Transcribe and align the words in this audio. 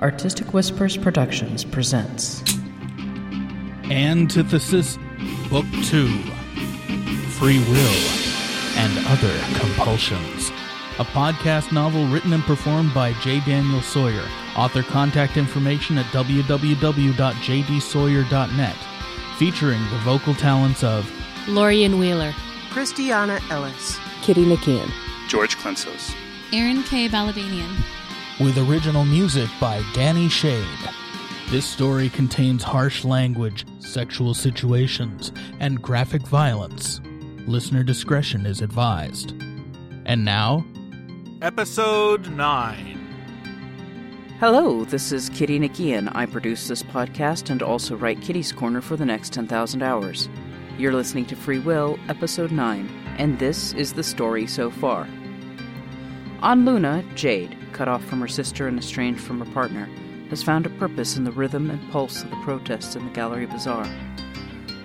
Artistic 0.00 0.52
Whispers 0.54 0.96
Productions 0.96 1.64
presents 1.64 2.42
Antithesis 3.90 4.96
Book 5.50 5.66
2 5.84 6.06
Free 7.38 7.58
Will 7.58 8.08
and 8.76 9.06
Other 9.08 9.36
Compulsions. 9.58 10.50
A 11.00 11.04
podcast 11.04 11.72
novel 11.72 12.06
written 12.06 12.32
and 12.32 12.44
performed 12.44 12.94
by 12.94 13.12
J. 13.14 13.40
Daniel 13.40 13.82
Sawyer. 13.82 14.24
Author 14.56 14.84
contact 14.84 15.36
information 15.36 15.98
at 15.98 16.06
www.jdsawyer.net. 16.06 18.76
Featuring 19.36 19.80
the 19.90 19.98
vocal 19.98 20.34
talents 20.34 20.84
of 20.84 21.10
Lorian 21.48 21.98
Wheeler, 21.98 22.32
Christiana 22.70 23.40
Ellis, 23.50 23.98
Kitty 24.22 24.44
McKeon, 24.44 24.88
George 25.28 25.56
Clensos, 25.56 26.14
Aaron 26.52 26.84
K. 26.84 27.08
Balabanian. 27.08 27.74
With 28.40 28.58
original 28.58 29.04
music 29.04 29.50
by 29.60 29.82
Danny 29.92 30.28
Shade. 30.28 30.64
This 31.50 31.66
story 31.66 32.08
contains 32.08 32.62
harsh 32.62 33.04
language, 33.04 33.66
sexual 33.80 34.32
situations, 34.32 35.32
and 35.58 35.82
graphic 35.82 36.22
violence. 36.22 37.00
Listener 37.46 37.82
discretion 37.82 38.46
is 38.46 38.60
advised. 38.60 39.32
And 40.06 40.24
now, 40.24 40.64
Episode 41.42 42.30
9. 42.30 42.94
Hello, 44.38 44.84
this 44.84 45.10
is 45.10 45.30
Kitty 45.30 45.58
Nikian. 45.58 46.14
I 46.14 46.26
produce 46.26 46.68
this 46.68 46.84
podcast 46.84 47.50
and 47.50 47.60
also 47.60 47.96
write 47.96 48.22
Kitty's 48.22 48.52
Corner 48.52 48.80
for 48.80 48.96
the 48.96 49.04
next 49.04 49.32
10,000 49.32 49.82
hours. 49.82 50.28
You're 50.78 50.92
listening 50.92 51.26
to 51.26 51.34
Free 51.34 51.58
Will, 51.58 51.98
Episode 52.08 52.52
9, 52.52 52.88
and 53.18 53.36
this 53.40 53.72
is 53.72 53.94
the 53.94 54.04
story 54.04 54.46
so 54.46 54.70
far. 54.70 55.08
On 56.40 56.64
Luna, 56.64 57.02
Jade, 57.16 57.57
cut 57.68 57.88
off 57.88 58.04
from 58.04 58.20
her 58.20 58.28
sister 58.28 58.68
and 58.68 58.78
estranged 58.78 59.20
from 59.20 59.38
her 59.38 59.52
partner, 59.52 59.88
has 60.30 60.42
found 60.42 60.66
a 60.66 60.70
purpose 60.70 61.16
in 61.16 61.24
the 61.24 61.32
rhythm 61.32 61.70
and 61.70 61.90
pulse 61.90 62.22
of 62.22 62.30
the 62.30 62.36
protests 62.42 62.96
in 62.96 63.04
the 63.04 63.12
Gallery 63.12 63.46
Bazaar. 63.46 63.88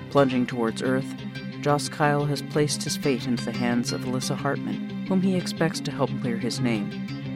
Plunging 0.09 0.45
towards 0.45 0.81
Earth, 0.81 1.16
Joss 1.61 1.89
Kyle 1.89 2.25
has 2.25 2.41
placed 2.41 2.83
his 2.83 2.97
fate 2.97 3.25
into 3.25 3.45
the 3.45 3.52
hands 3.52 3.91
of 3.91 4.02
Alyssa 4.02 4.35
Hartman, 4.35 5.05
whom 5.08 5.21
he 5.21 5.35
expects 5.35 5.80
to 5.81 5.91
help 5.91 6.09
clear 6.21 6.38
his 6.38 6.59
name. 6.59 6.91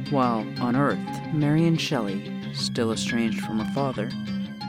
While 0.09 0.45
on 0.61 0.75
Earth, 0.75 1.33
Marian 1.33 1.77
Shelley, 1.77 2.31
still 2.53 2.91
estranged 2.91 3.41
from 3.41 3.59
her 3.59 3.73
father, 3.73 4.09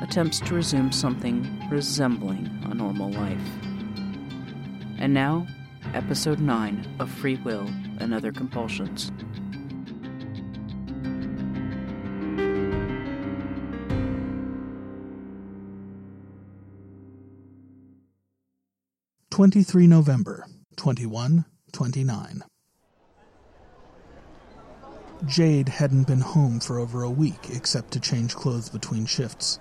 attempts 0.02 0.40
to 0.40 0.54
resume 0.54 0.92
something 0.92 1.60
resembling 1.70 2.48
a 2.70 2.74
normal 2.74 3.10
life. 3.10 3.38
And 4.98 5.12
now, 5.14 5.46
Episode 5.94 6.38
9 6.38 6.96
of 6.98 7.10
Free 7.10 7.36
Will 7.36 7.66
and 7.98 8.12
Other 8.12 8.30
Compulsions. 8.30 9.10
Twenty-three 19.38 19.86
November, 19.86 20.46
twenty-one, 20.74 21.44
twenty-nine. 21.70 22.42
Jade 25.26 25.68
hadn't 25.68 26.08
been 26.08 26.22
home 26.22 26.58
for 26.58 26.80
over 26.80 27.04
a 27.04 27.10
week 27.10 27.50
except 27.52 27.92
to 27.92 28.00
change 28.00 28.34
clothes 28.34 28.68
between 28.68 29.06
shifts. 29.06 29.60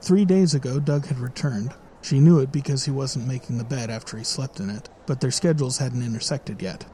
Three 0.00 0.24
days 0.24 0.54
ago, 0.54 0.78
Doug 0.78 1.06
had 1.06 1.18
returned. 1.18 1.74
She 2.02 2.20
knew 2.20 2.38
it 2.38 2.52
because 2.52 2.84
he 2.84 2.92
wasn't 2.92 3.26
making 3.26 3.58
the 3.58 3.64
bed 3.64 3.90
after 3.90 4.16
he 4.16 4.22
slept 4.22 4.60
in 4.60 4.70
it, 4.70 4.88
but 5.06 5.20
their 5.20 5.32
schedules 5.32 5.78
hadn't 5.78 6.04
intersected 6.04 6.62
yet. 6.62 6.86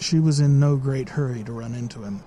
She 0.00 0.18
was 0.18 0.40
in 0.40 0.58
no 0.58 0.76
great 0.76 1.10
hurry 1.10 1.44
to 1.44 1.52
run 1.52 1.76
into 1.76 2.02
him. 2.02 2.24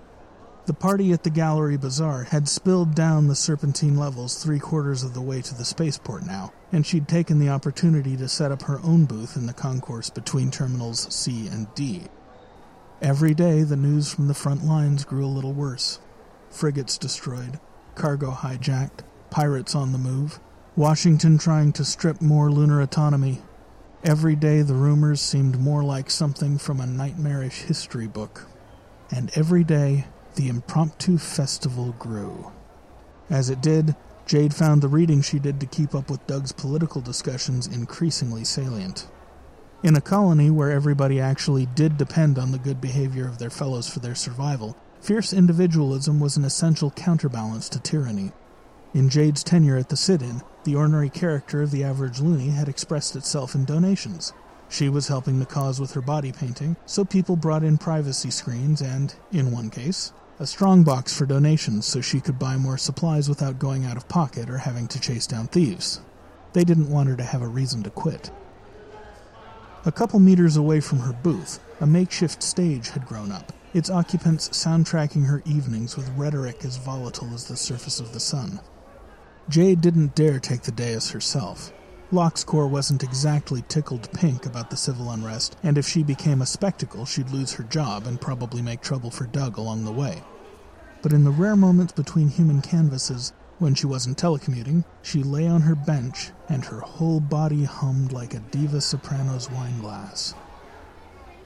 The 0.65 0.73
party 0.73 1.11
at 1.11 1.21
the 1.21 1.29
Gallery 1.29 1.77
Bazaar 1.77 2.23
had 2.23 2.49
spilled 2.49 2.95
down 2.95 3.27
the 3.27 3.35
serpentine 3.35 3.97
levels 3.97 4.43
three 4.43 4.57
quarters 4.57 5.03
of 5.03 5.13
the 5.13 5.21
way 5.21 5.39
to 5.43 5.53
the 5.53 5.63
spaceport 5.63 6.25
now, 6.25 6.53
and 6.71 6.83
she'd 6.83 7.07
taken 7.07 7.37
the 7.37 7.49
opportunity 7.49 8.17
to 8.17 8.27
set 8.27 8.51
up 8.51 8.63
her 8.63 8.79
own 8.83 9.05
booth 9.05 9.37
in 9.37 9.45
the 9.45 9.53
concourse 9.53 10.09
between 10.09 10.49
terminals 10.49 11.13
C 11.13 11.47
and 11.47 11.67
D. 11.75 12.05
Every 12.99 13.35
day, 13.35 13.61
the 13.61 13.75
news 13.75 14.11
from 14.11 14.27
the 14.27 14.33
front 14.33 14.65
lines 14.65 15.05
grew 15.05 15.23
a 15.23 15.27
little 15.27 15.53
worse. 15.53 15.99
Frigates 16.49 16.97
destroyed, 16.97 17.59
cargo 17.93 18.31
hijacked, 18.31 19.01
pirates 19.29 19.75
on 19.75 19.91
the 19.91 19.99
move, 19.99 20.39
Washington 20.75 21.37
trying 21.37 21.73
to 21.73 21.85
strip 21.85 22.21
more 22.21 22.51
lunar 22.51 22.81
autonomy. 22.81 23.43
Every 24.03 24.35
day, 24.35 24.63
the 24.63 24.73
rumors 24.73 25.21
seemed 25.21 25.59
more 25.59 25.83
like 25.83 26.09
something 26.09 26.57
from 26.57 26.79
a 26.79 26.87
nightmarish 26.87 27.61
history 27.61 28.07
book. 28.07 28.47
And 29.11 29.29
every 29.35 29.63
day, 29.63 30.07
the 30.35 30.49
impromptu 30.49 31.17
festival 31.17 31.95
grew. 31.99 32.51
As 33.29 33.49
it 33.49 33.61
did, 33.61 33.95
Jade 34.25 34.53
found 34.53 34.81
the 34.81 34.87
reading 34.87 35.21
she 35.21 35.39
did 35.39 35.59
to 35.59 35.65
keep 35.65 35.93
up 35.93 36.09
with 36.09 36.25
Doug's 36.27 36.51
political 36.51 37.01
discussions 37.01 37.67
increasingly 37.67 38.43
salient. 38.43 39.07
In 39.83 39.95
a 39.95 40.01
colony 40.01 40.49
where 40.49 40.71
everybody 40.71 41.19
actually 41.19 41.67
did 41.67 41.97
depend 41.97 42.39
on 42.39 42.51
the 42.51 42.57
good 42.57 42.81
behavior 42.81 43.27
of 43.27 43.37
their 43.37 43.51
fellows 43.51 43.87
for 43.87 43.99
their 43.99 44.15
survival, 44.15 44.75
fierce 44.99 45.31
individualism 45.31 46.19
was 46.19 46.37
an 46.37 46.45
essential 46.45 46.89
counterbalance 46.91 47.69
to 47.69 47.79
tyranny. 47.79 48.31
In 48.95 49.09
Jade's 49.09 49.43
tenure 49.43 49.77
at 49.77 49.89
the 49.89 49.97
sit 49.97 50.21
in, 50.21 50.41
the 50.63 50.75
ornery 50.75 51.09
character 51.09 51.61
of 51.61 51.69
the 51.69 51.83
average 51.83 52.19
loony 52.19 52.49
had 52.49 52.67
expressed 52.67 53.15
itself 53.15 53.53
in 53.53 53.65
donations. 53.65 54.33
She 54.69 54.89
was 54.89 55.07
helping 55.07 55.39
the 55.39 55.45
cause 55.45 55.79
with 55.79 55.93
her 55.93 56.01
body 56.01 56.31
painting, 56.31 56.77
so 56.87 57.05
people 57.05 57.35
brought 57.35 57.63
in 57.63 57.77
privacy 57.77 58.31
screens 58.31 58.81
and, 58.81 59.13
in 59.31 59.51
one 59.51 59.69
case, 59.69 60.11
a 60.37 60.45
strong 60.45 60.83
box 60.83 61.17
for 61.17 61.25
donations 61.25 61.85
so 61.85 62.01
she 62.01 62.19
could 62.19 62.37
buy 62.37 62.57
more 62.57 62.77
supplies 62.77 63.29
without 63.29 63.57
going 63.59 63.85
out 63.85 63.95
of 63.95 64.07
pocket 64.09 64.49
or 64.49 64.57
having 64.57 64.87
to 64.87 64.99
chase 64.99 65.25
down 65.25 65.47
thieves. 65.47 66.01
They 66.53 66.65
didn't 66.65 66.89
want 66.89 67.09
her 67.09 67.15
to 67.15 67.23
have 67.23 67.41
a 67.41 67.47
reason 67.47 67.83
to 67.83 67.89
quit. 67.89 68.31
A 69.85 69.91
couple 69.91 70.19
meters 70.19 70.57
away 70.57 70.81
from 70.81 70.99
her 70.99 71.13
booth, 71.13 71.59
a 71.79 71.87
makeshift 71.87 72.43
stage 72.43 72.89
had 72.89 73.05
grown 73.05 73.31
up, 73.31 73.53
its 73.73 73.89
occupants 73.89 74.49
soundtracking 74.49 75.27
her 75.27 75.41
evenings 75.45 75.95
with 75.95 76.09
rhetoric 76.17 76.65
as 76.65 76.77
volatile 76.77 77.33
as 77.33 77.47
the 77.47 77.55
surface 77.55 77.99
of 77.99 78.11
the 78.11 78.19
sun. 78.19 78.59
Jade 79.47 79.79
didn't 79.79 80.15
dare 80.15 80.39
take 80.39 80.63
the 80.63 80.71
dais 80.71 81.11
herself. 81.11 81.71
Loxcore 82.15 82.69
wasn't 82.69 83.03
exactly 83.03 83.61
tickled 83.67 84.09
pink 84.13 84.45
about 84.45 84.69
the 84.69 84.77
civil 84.77 85.11
unrest, 85.11 85.57
and 85.63 85.77
if 85.77 85.85
she 85.85 86.01
became 86.01 86.41
a 86.41 86.45
spectacle, 86.45 87.05
she'd 87.05 87.29
lose 87.29 87.51
her 87.51 87.63
job 87.65 88.07
and 88.07 88.21
probably 88.21 88.61
make 88.61 88.79
trouble 88.79 89.11
for 89.11 89.25
Doug 89.25 89.57
along 89.57 89.83
the 89.83 89.91
way. 89.91 90.23
But 91.01 91.11
in 91.11 91.25
the 91.25 91.29
rare 91.29 91.57
moments 91.57 91.91
between 91.91 92.29
human 92.29 92.61
canvases, 92.61 93.33
when 93.59 93.75
she 93.75 93.85
wasn't 93.85 94.17
telecommuting, 94.17 94.85
she 95.01 95.23
lay 95.23 95.45
on 95.45 95.59
her 95.63 95.75
bench 95.75 96.31
and 96.47 96.63
her 96.63 96.79
whole 96.79 97.19
body 97.19 97.65
hummed 97.65 98.13
like 98.13 98.33
a 98.33 98.39
diva 98.39 98.79
soprano's 98.79 99.51
wine 99.51 99.81
glass. 99.81 100.33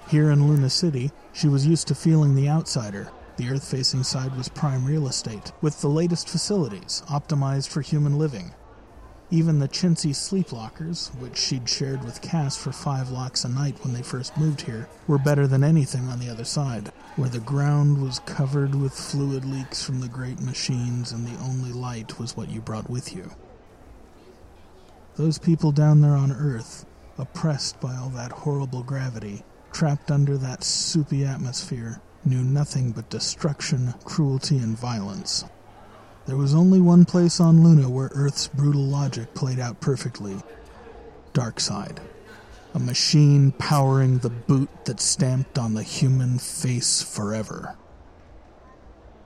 Here 0.08 0.30
in 0.30 0.48
Luna 0.48 0.70
City, 0.70 1.10
she 1.34 1.48
was 1.48 1.66
used 1.66 1.88
to 1.88 1.96
feeling 1.96 2.36
the 2.36 2.48
outsider. 2.48 3.10
The 3.38 3.50
earth 3.50 3.68
facing 3.68 4.04
side 4.04 4.38
was 4.38 4.50
prime 4.50 4.86
real 4.86 5.08
estate, 5.08 5.52
with 5.62 5.82
the 5.82 5.90
latest 5.90 6.30
facilities, 6.30 7.02
optimized 7.08 7.70
for 7.70 7.82
human 7.82 8.20
living. 8.20 8.54
Even 9.32 9.60
the 9.60 9.68
chintzy 9.68 10.16
sleep 10.16 10.52
lockers, 10.52 11.12
which 11.20 11.38
she'd 11.38 11.70
shared 11.70 12.04
with 12.04 12.22
Cass 12.22 12.58
for 12.58 12.72
five 12.72 13.12
locks 13.12 13.46
a 13.46 13.50
night 13.50 13.78
when 13.84 13.94
they 13.94 14.02
first 14.02 14.36
moved 14.38 14.62
here, 14.62 14.90
were 15.08 15.20
better 15.20 15.46
than 15.46 15.64
anything 15.64 16.08
on 16.08 16.20
the 16.20 16.30
other 16.30 16.44
side, 16.44 16.92
where 17.16 17.30
the 17.30 17.40
ground 17.40 18.02
was 18.02 18.20
covered 18.26 18.74
with 18.74 18.92
fluid 18.92 19.46
leaks 19.46 19.84
from 19.84 20.02
the 20.02 20.08
great 20.08 20.40
machines 20.40 21.12
and 21.12 21.28
the 21.28 21.40
only 21.44 21.72
light 21.72 22.18
was 22.18 22.36
what 22.36 22.50
you 22.50 22.60
brought 22.60 22.90
with 22.90 23.16
you. 23.16 23.30
Those 25.16 25.38
people 25.38 25.72
down 25.72 26.02
there 26.02 26.16
on 26.16 26.32
Earth, 26.32 26.88
oppressed 27.20 27.80
by 27.80 27.96
all 27.96 28.10
that 28.10 28.32
horrible 28.32 28.82
gravity, 28.82 29.44
trapped 29.72 30.10
under 30.10 30.38
that 30.38 30.64
soupy 30.64 31.24
atmosphere, 31.24 32.02
knew 32.26 32.44
nothing 32.44 32.94
but 32.94 33.12
destruction, 33.12 33.94
cruelty, 34.06 34.58
and 34.58 34.76
violence. 34.76 35.46
There 36.30 36.38
was 36.38 36.54
only 36.54 36.80
one 36.80 37.06
place 37.06 37.40
on 37.40 37.64
Luna 37.64 37.90
where 37.90 38.12
Earth's 38.14 38.50
brutal 38.50 38.84
logic 38.84 39.34
played 39.34 39.60
out 39.60 39.82
perfectly 39.82 40.38
Darkside. 41.34 41.98
A 42.76 42.78
machine 42.78 43.52
powering 43.54 44.20
the 44.20 44.30
boot 44.30 44.70
that 44.86 45.00
stamped 45.00 45.58
on 45.58 45.74
the 45.74 45.82
human 45.82 46.38
face 46.38 47.02
forever. 47.02 47.76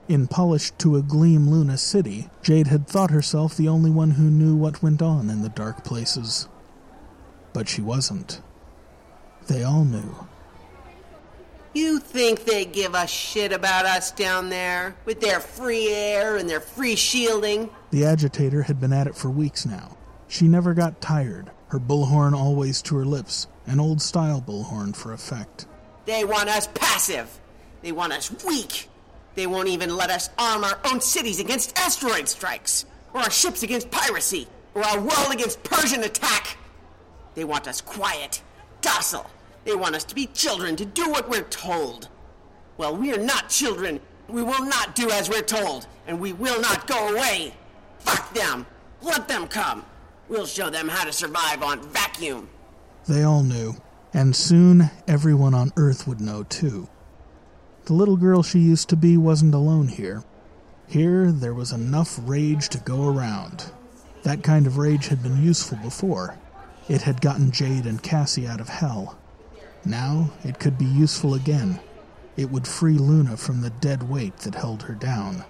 In 0.08 0.28
polished 0.28 0.80
to 0.80 0.96
a 0.96 1.02
gleam 1.02 1.50
Luna 1.50 1.78
City, 1.78 2.30
Jade 2.42 2.68
had 2.68 2.88
thought 2.88 3.12
herself 3.12 3.58
the 3.58 3.68
only 3.68 3.92
one 3.92 4.12
who 4.12 4.32
knew 4.32 4.56
what 4.56 4.82
went 4.82 5.02
on 5.02 5.30
in 5.30 5.42
the 5.42 5.50
dark 5.50 5.84
places. 5.84 6.48
But 7.52 7.68
she 7.68 7.82
wasn't. 7.82 8.40
They 9.48 9.62
all 9.62 9.84
knew. 9.84 10.26
You 11.74 11.98
think 11.98 12.46
they 12.46 12.66
give 12.66 12.94
a 12.94 13.08
shit 13.08 13.52
about 13.52 13.86
us 13.86 14.12
down 14.12 14.50
there 14.50 14.96
with 15.06 15.20
their 15.20 15.40
free 15.40 15.90
air 15.90 16.38
and 16.38 16.48
their 16.48 16.60
free 16.60 16.96
shielding? 16.96 17.72
The 17.90 18.06
agitator 18.06 18.62
had 18.62 18.80
been 18.80 18.94
at 18.94 19.08
it 19.08 19.16
for 19.16 19.32
weeks 19.32 19.66
now. 19.66 19.98
She 20.28 20.48
never 20.48 20.76
got 20.76 21.02
tired, 21.02 21.50
her 21.70 21.80
bullhorn 21.80 22.34
always 22.34 22.84
to 22.84 22.96
her 22.98 23.06
lips, 23.06 23.48
an 23.66 23.80
old 23.80 24.04
style 24.04 24.40
bullhorn 24.40 24.96
for 24.96 25.14
effect. 25.14 25.66
They 26.06 26.24
want 26.24 26.48
us 26.48 26.68
passive. 26.76 27.40
They 27.82 27.92
want 27.92 28.14
us 28.14 28.32
weak. 28.46 28.88
They 29.34 29.48
won't 29.48 29.68
even 29.68 29.96
let 29.98 30.12
us 30.12 30.30
arm 30.38 30.64
our 30.64 30.80
own 30.86 31.02
cities 31.02 31.40
against 31.40 31.76
asteroid 31.78 32.28
strikes, 32.28 32.86
or 33.16 33.22
our 33.22 33.32
ships 33.32 33.64
against 33.64 33.90
piracy, 33.90 34.48
or 34.76 34.84
our 34.84 35.00
world 35.00 35.32
against 35.32 35.64
Persian 35.64 36.04
attack. 36.04 36.56
They 37.34 37.46
want 37.46 37.68
us 37.68 37.82
quiet, 37.82 38.44
docile. 38.82 39.30
They 39.66 39.76
want 39.76 39.96
us 39.96 40.04
to 40.06 40.16
be 40.16 40.28
children 40.28 40.76
to 40.76 40.86
do 40.86 41.10
what 41.10 41.30
we're 41.30 41.44
told. 41.44 42.10
Well, 42.78 42.96
we 42.96 43.14
are 43.14 43.18
not 43.18 43.50
children. 43.50 44.00
We 44.28 44.44
will 44.44 44.66
not 44.66 44.96
do 44.96 45.10
as 45.10 45.30
we're 45.30 45.42
told, 45.42 45.88
and 46.08 46.20
we 46.20 46.34
will 46.34 46.60
not 46.62 46.88
go 46.88 47.10
away. 47.10 47.54
Fuck 48.00 48.34
them. 48.34 48.66
Let 49.02 49.28
them 49.28 49.48
come. 49.48 49.86
We'll 50.28 50.46
show 50.46 50.70
them 50.70 50.88
how 50.88 51.06
to 51.06 51.14
survive 51.14 51.62
on 51.62 51.82
vacuum. 51.90 52.50
They 53.08 53.24
all 53.24 53.44
knew, 53.44 53.76
and 54.14 54.36
soon 54.36 54.90
everyone 55.08 55.54
on 55.54 55.72
Earth 55.76 56.08
would 56.08 56.22
know 56.22 56.44
too. 56.44 56.88
The 57.86 57.94
little 57.94 58.16
girl 58.18 58.44
she 58.44 58.60
used 58.60 58.90
to 58.90 58.96
be 58.96 59.18
wasn't 59.18 59.54
alone 59.54 59.90
here. 59.90 60.24
Here, 60.88 61.32
there 61.32 61.54
was 61.54 61.72
enough 61.72 62.18
rage 62.22 62.70
to 62.70 62.78
go 62.78 63.08
around. 63.08 63.72
That 64.24 64.44
kind 64.44 64.66
of 64.68 64.78
rage 64.78 65.08
had 65.08 65.22
been 65.22 65.44
useful 65.44 65.78
before. 65.78 66.38
It 66.88 67.02
had 67.02 67.22
gotten 67.22 67.52
Jade 67.52 67.86
and 67.86 68.02
Cassie 68.02 68.48
out 68.48 68.62
of 68.62 68.70
hell. 68.70 69.18
Now, 69.86 70.32
it 70.44 70.60
could 70.60 70.78
be 70.78 70.86
useful 70.86 71.34
again. 71.34 71.80
It 72.38 72.50
would 72.50 72.68
free 72.68 72.98
Luna 72.98 73.38
from 73.38 73.62
the 73.62 73.70
dead 73.70 74.10
weight 74.10 74.38
that 74.38 74.56
held 74.56 74.84
her 74.84 74.96
down. 74.96 75.46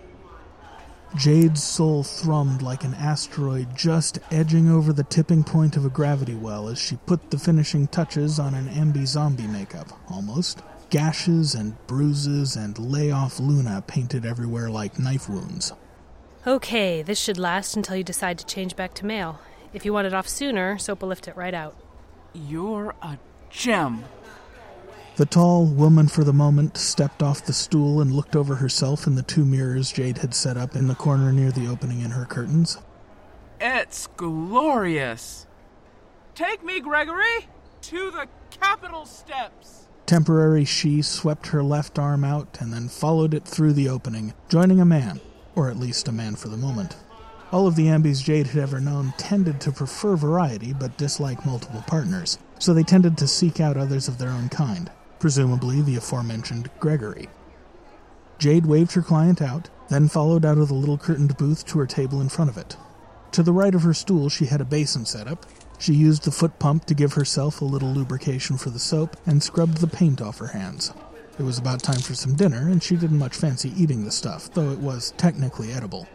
Jade's 1.15 1.61
soul 1.61 2.03
thrummed 2.03 2.63
like 2.63 2.83
an 2.83 2.95
asteroid 2.95 3.75
just 3.75 4.17
edging 4.31 4.69
over 4.69 4.91
the 4.91 5.03
tipping 5.03 5.43
point 5.43 5.77
of 5.77 5.85
a 5.85 5.89
gravity 5.89 6.33
well 6.33 6.67
as 6.67 6.79
she 6.79 6.95
put 6.95 7.29
the 7.29 7.37
finishing 7.37 7.87
touches 7.87 8.39
on 8.39 8.55
an 8.55 8.67
ambi 8.69 9.05
zombie 9.05 9.45
makeup, 9.45 9.87
almost. 10.09 10.63
Gashes 10.89 11.53
and 11.53 11.75
bruises 11.85 12.55
and 12.55 12.77
lay 12.79 13.11
off 13.11 13.39
Luna 13.39 13.83
painted 13.85 14.25
everywhere 14.25 14.71
like 14.71 14.97
knife 14.97 15.29
wounds. 15.29 15.71
Okay, 16.47 17.03
this 17.03 17.19
should 17.19 17.37
last 17.37 17.75
until 17.75 17.95
you 17.95 18.03
decide 18.03 18.39
to 18.39 18.45
change 18.45 18.75
back 18.75 18.95
to 18.95 19.05
male. 19.05 19.39
If 19.71 19.85
you 19.85 19.93
want 19.93 20.07
it 20.07 20.13
off 20.13 20.27
sooner, 20.27 20.77
soap 20.79 21.01
will 21.01 21.09
lift 21.09 21.27
it 21.27 21.37
right 21.37 21.53
out. 21.53 21.75
You're 22.33 22.95
a 23.01 23.17
gem. 23.49 24.03
The 25.15 25.27
tall 25.27 25.65
woman 25.65 26.07
for 26.07 26.23
the 26.23 26.33
moment 26.33 26.75
stepped 26.75 27.21
off 27.21 27.45
the 27.45 27.53
stool 27.53 28.01
and 28.01 28.11
looked 28.11 28.35
over 28.35 28.55
herself 28.55 29.05
in 29.05 29.13
the 29.13 29.21
two 29.21 29.45
mirrors 29.45 29.91
Jade 29.91 30.17
had 30.17 30.33
set 30.33 30.57
up 30.57 30.75
in 30.75 30.87
the 30.87 30.95
corner 30.95 31.31
near 31.31 31.51
the 31.51 31.67
opening 31.67 32.01
in 32.01 32.11
her 32.11 32.25
curtains. 32.25 32.79
It's 33.61 34.07
glorious. 34.07 35.45
Take 36.33 36.65
me, 36.65 36.79
Gregory, 36.79 37.47
to 37.81 38.09
the 38.09 38.27
Capitol 38.59 39.05
steps. 39.05 39.87
Temporary 40.07 40.65
she 40.65 41.03
swept 41.03 41.47
her 41.47 41.61
left 41.61 41.99
arm 41.99 42.23
out 42.23 42.57
and 42.59 42.73
then 42.73 42.87
followed 42.87 43.35
it 43.35 43.45
through 43.45 43.73
the 43.73 43.89
opening, 43.89 44.33
joining 44.49 44.81
a 44.81 44.85
man, 44.85 45.21
or 45.53 45.69
at 45.69 45.77
least 45.77 46.07
a 46.07 46.11
man 46.11 46.35
for 46.35 46.47
the 46.47 46.57
moment. 46.57 46.95
All 47.51 47.67
of 47.67 47.75
the 47.75 47.85
Ambies 47.85 48.23
Jade 48.23 48.47
had 48.47 48.63
ever 48.63 48.79
known 48.79 49.13
tended 49.19 49.61
to 49.61 49.71
prefer 49.71 50.15
variety 50.15 50.73
but 50.73 50.97
dislike 50.97 51.45
multiple 51.45 51.83
partners, 51.85 52.39
so 52.57 52.73
they 52.73 52.81
tended 52.81 53.15
to 53.19 53.27
seek 53.27 53.59
out 53.59 53.77
others 53.77 54.07
of 54.07 54.17
their 54.17 54.31
own 54.31 54.49
kind, 54.49 54.89
presumably 55.23 55.81
the 55.81 55.95
aforementioned 55.95 56.69
Gregory. 56.81 57.29
Jade 58.39 58.65
waved 58.65 58.91
her 58.91 59.01
client 59.01 59.41
out, 59.41 59.69
then 59.87 60.09
followed 60.09 60.43
out 60.43 60.57
of 60.57 60.67
the 60.67 60.73
little 60.73 60.97
curtained 60.97 61.37
booth 61.37 61.65
to 61.65 61.79
her 61.79 61.87
table 61.87 62.19
in 62.19 62.27
front 62.27 62.49
of 62.49 62.57
it. 62.57 62.75
To 63.31 63.41
the 63.41 63.53
right 63.53 63.73
of 63.73 63.83
her 63.83 63.93
stool, 63.93 64.27
she 64.27 64.47
had 64.47 64.59
a 64.59 64.65
basin 64.65 65.05
set 65.05 65.29
up. 65.29 65.45
She 65.79 65.93
used 65.93 66.25
the 66.25 66.31
foot 66.31 66.59
pump 66.59 66.83
to 66.87 66.93
give 66.93 67.13
herself 67.13 67.61
a 67.61 67.65
little 67.65 67.87
lubrication 67.87 68.57
for 68.57 68.69
the 68.69 68.79
soap 68.79 69.15
and 69.25 69.41
scrubbed 69.41 69.77
the 69.77 69.87
paint 69.87 70.21
off 70.21 70.39
her 70.39 70.47
hands. 70.47 70.91
It 71.39 71.43
was 71.43 71.57
about 71.57 71.81
time 71.81 72.01
for 72.01 72.15
some 72.15 72.35
dinner, 72.35 72.67
and 72.67 72.83
she 72.83 72.97
didn't 72.97 73.17
much 73.17 73.37
fancy 73.37 73.71
eating 73.77 74.03
the 74.03 74.11
stuff, 74.11 74.53
though 74.53 74.71
it 74.71 74.79
was 74.79 75.13
technically 75.15 75.71
edible. 75.71 76.05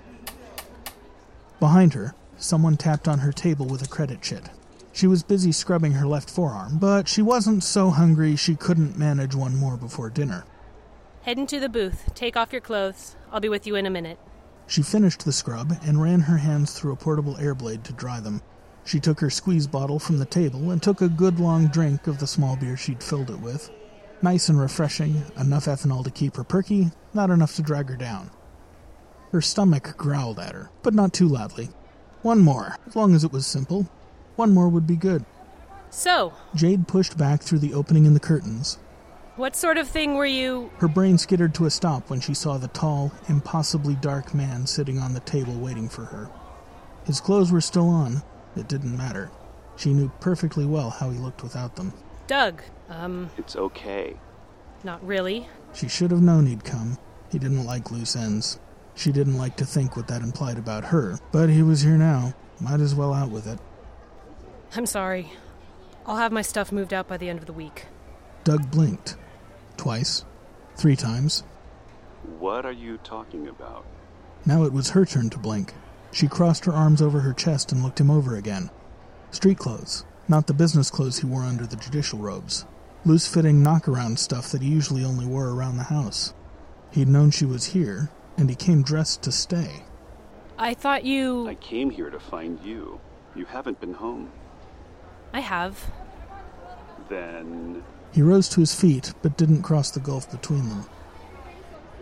Behind 1.61 1.95
her, 1.95 2.15
someone 2.37 2.77
tapped 2.77 3.09
on 3.09 3.21
her 3.21 3.33
table 3.33 3.65
with 3.65 3.81
a 3.81 3.89
credit 3.89 4.21
chit. 4.21 4.51
She 4.99 5.07
was 5.07 5.23
busy 5.23 5.53
scrubbing 5.53 5.93
her 5.93 6.09
left 6.09 6.29
forearm, 6.29 6.79
but 6.79 7.07
she 7.07 7.23
wasn't 7.23 7.63
so 7.63 7.91
hungry 7.91 8.35
she 8.35 8.57
couldn't 8.57 8.99
manage 8.99 9.33
one 9.33 9.55
more 9.55 9.77
before 9.77 10.11
dinner. 10.11 10.45
Head 11.23 11.39
into 11.39 11.61
the 11.61 11.69
booth. 11.69 12.13
Take 12.17 12.37
off 12.37 12.51
your 12.51 12.61
clothes. 12.61 13.15
I'll 13.31 13.39
be 13.39 13.49
with 13.49 13.65
you 13.65 13.77
in 13.77 13.87
a 13.87 13.91
minute. 13.91 14.19
She 14.67 14.83
finished 14.83 15.25
the 15.25 15.31
scrub 15.31 15.73
and 15.85 16.03
ran 16.03 16.23
her 16.23 16.39
hands 16.39 16.73
through 16.73 16.91
a 16.91 16.97
portable 16.97 17.37
air 17.37 17.55
blade 17.55 17.85
to 17.85 17.93
dry 17.93 18.19
them. 18.19 18.43
She 18.85 18.99
took 18.99 19.21
her 19.21 19.31
squeeze 19.31 19.69
bottle 19.69 20.01
from 20.01 20.19
the 20.19 20.25
table 20.25 20.73
and 20.73 20.83
took 20.83 21.01
a 21.01 21.09
good 21.09 21.39
long 21.39 21.69
drink 21.69 22.09
of 22.09 22.19
the 22.19 22.27
small 22.27 22.57
beer 22.57 22.77
she'd 22.77 23.01
filled 23.01 23.31
it 23.31 23.39
with. 23.39 23.71
Nice 24.21 24.49
and 24.49 24.59
refreshing, 24.59 25.23
enough 25.39 25.67
ethanol 25.67 26.03
to 26.03 26.11
keep 26.11 26.35
her 26.35 26.43
perky, 26.43 26.91
not 27.15 27.31
enough 27.31 27.55
to 27.55 27.63
drag 27.63 27.89
her 27.89 27.97
down. 27.97 28.33
Her 29.31 29.43
stomach 29.43 29.97
growled 29.97 30.41
at 30.41 30.55
her, 30.55 30.71
but 30.83 30.93
not 30.93 31.13
too 31.13 31.29
loudly. 31.29 31.69
One 32.23 32.41
more, 32.41 32.75
as 32.85 32.97
long 32.97 33.15
as 33.15 33.23
it 33.23 33.31
was 33.31 33.47
simple. 33.47 33.89
One 34.39 34.55
more 34.55 34.69
would 34.69 34.87
be 34.87 34.95
good. 34.95 35.25
So, 35.91 36.33
Jade 36.55 36.87
pushed 36.87 37.19
back 37.19 37.43
through 37.43 37.59
the 37.59 37.75
opening 37.75 38.07
in 38.07 38.15
the 38.15 38.21
curtains. 38.21 38.79
what 39.35 39.57
sort 39.57 39.77
of 39.79 39.89
thing 39.89 40.15
were 40.15 40.27
you. 40.27 40.71
Her 40.79 40.87
brain 40.87 41.19
skittered 41.19 41.55
to 41.57 41.67
a 41.67 41.71
stop 41.71 42.09
when 42.09 42.21
she 42.21 42.35
saw 42.35 42.57
the 42.57 42.69
tall, 42.69 43.11
impossibly 43.29 43.97
dark 43.97 44.33
man 44.35 44.65
sitting 44.65 45.01
on 45.01 45.13
the 45.13 45.19
table 45.21 45.55
waiting 45.55 45.89
for 45.89 46.05
her. 46.05 46.31
His 47.05 47.21
clothes 47.21 47.51
were 47.51 47.61
still 47.61 47.89
on. 47.89 48.23
It 48.55 48.69
didn't 48.69 48.97
matter. 48.97 49.33
She 49.77 49.93
knew 49.93 50.13
perfectly 50.21 50.65
well 50.67 50.91
how 50.91 51.11
he 51.11 51.19
looked 51.19 51.43
without 51.43 51.75
them. 51.75 51.93
Doug. 52.29 52.63
Um, 52.89 53.31
It's 53.37 53.57
okay. 53.57 54.15
not 54.85 55.05
really. 55.05 55.49
She 55.75 55.89
should 55.89 56.13
have 56.13 56.23
known 56.23 56.47
he'd 56.47 56.63
come. 56.65 56.97
He 57.33 57.41
didn't 57.41 57.67
like 57.67 57.91
loose 57.91 58.15
ends. 58.15 58.61
She 58.95 59.11
didn't 59.11 59.37
like 59.39 59.57
to 59.57 59.65
think 59.65 59.97
what 59.97 60.07
that 60.09 60.23
implied 60.23 60.59
about 60.59 60.85
her, 60.87 61.19
but 61.33 61.49
he 61.51 61.63
was 61.63 61.81
here 61.83 61.99
now. 61.99 62.35
Might 62.61 62.79
as 62.81 62.95
well 62.95 63.13
out 63.13 63.31
with 63.31 63.49
it. 63.49 63.59
I'm 64.75 64.87
sorry. 64.87 65.33
I'll 66.07 66.17
have 66.17 66.33
my 66.33 66.43
stuff 66.43 66.73
moved 66.73 66.95
out 66.95 67.09
by 67.09 67.17
the 67.17 67.29
end 67.29 67.39
of 67.39 67.47
the 67.47 67.53
week. 67.53 67.87
Doug 68.45 68.71
blinked. 68.71 69.17
Twice. 69.77 70.25
Three 70.77 70.97
times. 70.97 71.43
What 72.39 72.65
are 72.65 72.73
you 72.73 72.99
talking 72.99 73.49
about? 73.49 73.85
Now 74.47 74.65
it 74.65 74.73
was 74.73 74.91
her 74.91 75.05
turn 75.05 75.31
to 75.31 75.39
blink. 75.39 75.75
She 76.13 76.29
crossed 76.29 76.65
her 76.65 76.73
arms 76.73 77.03
over 77.03 77.21
her 77.21 77.33
chest 77.33 77.73
and 77.73 77.83
looked 77.83 78.01
him 78.01 78.11
over 78.11 78.37
again. 78.37 78.71
Street 79.31 79.59
clothes, 79.59 80.05
not 80.27 80.47
the 80.47 80.55
business 80.55 80.91
clothes 80.91 81.19
he 81.19 81.27
wore 81.27 81.43
under 81.43 81.67
the 81.67 81.77
judicial 81.77 82.19
robes. 82.19 82.65
Loose 83.05 83.33
fitting 83.33 83.63
knockaround 83.63 84.19
stuff 84.19 84.51
that 84.51 84.63
he 84.63 84.69
usually 84.69 85.05
only 85.05 85.27
wore 85.27 85.51
around 85.51 85.77
the 85.77 85.85
house. 85.85 86.33
He'd 86.91 87.09
known 87.09 87.31
she 87.31 87.45
was 87.45 87.67
here, 87.67 88.11
and 88.37 88.49
he 88.49 88.57
came 88.57 88.83
dressed 88.83 89.23
to 89.23 89.33
stay. 89.33 89.85
I 90.59 90.75
thought 90.75 91.05
you. 91.05 91.47
I 91.47 91.55
came 91.55 91.91
here 91.91 92.11
to 92.11 92.19
find 92.19 92.59
you. 92.65 93.01
You 93.35 93.45
haven't 93.45 93.81
been 93.81 93.95
home. 93.95 94.33
I 95.33 95.41
have. 95.41 95.91
Then 97.09 97.83
He 98.13 98.23
rose 98.23 98.49
to 98.51 98.61
his 98.61 98.75
feet, 98.75 99.13
but 99.23 99.37
didn't 99.37 99.63
cross 99.63 99.91
the 99.91 100.01
gulf 100.01 100.31
between 100.31 100.69
them. 100.69 100.87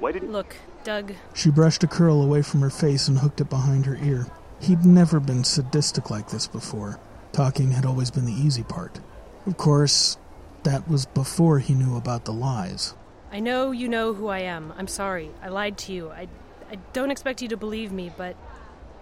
why 0.01 0.13
didn't 0.13 0.33
Look, 0.33 0.57
Doug. 0.85 1.13
She 1.35 1.51
brushed 1.51 1.83
a 1.85 1.87
curl 1.87 2.23
away 2.23 2.43
from 2.43 2.61
her 2.61 2.71
face 2.71 3.09
and 3.09 3.19
hooked 3.19 3.41
it 3.41 3.51
behind 3.51 3.87
her 3.87 3.97
ear. 4.03 4.27
He'd 4.61 4.85
never 4.85 5.21
been 5.21 5.45
sadistic 5.45 6.11
like 6.11 6.31
this 6.31 6.47
before. 6.47 6.99
Talking 7.33 7.73
had 7.73 7.85
always 7.85 8.11
been 8.11 8.25
the 8.25 8.33
easy 8.33 8.63
part. 8.63 9.01
Of 9.47 9.57
course, 9.57 10.17
that 10.63 10.89
was 10.89 11.07
before 11.07 11.59
he 11.59 11.75
knew 11.75 11.97
about 11.97 12.25
the 12.25 12.33
lies. 12.33 12.95
I 13.31 13.41
know 13.41 13.71
you 13.73 13.89
know 13.89 14.15
who 14.15 14.29
I 14.29 14.41
am. 14.41 14.73
I'm 14.79 14.87
sorry. 14.89 15.31
I 15.43 15.49
lied 15.49 15.77
to 15.79 15.93
you. 15.93 16.11
I, 16.11 16.29
I 16.71 16.77
don't 16.93 17.11
expect 17.11 17.43
you 17.43 17.49
to 17.49 17.57
believe 17.57 17.93
me, 17.93 18.11
but 18.17 18.37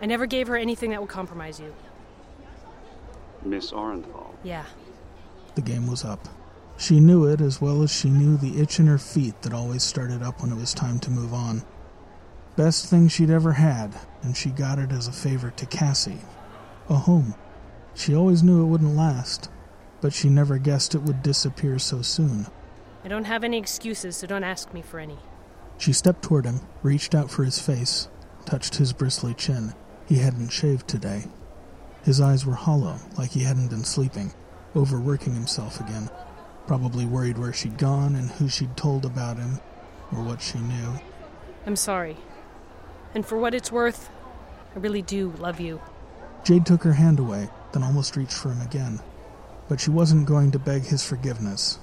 I 0.02 0.06
never 0.06 0.26
gave 0.26 0.48
her 0.48 0.56
anything 0.56 0.90
that 0.90 1.00
would 1.00 1.10
compromise 1.10 1.60
you. 1.60 1.74
Miss 3.44 3.72
Orenthal? 3.72 4.34
Yeah. 4.42 4.64
The 5.54 5.62
game 5.62 5.86
was 5.86 6.04
up. 6.04 6.28
She 6.76 6.98
knew 6.98 7.26
it 7.26 7.40
as 7.40 7.60
well 7.60 7.82
as 7.82 7.92
she 7.92 8.10
knew 8.10 8.36
the 8.36 8.60
itch 8.60 8.80
in 8.80 8.86
her 8.86 8.98
feet 8.98 9.42
that 9.42 9.52
always 9.52 9.82
started 9.82 10.22
up 10.22 10.40
when 10.40 10.50
it 10.50 10.56
was 10.56 10.74
time 10.74 10.98
to 11.00 11.10
move 11.10 11.32
on. 11.32 11.62
Best 12.56 12.86
thing 12.86 13.08
she'd 13.08 13.30
ever 13.30 13.52
had, 13.52 13.94
and 14.22 14.36
she 14.36 14.50
got 14.50 14.78
it 14.78 14.92
as 14.92 15.06
a 15.06 15.12
favor 15.12 15.50
to 15.50 15.66
Cassie. 15.66 16.20
A 16.88 16.94
home. 16.94 17.34
She 17.94 18.14
always 18.14 18.42
knew 18.42 18.62
it 18.62 18.66
wouldn't 18.66 18.96
last, 18.96 19.50
but 20.00 20.12
she 20.12 20.28
never 20.28 20.58
guessed 20.58 20.94
it 20.94 21.02
would 21.02 21.22
disappear 21.22 21.78
so 21.78 22.02
soon. 22.02 22.46
I 23.04 23.08
don't 23.08 23.24
have 23.24 23.44
any 23.44 23.58
excuses, 23.58 24.16
so 24.16 24.26
don't 24.26 24.44
ask 24.44 24.72
me 24.72 24.82
for 24.82 24.98
any. 24.98 25.18
She 25.78 25.92
stepped 25.92 26.22
toward 26.22 26.44
him, 26.44 26.60
reached 26.82 27.14
out 27.14 27.30
for 27.30 27.44
his 27.44 27.58
face, 27.58 28.08
touched 28.46 28.76
his 28.76 28.92
bristly 28.92 29.34
chin. 29.34 29.74
He 30.06 30.16
hadn't 30.16 30.50
shaved 30.50 30.88
today. 30.88 31.24
His 32.04 32.20
eyes 32.20 32.44
were 32.44 32.54
hollow, 32.54 32.98
like 33.16 33.30
he 33.30 33.40
hadn't 33.40 33.68
been 33.68 33.84
sleeping, 33.84 34.32
overworking 34.76 35.32
himself 35.32 35.80
again. 35.80 36.10
Probably 36.66 37.06
worried 37.06 37.38
where 37.38 37.52
she'd 37.52 37.78
gone 37.78 38.14
and 38.14 38.30
who 38.32 38.48
she'd 38.48 38.76
told 38.76 39.06
about 39.06 39.38
him, 39.38 39.58
or 40.12 40.22
what 40.22 40.42
she 40.42 40.58
knew. 40.58 41.00
I'm 41.66 41.76
sorry. 41.76 42.18
And 43.14 43.24
for 43.24 43.38
what 43.38 43.54
it's 43.54 43.72
worth, 43.72 44.10
I 44.76 44.78
really 44.78 45.00
do 45.00 45.32
love 45.38 45.60
you. 45.60 45.80
Jade 46.44 46.66
took 46.66 46.82
her 46.82 46.92
hand 46.92 47.18
away, 47.18 47.48
then 47.72 47.82
almost 47.82 48.16
reached 48.16 48.34
for 48.34 48.50
him 48.50 48.60
again. 48.60 49.00
But 49.68 49.80
she 49.80 49.90
wasn't 49.90 50.26
going 50.26 50.50
to 50.50 50.58
beg 50.58 50.82
his 50.82 51.02
forgiveness. 51.02 51.78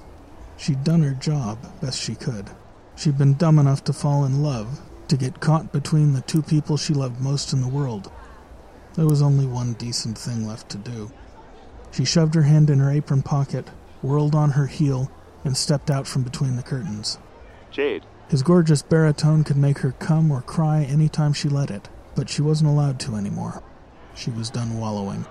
She'd 0.56 0.84
done 0.84 1.02
her 1.02 1.14
job 1.14 1.58
best 1.80 2.00
she 2.00 2.14
could. 2.14 2.50
She'd 2.94 3.18
been 3.18 3.34
dumb 3.34 3.58
enough 3.58 3.82
to 3.84 3.92
fall 3.92 4.24
in 4.24 4.42
love, 4.42 4.80
to 5.08 5.16
get 5.16 5.40
caught 5.40 5.72
between 5.72 6.12
the 6.12 6.20
two 6.20 6.42
people 6.42 6.76
she 6.76 6.94
loved 6.94 7.20
most 7.20 7.52
in 7.52 7.60
the 7.60 7.66
world. 7.66 8.12
There 8.94 9.06
was 9.06 9.22
only 9.22 9.46
one 9.46 9.72
decent 9.74 10.18
thing 10.18 10.46
left 10.46 10.68
to 10.70 10.78
do. 10.78 11.10
She 11.90 12.04
shoved 12.04 12.34
her 12.34 12.42
hand 12.42 12.68
in 12.68 12.78
her 12.78 12.90
apron 12.90 13.22
pocket, 13.22 13.68
whirled 14.02 14.34
on 14.34 14.50
her 14.50 14.66
heel, 14.66 15.10
and 15.44 15.56
stepped 15.56 15.90
out 15.90 16.06
from 16.06 16.22
between 16.22 16.56
the 16.56 16.62
curtains. 16.62 17.18
Jade, 17.70 18.04
His 18.28 18.42
gorgeous 18.42 18.82
baritone 18.82 19.44
could 19.44 19.56
make 19.56 19.78
her 19.78 19.92
come 19.92 20.30
or 20.30 20.42
cry 20.42 20.82
any 20.82 21.08
time 21.08 21.32
she 21.32 21.48
let 21.48 21.70
it, 21.70 21.88
but 22.14 22.28
she 22.28 22.42
wasn't 22.42 22.70
allowed 22.70 23.00
to 23.00 23.16
anymore. 23.16 23.62
She 24.14 24.30
was 24.30 24.50
done 24.50 24.78
wallowing. 24.78 25.24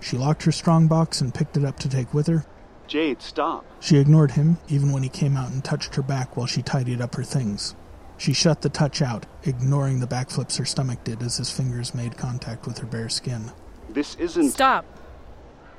She 0.00 0.16
locked 0.16 0.42
her 0.44 0.52
strongbox 0.52 1.20
and 1.20 1.34
picked 1.34 1.56
it 1.56 1.64
up 1.64 1.78
to 1.80 1.88
take 1.88 2.12
with 2.12 2.26
her. 2.26 2.44
Jade, 2.88 3.22
stop. 3.22 3.64
She 3.80 3.98
ignored 3.98 4.32
him, 4.32 4.58
even 4.68 4.92
when 4.92 5.02
he 5.02 5.08
came 5.08 5.36
out 5.36 5.50
and 5.50 5.62
touched 5.62 5.94
her 5.94 6.02
back 6.02 6.36
while 6.36 6.46
she 6.46 6.62
tidied 6.62 7.00
up 7.00 7.14
her 7.14 7.22
things. 7.24 7.74
She 8.18 8.32
shut 8.32 8.62
the 8.62 8.68
touch 8.68 9.00
out, 9.00 9.26
ignoring 9.44 10.00
the 10.00 10.06
backflips 10.06 10.58
her 10.58 10.64
stomach 10.64 11.04
did 11.04 11.22
as 11.22 11.36
his 11.36 11.50
fingers 11.50 11.94
made 11.94 12.18
contact 12.18 12.66
with 12.66 12.78
her 12.78 12.86
bare 12.86 13.08
skin. 13.08 13.52
This 13.88 14.16
isn't. 14.16 14.50
Stop. 14.50 14.84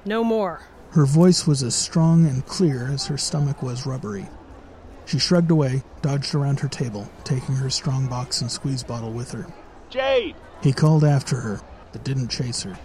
No 0.05 0.23
more. 0.23 0.61
Her 0.91 1.05
voice 1.05 1.45
was 1.45 1.61
as 1.61 1.75
strong 1.75 2.25
and 2.25 2.45
clear 2.45 2.87
as 2.87 3.07
her 3.07 3.17
stomach 3.17 3.61
was 3.61 3.85
rubbery. 3.85 4.27
She 5.05 5.19
shrugged 5.19 5.51
away, 5.51 5.83
dodged 6.01 6.33
around 6.33 6.61
her 6.61 6.69
table, 6.69 7.09
taking 7.23 7.55
her 7.55 7.69
strongbox 7.69 8.41
and 8.41 8.49
squeeze 8.49 8.83
bottle 8.83 9.11
with 9.11 9.31
her. 9.31 9.45
Jade! 9.89 10.35
He 10.61 10.71
called 10.71 11.03
after 11.03 11.35
her, 11.41 11.61
but 11.91 12.03
didn't 12.03 12.29
chase 12.29 12.63
her. 12.63 12.79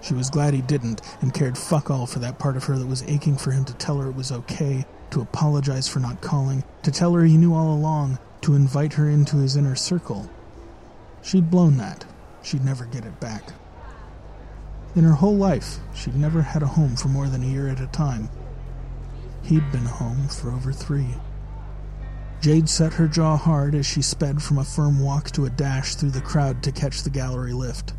She 0.00 0.14
was 0.14 0.30
glad 0.30 0.54
he 0.54 0.62
didn't, 0.62 1.02
and 1.20 1.34
cared 1.34 1.58
fuck 1.58 1.90
all 1.90 2.06
for 2.06 2.18
that 2.20 2.38
part 2.38 2.56
of 2.56 2.64
her 2.64 2.78
that 2.78 2.86
was 2.86 3.02
aching 3.04 3.36
for 3.36 3.50
him 3.50 3.64
to 3.64 3.74
tell 3.74 3.98
her 3.98 4.08
it 4.08 4.16
was 4.16 4.32
okay, 4.32 4.84
to 5.12 5.20
apologize 5.20 5.88
for 5.88 6.00
not 6.00 6.20
calling, 6.20 6.64
to 6.82 6.90
tell 6.90 7.12
her 7.14 7.24
he 7.24 7.36
knew 7.36 7.54
all 7.54 7.74
along, 7.74 8.18
to 8.40 8.54
invite 8.54 8.94
her 8.94 9.08
into 9.08 9.36
his 9.36 9.56
inner 9.56 9.76
circle. 9.76 10.28
She'd 11.22 11.50
blown 11.50 11.76
that. 11.76 12.04
She'd 12.42 12.64
never 12.64 12.84
get 12.86 13.04
it 13.04 13.20
back. 13.20 13.52
In 14.96 15.04
her 15.04 15.12
whole 15.12 15.36
life, 15.36 15.78
she'd 15.94 16.16
never 16.16 16.42
had 16.42 16.62
a 16.62 16.66
home 16.66 16.96
for 16.96 17.08
more 17.08 17.28
than 17.28 17.42
a 17.42 17.46
year 17.46 17.68
at 17.68 17.80
a 17.80 17.86
time. 17.86 18.28
He'd 19.42 19.70
been 19.70 19.86
home 19.86 20.28
for 20.28 20.50
over 20.50 20.72
three. 20.72 21.14
Jade 22.40 22.68
set 22.68 22.94
her 22.94 23.06
jaw 23.06 23.36
hard 23.36 23.74
as 23.74 23.86
she 23.86 24.02
sped 24.02 24.42
from 24.42 24.58
a 24.58 24.64
firm 24.64 24.98
walk 24.98 25.30
to 25.32 25.46
a 25.46 25.50
dash 25.50 25.94
through 25.94 26.10
the 26.10 26.20
crowd 26.20 26.62
to 26.64 26.72
catch 26.72 27.02
the 27.02 27.10
gallery 27.10 27.52
lift. 27.52 27.92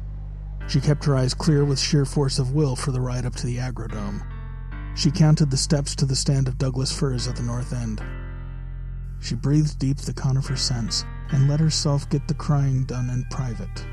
She 0.68 0.82
kept 0.82 1.06
her 1.06 1.16
eyes 1.16 1.34
clear 1.34 1.64
with 1.64 1.80
sheer 1.80 2.06
force 2.06 2.40
of 2.40 2.54
will 2.54 2.76
for 2.76 2.92
the 2.92 3.02
ride 3.02 3.26
up 3.26 3.36
to 3.36 3.46
the 3.46 3.58
Agrodome. 3.58 4.22
She 4.96 5.10
counted 5.10 5.50
the 5.50 5.58
steps 5.58 5.96
to 5.96 6.06
the 6.06 6.16
stand 6.16 6.48
of 6.48 6.58
Douglas 6.58 6.92
firs 6.92 7.28
at 7.28 7.36
the 7.36 7.44
north 7.44 7.74
end. 7.74 8.02
She 9.20 9.36
breathed 9.36 9.80
deep 9.80 9.98
the 9.98 10.14
conifer 10.14 10.56
scents 10.56 11.04
and 11.32 11.50
let 11.50 11.60
herself 11.60 12.10
get 12.10 12.28
the 12.28 12.34
crying 12.34 12.84
done 12.84 13.10
in 13.10 13.26
private. 13.32 13.86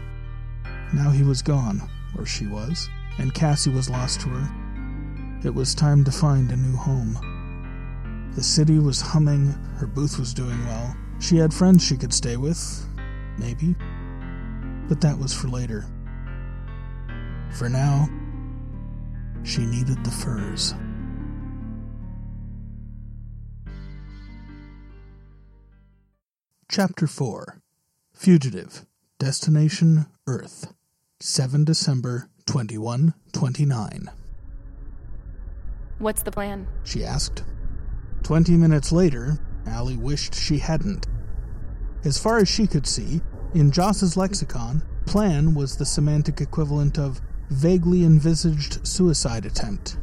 Now 0.92 1.10
he 1.10 1.22
was 1.22 1.40
gone, 1.40 1.88
or 2.18 2.26
she 2.26 2.46
was, 2.46 2.88
and 3.18 3.32
Cassie 3.32 3.70
was 3.70 3.88
lost 3.88 4.20
to 4.22 4.28
her. 4.28 5.40
It 5.42 5.54
was 5.54 5.74
time 5.74 6.04
to 6.04 6.12
find 6.12 6.50
a 6.50 6.56
new 6.56 6.76
home. 6.76 8.30
The 8.34 8.42
city 8.42 8.78
was 8.78 9.00
humming, 9.00 9.52
her 9.76 9.86
booth 9.86 10.18
was 10.18 10.34
doing 10.34 10.66
well. 10.66 10.94
She 11.18 11.36
had 11.36 11.54
friends 11.54 11.82
she 11.82 11.96
could 11.96 12.12
stay 12.12 12.36
with, 12.36 12.86
maybe. 13.38 13.74
But 14.88 15.00
that 15.00 15.18
was 15.18 15.32
for 15.32 15.48
later. 15.48 15.86
For 17.52 17.68
now, 17.68 18.08
she 19.44 19.64
needed 19.64 20.04
the 20.04 20.10
firs. 20.10 20.74
Chapter 26.72 27.08
4 27.08 27.60
Fugitive 28.14 28.86
Destination 29.18 30.06
Earth 30.28 30.72
7 31.18 31.64
December 31.64 32.28
2129 32.46 34.08
What's 35.98 36.22
the 36.22 36.30
plan? 36.30 36.68
She 36.84 37.04
asked. 37.04 37.42
Twenty 38.22 38.56
minutes 38.56 38.92
later, 38.92 39.40
Allie 39.66 39.96
wished 39.96 40.32
she 40.32 40.58
hadn't. 40.58 41.08
As 42.04 42.18
far 42.18 42.38
as 42.38 42.48
she 42.48 42.68
could 42.68 42.86
see, 42.86 43.20
in 43.52 43.72
Joss's 43.72 44.16
lexicon, 44.16 44.84
plan 45.06 45.54
was 45.54 45.76
the 45.76 45.84
semantic 45.84 46.40
equivalent 46.40 47.00
of 47.00 47.20
vaguely 47.48 48.04
envisaged 48.04 48.86
suicide 48.86 49.44
attempt. 49.44 49.98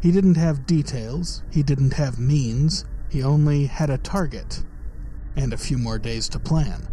He 0.00 0.12
didn't 0.12 0.36
have 0.36 0.64
details, 0.64 1.42
he 1.50 1.64
didn't 1.64 1.94
have 1.94 2.20
means, 2.20 2.84
he 3.10 3.24
only 3.24 3.66
had 3.66 3.90
a 3.90 3.98
target, 3.98 4.62
and 5.36 5.52
a 5.52 5.58
few 5.58 5.78
more 5.78 5.98
days 5.98 6.28
to 6.30 6.38
plan. 6.38 6.88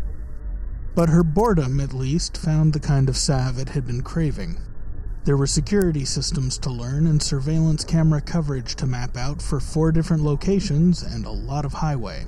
But 0.96 1.10
her 1.10 1.24
boredom, 1.24 1.80
at 1.80 1.94
least, 1.94 2.38
found 2.38 2.74
the 2.74 2.80
kind 2.80 3.10
of 3.10 3.18
salve 3.18 3.60
it 3.60 3.70
had 3.70 3.86
been 3.86 4.02
craving. 4.02 4.60
There 5.26 5.38
were 5.38 5.48
security 5.48 6.06
systems 6.06 6.58
to 6.60 6.70
learn 6.70 7.06
and 7.06 7.22
surveillance 7.22 7.84
camera 7.84 8.22
coverage 8.22 8.76
to 8.78 8.88
map 8.88 9.16
out 9.16 9.42
for 9.42 9.60
four 9.60 9.92
different 9.92 10.24
locations 10.24 11.04
and 11.04 11.26
a 11.26 11.32
lot 11.32 11.66
of 11.66 11.74
highway. 11.74 12.26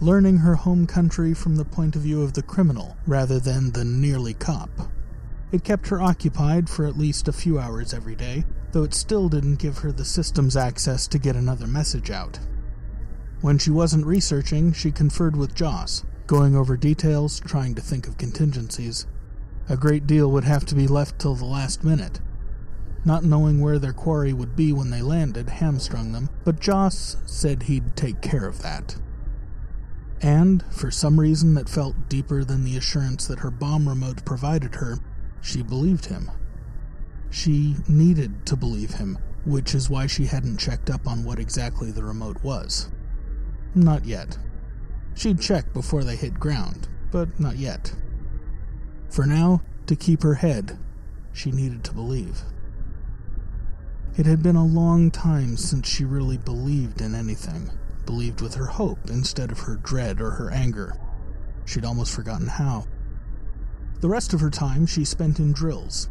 Learning 0.00 0.38
her 0.38 0.56
home 0.56 0.86
country 0.86 1.34
from 1.34 1.56
the 1.56 1.64
point 1.64 1.94
of 1.96 2.02
view 2.02 2.22
of 2.22 2.32
the 2.32 2.42
criminal 2.42 2.96
rather 3.06 3.38
than 3.38 3.72
the 3.72 3.84
nearly 3.84 4.34
cop. 4.34 4.70
It 5.50 5.64
kept 5.64 5.88
her 5.88 6.00
occupied 6.00 6.68
for 6.68 6.86
at 6.86 6.98
least 6.98 7.28
a 7.28 7.32
few 7.32 7.58
hours 7.58 7.94
every 7.94 8.14
day, 8.14 8.44
though 8.72 8.84
it 8.84 8.92
still 8.92 9.28
didn't 9.28 9.56
give 9.56 9.78
her 9.78 9.92
the 9.92 10.04
system's 10.04 10.56
access 10.56 11.06
to 11.08 11.18
get 11.18 11.36
another 11.36 11.66
message 11.66 12.10
out. 12.10 12.38
When 13.40 13.58
she 13.58 13.70
wasn't 13.70 14.04
researching, 14.04 14.72
she 14.72 14.90
conferred 14.90 15.36
with 15.36 15.54
Joss, 15.54 16.04
going 16.26 16.56
over 16.56 16.76
details, 16.76 17.38
trying 17.38 17.76
to 17.76 17.80
think 17.80 18.08
of 18.08 18.18
contingencies. 18.18 19.06
A 19.68 19.76
great 19.76 20.08
deal 20.08 20.28
would 20.32 20.44
have 20.44 20.64
to 20.66 20.74
be 20.74 20.88
left 20.88 21.20
till 21.20 21.36
the 21.36 21.44
last 21.44 21.84
minute. 21.84 22.20
Not 23.04 23.24
knowing 23.24 23.60
where 23.60 23.78
their 23.78 23.92
quarry 23.92 24.32
would 24.32 24.56
be 24.56 24.72
when 24.72 24.90
they 24.90 25.02
landed 25.02 25.50
hamstrung 25.50 26.10
them, 26.10 26.30
but 26.44 26.58
Joss 26.58 27.16
said 27.26 27.64
he'd 27.64 27.94
take 27.94 28.20
care 28.20 28.44
of 28.46 28.62
that. 28.62 28.96
And, 30.20 30.64
for 30.72 30.90
some 30.90 31.20
reason 31.20 31.54
that 31.54 31.68
felt 31.68 32.08
deeper 32.08 32.42
than 32.42 32.64
the 32.64 32.76
assurance 32.76 33.28
that 33.28 33.38
her 33.38 33.52
bomb 33.52 33.88
remote 33.88 34.24
provided 34.24 34.74
her, 34.74 34.98
she 35.40 35.62
believed 35.62 36.06
him. 36.06 36.28
She 37.30 37.76
needed 37.86 38.46
to 38.46 38.56
believe 38.56 38.94
him, 38.94 39.16
which 39.44 39.76
is 39.76 39.88
why 39.88 40.08
she 40.08 40.26
hadn't 40.26 40.58
checked 40.58 40.90
up 40.90 41.06
on 41.06 41.22
what 41.22 41.38
exactly 41.38 41.92
the 41.92 42.02
remote 42.02 42.42
was. 42.42 42.90
Not 43.74 44.04
yet. 44.04 44.38
She'd 45.14 45.40
check 45.40 45.72
before 45.72 46.04
they 46.04 46.16
hit 46.16 46.40
ground, 46.40 46.88
but 47.10 47.38
not 47.38 47.56
yet. 47.56 47.94
For 49.10 49.26
now, 49.26 49.62
to 49.86 49.96
keep 49.96 50.22
her 50.22 50.34
head, 50.34 50.78
she 51.32 51.50
needed 51.50 51.84
to 51.84 51.94
believe. 51.94 52.42
It 54.16 54.26
had 54.26 54.42
been 54.42 54.56
a 54.56 54.64
long 54.64 55.10
time 55.10 55.56
since 55.56 55.88
she 55.88 56.04
really 56.04 56.38
believed 56.38 57.00
in 57.00 57.14
anything, 57.14 57.70
believed 58.04 58.40
with 58.40 58.54
her 58.54 58.66
hope 58.66 59.10
instead 59.10 59.52
of 59.52 59.60
her 59.60 59.76
dread 59.76 60.20
or 60.20 60.30
her 60.32 60.50
anger. 60.50 60.96
She'd 61.64 61.84
almost 61.84 62.14
forgotten 62.14 62.48
how. 62.48 62.86
The 64.00 64.08
rest 64.08 64.32
of 64.32 64.40
her 64.40 64.50
time 64.50 64.86
she 64.86 65.04
spent 65.04 65.38
in 65.38 65.52
drills. 65.52 66.08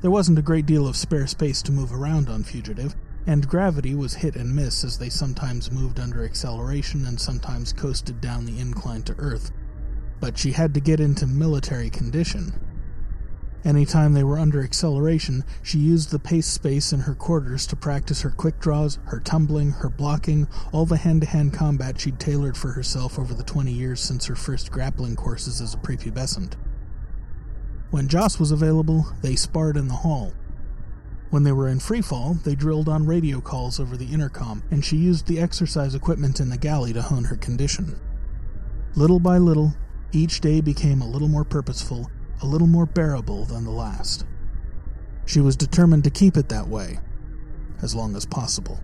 There 0.00 0.10
wasn't 0.10 0.38
a 0.38 0.42
great 0.42 0.66
deal 0.66 0.86
of 0.86 0.96
spare 0.96 1.26
space 1.26 1.62
to 1.62 1.72
move 1.72 1.92
around 1.92 2.28
on 2.28 2.44
Fugitive, 2.44 2.94
and 3.26 3.48
gravity 3.48 3.94
was 3.94 4.14
hit 4.14 4.36
and 4.36 4.54
miss 4.54 4.84
as 4.84 4.98
they 4.98 5.08
sometimes 5.08 5.70
moved 5.70 6.00
under 6.00 6.24
acceleration 6.24 7.06
and 7.06 7.20
sometimes 7.20 7.72
coasted 7.72 8.20
down 8.20 8.46
the 8.46 8.58
incline 8.58 9.02
to 9.02 9.14
Earth. 9.18 9.50
But 10.20 10.38
she 10.38 10.52
had 10.52 10.74
to 10.74 10.80
get 10.80 11.00
into 11.00 11.26
military 11.26 11.90
condition. 11.90 12.52
Anytime 13.64 14.14
they 14.14 14.22
were 14.24 14.38
under 14.38 14.62
acceleration, 14.62 15.44
she 15.62 15.78
used 15.78 16.10
the 16.10 16.18
pace 16.18 16.46
space 16.46 16.92
in 16.92 17.00
her 17.00 17.14
quarters 17.14 17.66
to 17.66 17.76
practice 17.76 18.22
her 18.22 18.30
quick 18.30 18.60
draws, 18.60 18.98
her 19.06 19.20
tumbling, 19.20 19.72
her 19.72 19.88
blocking, 19.88 20.48
all 20.72 20.86
the 20.86 20.96
hand 20.96 21.22
to 21.22 21.26
hand 21.26 21.52
combat 21.52 22.00
she'd 22.00 22.20
tailored 22.20 22.56
for 22.56 22.72
herself 22.72 23.18
over 23.18 23.34
the 23.34 23.42
20 23.42 23.72
years 23.72 24.00
since 24.00 24.26
her 24.26 24.36
first 24.36 24.70
grappling 24.70 25.16
courses 25.16 25.60
as 25.60 25.74
a 25.74 25.78
prepubescent. 25.78 26.54
When 27.90 28.06
Joss 28.06 28.38
was 28.38 28.52
available, 28.52 29.06
they 29.22 29.34
sparred 29.34 29.76
in 29.76 29.88
the 29.88 29.94
hall. 29.94 30.32
When 31.30 31.42
they 31.42 31.52
were 31.52 31.68
in 31.68 31.78
freefall, 31.78 32.42
they 32.42 32.54
drilled 32.54 32.88
on 32.88 33.06
radio 33.06 33.40
calls 33.40 33.78
over 33.78 33.98
the 33.98 34.12
intercom, 34.12 34.62
and 34.70 34.82
she 34.82 34.96
used 34.96 35.26
the 35.26 35.40
exercise 35.40 35.94
equipment 35.94 36.40
in 36.40 36.48
the 36.48 36.56
galley 36.56 36.94
to 36.94 37.02
hone 37.02 37.24
her 37.24 37.36
condition. 37.36 38.00
Little 38.94 39.20
by 39.20 39.36
little, 39.36 39.74
each 40.10 40.40
day 40.40 40.62
became 40.62 41.02
a 41.02 41.08
little 41.08 41.28
more 41.28 41.44
purposeful, 41.44 42.10
a 42.40 42.46
little 42.46 42.66
more 42.66 42.86
bearable 42.86 43.44
than 43.44 43.64
the 43.64 43.70
last. 43.70 44.24
She 45.26 45.40
was 45.40 45.54
determined 45.54 46.04
to 46.04 46.10
keep 46.10 46.38
it 46.38 46.48
that 46.48 46.68
way, 46.68 46.98
as 47.82 47.94
long 47.94 48.16
as 48.16 48.24
possible. 48.24 48.80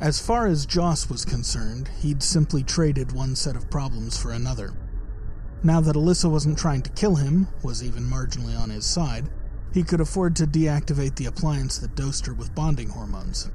As 0.00 0.20
far 0.20 0.48
as 0.48 0.66
Joss 0.66 1.08
was 1.08 1.24
concerned, 1.24 1.88
he'd 2.00 2.22
simply 2.22 2.64
traded 2.64 3.12
one 3.12 3.36
set 3.36 3.54
of 3.54 3.70
problems 3.70 4.18
for 4.18 4.32
another. 4.32 4.74
Now 5.66 5.80
that 5.80 5.96
Alyssa 5.96 6.30
wasn't 6.30 6.56
trying 6.56 6.82
to 6.82 6.90
kill 6.90 7.16
him, 7.16 7.48
was 7.60 7.82
even 7.82 8.04
marginally 8.04 8.56
on 8.56 8.70
his 8.70 8.86
side, 8.86 9.28
he 9.74 9.82
could 9.82 10.00
afford 10.00 10.36
to 10.36 10.46
deactivate 10.46 11.16
the 11.16 11.26
appliance 11.26 11.76
that 11.78 11.96
dosed 11.96 12.26
her 12.26 12.34
with 12.34 12.54
bonding 12.54 12.90
hormones. 12.90 13.50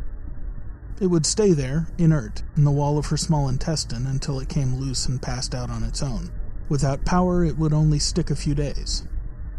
It 0.99 1.07
would 1.07 1.25
stay 1.25 1.53
there, 1.53 1.87
inert, 1.97 2.43
in 2.57 2.65
the 2.65 2.71
wall 2.71 2.97
of 2.97 3.05
her 3.05 3.15
small 3.15 3.47
intestine 3.47 4.05
until 4.07 4.41
it 4.41 4.49
came 4.49 4.75
loose 4.75 5.05
and 5.05 5.21
passed 5.21 5.55
out 5.55 5.69
on 5.69 5.83
its 5.83 6.03
own. 6.03 6.29
Without 6.67 7.05
power, 7.05 7.45
it 7.45 7.57
would 7.57 7.71
only 7.71 7.97
stick 7.97 8.29
a 8.29 8.35
few 8.35 8.55
days. 8.55 9.07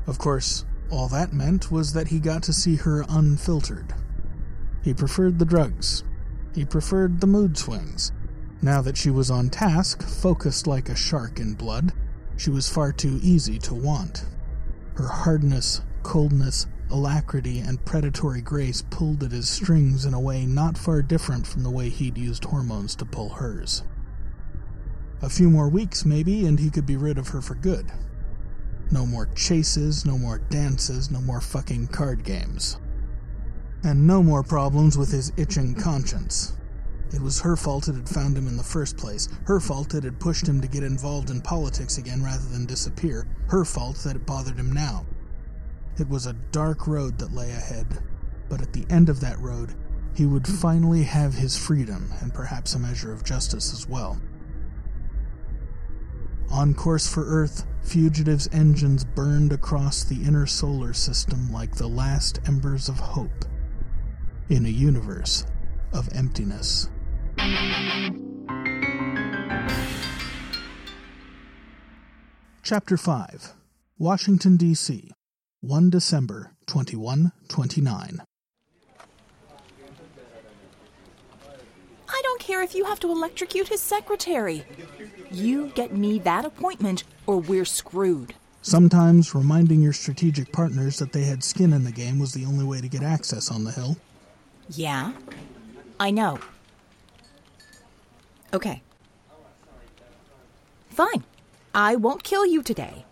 Of 0.07 0.19
course, 0.19 0.67
all 0.91 1.09
that 1.09 1.33
meant 1.33 1.73
was 1.73 1.95
that 1.95 2.09
he 2.09 2.21
got 2.21 2.43
to 2.43 2.53
see 2.53 2.77
her 2.77 3.07
unfiltered. 3.09 3.95
He 4.83 4.93
preferred 4.93 5.39
the 5.39 5.47
drugs. 5.47 6.05
He 6.55 6.67
preferred 6.67 7.23
the 7.23 7.27
mood 7.27 7.57
swings. 7.57 8.13
Now 8.61 8.83
that 8.83 8.99
she 8.99 9.09
was 9.09 9.31
on 9.31 9.49
task, 9.49 10.03
focused 10.03 10.67
like 10.67 10.91
a 10.91 10.95
shark 10.95 11.41
in 11.41 11.55
blood, 11.55 11.95
she 12.37 12.51
was 12.51 12.69
far 12.69 12.93
too 12.93 13.19
easy 13.23 13.59
to 13.61 13.75
want. 13.75 14.25
Her 14.95 15.09
hardness, 15.09 15.83
coldness, 16.03 16.67
alacrity, 16.91 17.61
and 17.61 17.85
predatory 17.85 18.43
grace 18.43 18.83
pulled 18.91 19.23
at 19.23 19.33
his 19.33 19.49
strings 19.49 20.05
in 20.05 20.15
a 20.15 20.21
way 20.21 20.45
not 20.45 20.77
far 20.77 21.03
different 21.03 21.47
from 21.47 21.63
the 21.63 21.71
way 21.71 21.89
he'd 21.89 22.19
used 22.19 22.45
hormones 22.45 22.95
to 22.97 23.05
pull 23.05 23.31
hers. 23.31 23.83
A 25.23 25.31
few 25.31 25.49
more 25.49 25.69
weeks, 25.69 26.05
maybe, 26.05 26.47
and 26.47 26.59
he 26.59 26.71
could 26.71 26.85
be 26.85 26.97
rid 26.97 27.17
of 27.17 27.29
her 27.29 27.41
for 27.41 27.55
good. 27.55 27.91
No 28.91 29.07
more 29.07 29.27
chases, 29.35 30.05
no 30.05 30.19
more 30.19 30.39
dances, 30.39 31.11
no 31.11 31.21
more 31.21 31.41
fucking 31.41 31.87
card 31.89 32.25
games. 32.25 32.79
And 33.85 34.07
no 34.07 34.23
more 34.23 34.43
problems 34.43 34.99
with 34.99 35.11
his 35.11 35.33
itching 35.37 35.75
conscience. 35.75 36.55
It 37.15 37.21
was 37.21 37.41
her 37.41 37.57
fault 37.57 37.89
it 37.89 37.95
had 37.95 38.09
found 38.09 38.39
him 38.39 38.49
in 38.49 38.57
the 38.57 38.63
first 38.63 38.97
place. 38.97 39.29
Her 39.45 39.61
fault 39.61 39.95
it 39.95 40.05
had 40.05 40.19
pushed 40.19 40.49
him 40.49 40.61
to 40.61 40.69
get 40.69 40.83
involved 40.83 41.29
in 41.29 41.43
politics 41.43 41.99
again 41.99 42.23
rather 42.23 42.49
than 42.49 42.65
disappear. 42.65 43.27
Her 43.49 43.65
fault 43.65 43.97
that 43.99 44.17
it 44.17 44.27
bothered 44.27 44.57
him 44.57 44.73
now. 44.73 45.05
It 45.99 46.09
was 46.09 46.27
a 46.27 46.33
dark 46.33 46.87
road 46.87 47.19
that 47.19 47.35
lay 47.35 47.51
ahead, 47.51 48.03
but 48.49 48.63
at 48.63 48.73
the 48.73 48.87
end 48.89 49.11
of 49.11 49.21
that 49.21 49.39
road, 49.41 49.75
he 50.15 50.25
would 50.25 50.47
finally 50.47 51.03
have 51.03 51.35
his 51.35 51.57
freedom 51.57 52.13
and 52.21 52.33
perhaps 52.33 52.75
a 52.75 52.79
measure 52.79 53.13
of 53.13 53.25
justice 53.25 53.73
as 53.73 53.87
well. 53.87 54.21
On 56.51 56.75
course 56.75 57.07
for 57.07 57.25
Earth, 57.25 57.67
Fugitive's 57.83 58.49
engines 58.53 59.05
burned 59.05 59.53
across 59.53 60.05
the 60.05 60.23
inner 60.23 60.47
solar 60.47 60.93
system 60.93 61.53
like 61.53 61.75
the 61.75 61.89
last 61.89 62.41
embers 62.47 62.89
of 62.89 62.99
hope 62.99 63.45
in 64.49 64.67
a 64.67 64.71
universe 64.71 65.45
of 65.93 66.09
emptiness. 66.15 66.89
Chapter 72.63 72.97
5 72.97 73.55
Washington, 73.99 74.57
D.C., 74.57 75.11
1 75.61 75.91
December 75.91 76.53
2129. 76.67 78.23
I 82.09 82.21
don't 82.23 82.41
care 82.41 82.63
if 82.63 82.77
you 82.77 82.85
have 82.85 83.01
to 83.01 83.11
electrocute 83.11 83.67
his 83.67 83.81
secretary. 83.83 84.65
You 85.33 85.73
get 85.75 85.97
me 85.97 86.21
that 86.21 86.45
appointment, 86.45 87.03
or 87.27 87.39
we're 87.39 87.65
screwed. 87.65 88.35
Sometimes 88.63 89.35
reminding 89.35 89.83
your 89.83 89.93
strategic 89.93 90.53
partners 90.53 90.99
that 90.99 91.13
they 91.13 91.25
had 91.25 91.43
skin 91.43 91.73
in 91.73 91.83
the 91.83 91.91
game 91.91 92.21
was 92.21 92.33
the 92.35 92.45
only 92.45 92.65
way 92.65 92.81
to 92.81 92.89
get 92.89 93.03
access 93.03 93.51
on 93.51 93.65
the 93.65 93.73
Hill. 93.73 93.97
Yeah, 94.69 95.13
I 95.99 96.13
know. 96.13 96.39
Okay. 98.53 98.83
Fine. 100.91 101.25
I 101.75 101.97
won't 101.97 102.23
kill 102.23 102.45
you 102.45 102.63
today. 102.63 103.05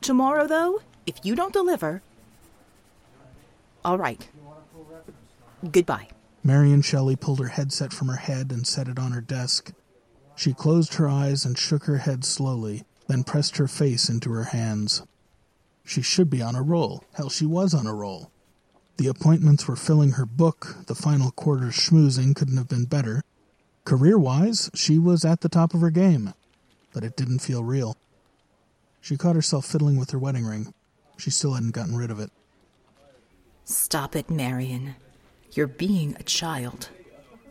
Tomorrow, 0.00 0.46
though, 0.46 0.80
if 1.06 1.24
you 1.24 1.34
don't 1.34 1.52
deliver. 1.52 2.02
All 3.84 3.98
right. 3.98 4.28
Goodbye. 5.70 6.08
Marian 6.42 6.82
Shelley 6.82 7.16
pulled 7.16 7.40
her 7.40 7.48
headset 7.48 7.92
from 7.92 8.08
her 8.08 8.16
head 8.16 8.50
and 8.50 8.66
set 8.66 8.88
it 8.88 8.98
on 8.98 9.12
her 9.12 9.20
desk. 9.20 9.72
She 10.36 10.52
closed 10.52 10.94
her 10.94 11.08
eyes 11.08 11.44
and 11.44 11.58
shook 11.58 11.84
her 11.84 11.98
head 11.98 12.24
slowly, 12.24 12.84
then 13.06 13.24
pressed 13.24 13.56
her 13.56 13.68
face 13.68 14.08
into 14.08 14.30
her 14.30 14.44
hands. 14.44 15.02
She 15.84 16.02
should 16.02 16.30
be 16.30 16.42
on 16.42 16.54
a 16.54 16.62
roll. 16.62 17.04
Hell, 17.14 17.28
she 17.28 17.46
was 17.46 17.74
on 17.74 17.86
a 17.86 17.94
roll. 17.94 18.30
The 18.98 19.08
appointments 19.08 19.66
were 19.66 19.76
filling 19.76 20.12
her 20.12 20.26
book, 20.26 20.76
the 20.86 20.94
final 20.94 21.30
quarter's 21.30 21.76
schmoozing 21.76 22.34
couldn't 22.34 22.56
have 22.56 22.68
been 22.68 22.84
better. 22.84 23.22
Career 23.88 24.18
wise, 24.18 24.70
she 24.74 24.98
was 24.98 25.24
at 25.24 25.40
the 25.40 25.48
top 25.48 25.72
of 25.72 25.80
her 25.80 25.88
game, 25.88 26.34
but 26.92 27.04
it 27.04 27.16
didn't 27.16 27.38
feel 27.38 27.64
real. 27.64 27.96
She 29.00 29.16
caught 29.16 29.34
herself 29.34 29.64
fiddling 29.64 29.96
with 29.96 30.10
her 30.10 30.18
wedding 30.18 30.44
ring. 30.44 30.74
She 31.16 31.30
still 31.30 31.54
hadn't 31.54 31.70
gotten 31.70 31.96
rid 31.96 32.10
of 32.10 32.20
it. 32.20 32.30
Stop 33.64 34.14
it, 34.14 34.28
Marian. 34.28 34.96
You're 35.52 35.66
being 35.66 36.14
a 36.20 36.22
child. 36.22 36.90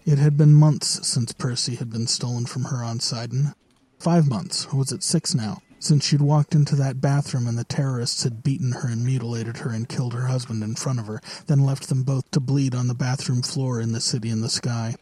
It 0.06 0.20
had 0.20 0.38
been 0.38 0.54
months 0.54 1.08
since 1.08 1.32
Percy 1.32 1.74
had 1.74 1.90
been 1.90 2.06
stolen 2.06 2.46
from 2.46 2.66
her 2.66 2.84
on 2.84 3.00
Sidon. 3.00 3.56
Five 3.98 4.28
months, 4.28 4.68
or 4.72 4.78
was 4.78 4.92
it 4.92 5.02
six 5.02 5.34
now, 5.34 5.64
since 5.80 6.06
she'd 6.06 6.22
walked 6.22 6.54
into 6.54 6.76
that 6.76 7.02
bathroom 7.02 7.48
and 7.48 7.58
the 7.58 7.64
terrorists 7.64 8.22
had 8.22 8.44
beaten 8.44 8.74
her 8.74 8.90
and 8.90 9.04
mutilated 9.04 9.58
her 9.58 9.72
and 9.72 9.90
killed 9.90 10.14
her 10.14 10.28
husband 10.28 10.62
in 10.62 10.76
front 10.76 11.00
of 11.00 11.08
her, 11.08 11.20
then 11.48 11.66
left 11.66 11.90
them 11.90 12.04
both 12.04 12.30
to 12.30 12.40
bleed 12.40 12.76
on 12.76 12.88
the 12.88 12.94
bathroom 12.94 13.42
floor 13.42 13.82
in 13.82 13.92
the 13.92 14.00
city 14.00 14.30
in 14.30 14.42
the 14.42 14.50
sky. 14.50 14.98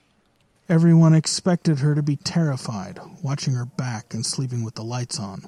Everyone 0.68 1.14
expected 1.14 1.80
her 1.80 1.94
to 1.94 2.02
be 2.02 2.16
terrified, 2.16 3.00
watching 3.22 3.54
her 3.54 3.66
back 3.66 4.16
and 4.16 4.26
sleeping 4.26 4.64
with 4.64 4.74
the 4.74 4.84
lights 4.84 5.20
on. 5.20 5.46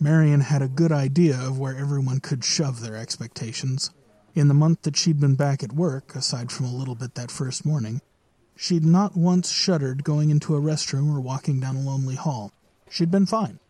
Marian 0.00 0.40
had 0.40 0.62
a 0.62 0.68
good 0.68 0.90
idea 0.90 1.38
of 1.40 1.60
where 1.60 1.76
everyone 1.76 2.18
could 2.18 2.44
shove 2.44 2.80
their 2.80 2.96
expectations. 2.96 3.92
In 4.34 4.48
the 4.48 4.54
month 4.54 4.82
that 4.82 4.96
she'd 4.96 5.20
been 5.20 5.36
back 5.36 5.62
at 5.62 5.72
work, 5.72 6.16
aside 6.16 6.50
from 6.50 6.66
a 6.66 6.74
little 6.74 6.96
bit 6.96 7.14
that 7.14 7.30
first 7.30 7.64
morning, 7.64 8.00
she'd 8.56 8.84
not 8.84 9.16
once 9.16 9.48
shuddered 9.48 10.02
going 10.02 10.30
into 10.30 10.56
a 10.56 10.60
restroom 10.60 11.14
or 11.14 11.20
walking 11.20 11.60
down 11.60 11.76
a 11.76 11.80
lonely 11.80 12.16
hall. 12.16 12.50
She'd 12.90 13.12
been 13.12 13.26
fine. 13.26 13.60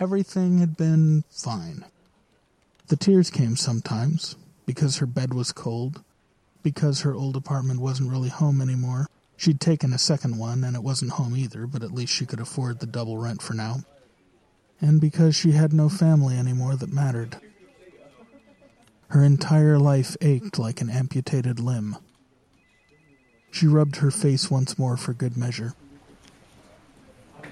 Everything 0.00 0.58
had 0.58 0.76
been 0.76 1.22
fine. 1.30 1.84
The 2.88 2.96
tears 2.96 3.30
came 3.30 3.54
sometimes, 3.54 4.34
because 4.66 4.96
her 4.96 5.06
bed 5.06 5.34
was 5.34 5.52
cold, 5.52 6.02
because 6.64 7.02
her 7.02 7.14
old 7.14 7.36
apartment 7.36 7.80
wasn't 7.80 8.10
really 8.10 8.28
home 8.28 8.60
anymore. 8.60 9.06
She'd 9.40 9.58
taken 9.58 9.94
a 9.94 9.98
second 9.98 10.36
one, 10.36 10.64
and 10.64 10.76
it 10.76 10.82
wasn't 10.82 11.12
home 11.12 11.34
either, 11.34 11.66
but 11.66 11.82
at 11.82 11.94
least 11.94 12.12
she 12.12 12.26
could 12.26 12.40
afford 12.40 12.78
the 12.78 12.86
double 12.86 13.16
rent 13.16 13.40
for 13.40 13.54
now. 13.54 13.84
And 14.82 15.00
because 15.00 15.34
she 15.34 15.52
had 15.52 15.72
no 15.72 15.88
family 15.88 16.36
anymore 16.36 16.76
that 16.76 16.92
mattered. 16.92 17.38
Her 19.08 19.24
entire 19.24 19.78
life 19.78 20.14
ached 20.20 20.58
like 20.58 20.82
an 20.82 20.90
amputated 20.90 21.58
limb. 21.58 21.96
She 23.50 23.66
rubbed 23.66 23.96
her 23.96 24.10
face 24.10 24.50
once 24.50 24.78
more 24.78 24.98
for 24.98 25.14
good 25.14 25.38
measure. 25.38 25.72